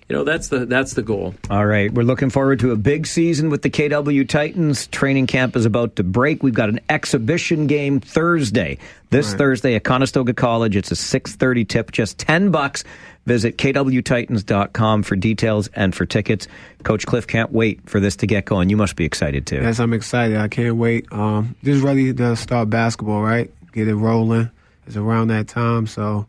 [0.09, 1.35] You know that's the that's the goal.
[1.49, 4.87] All right, we're looking forward to a big season with the KW Titans.
[4.87, 6.41] Training camp is about to break.
[6.43, 8.77] We've got an exhibition game Thursday.
[9.09, 9.37] This Right.
[9.37, 10.77] Thursday at Conestoga College.
[10.77, 12.85] It's a 6:30 tip, just 10 bucks.
[13.25, 16.47] Visit kwtitans.com for details and for tickets.
[16.83, 18.69] Coach Cliff can't wait for this to get going.
[18.69, 19.57] You must be excited too.
[19.57, 20.37] yes, I'm excited.
[20.37, 21.05] I can't wait.
[21.11, 23.51] Um, just ready to start basketball, right?
[23.73, 24.49] Get it rolling.
[24.85, 26.27] It's around that time, so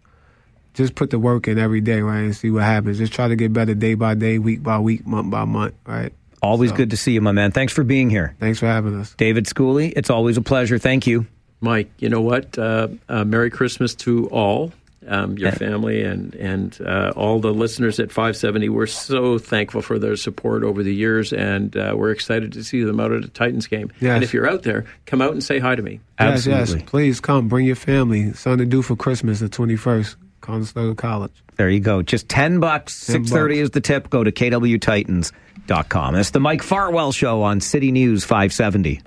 [0.78, 2.97] just put the work in every day, right, and see what happens.
[2.97, 6.12] Just try to get better day by day, week by week, month by month, right?
[6.40, 7.50] Always So- good to see you, my man.
[7.50, 8.34] Thanks for being here.
[8.40, 9.15] Thanks for having us.
[9.18, 10.78] David Schooley, it's always a pleasure.
[10.78, 11.26] Thank you.
[11.60, 12.57] Mike, you know what?
[12.57, 14.73] Uh, uh, Merry Christmas to all,
[15.08, 18.68] um, your family, and and uh, all the listeners at 570.
[18.68, 22.84] We're so thankful for their support over the years, and uh, we're excited to see
[22.84, 23.90] them out at a Titans game.
[24.00, 24.15] Yes.
[24.15, 25.98] And if you're out there, come out and say hi to me.
[26.20, 26.74] Yes, yes.
[26.86, 27.48] Please come.
[27.48, 28.32] Bring your family.
[28.34, 30.15] Something to do for Christmas, the 21st,
[30.49, 31.44] Conestoga College.
[31.57, 32.01] There you go.
[32.01, 33.05] Just 10 bucks.
[33.07, 34.09] 10 630 is the tip.
[34.09, 36.15] Go to kwtitans.com.
[36.15, 39.02] It's the Mike Farwell Show on City News 570.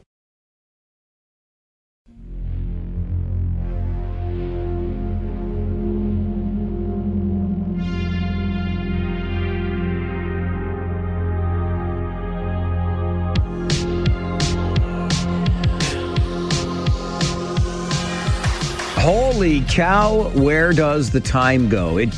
[19.42, 21.98] Holy cow, where does the time go?
[21.98, 22.14] It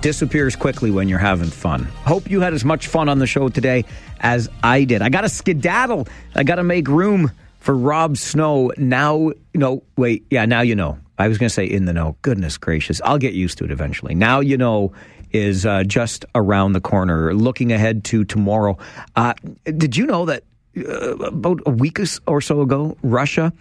[0.00, 1.82] disappears quickly when you're having fun.
[2.04, 3.84] Hope you had as much fun on the show today
[4.20, 5.02] as I did.
[5.02, 6.06] I got to skedaddle.
[6.36, 8.70] I got to make room for Rob Snow.
[8.76, 11.00] Now, no, wait, yeah, now you know.
[11.18, 12.16] I was going to say in the know.
[12.22, 13.00] Goodness gracious.
[13.04, 14.14] I'll get used to it eventually.
[14.14, 14.92] Now you know
[15.32, 18.78] is uh, just around the corner, looking ahead to tomorrow.
[19.16, 19.34] Uh,
[19.64, 20.44] did you know that
[20.76, 23.52] uh, about a week or so ago, Russia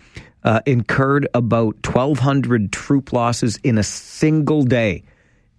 [0.43, 5.03] uh, incurred about 1,200 troop losses in a single day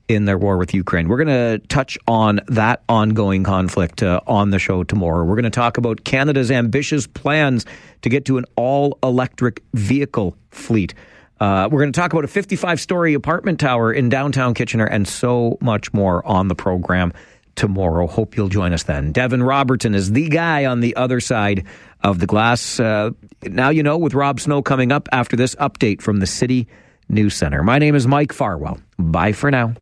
[0.08, 1.08] in their war with Ukraine.
[1.08, 5.24] We're going to touch on that ongoing conflict uh, on the show tomorrow.
[5.24, 7.64] We're going to talk about Canada's ambitious plans
[8.02, 10.94] to get to an all electric vehicle fleet.
[11.40, 15.08] Uh, we're going to talk about a 55 story apartment tower in downtown Kitchener and
[15.08, 17.12] so much more on the program
[17.54, 18.06] tomorrow.
[18.06, 19.12] Hope you'll join us then.
[19.12, 21.66] Devin Robertson is the guy on the other side
[22.02, 22.80] of the glass.
[22.80, 23.10] Uh,
[23.42, 26.66] now you know with Rob Snow coming up after this update from the City
[27.08, 27.62] News Center.
[27.62, 28.78] My name is Mike Farwell.
[28.98, 29.74] Bye for now.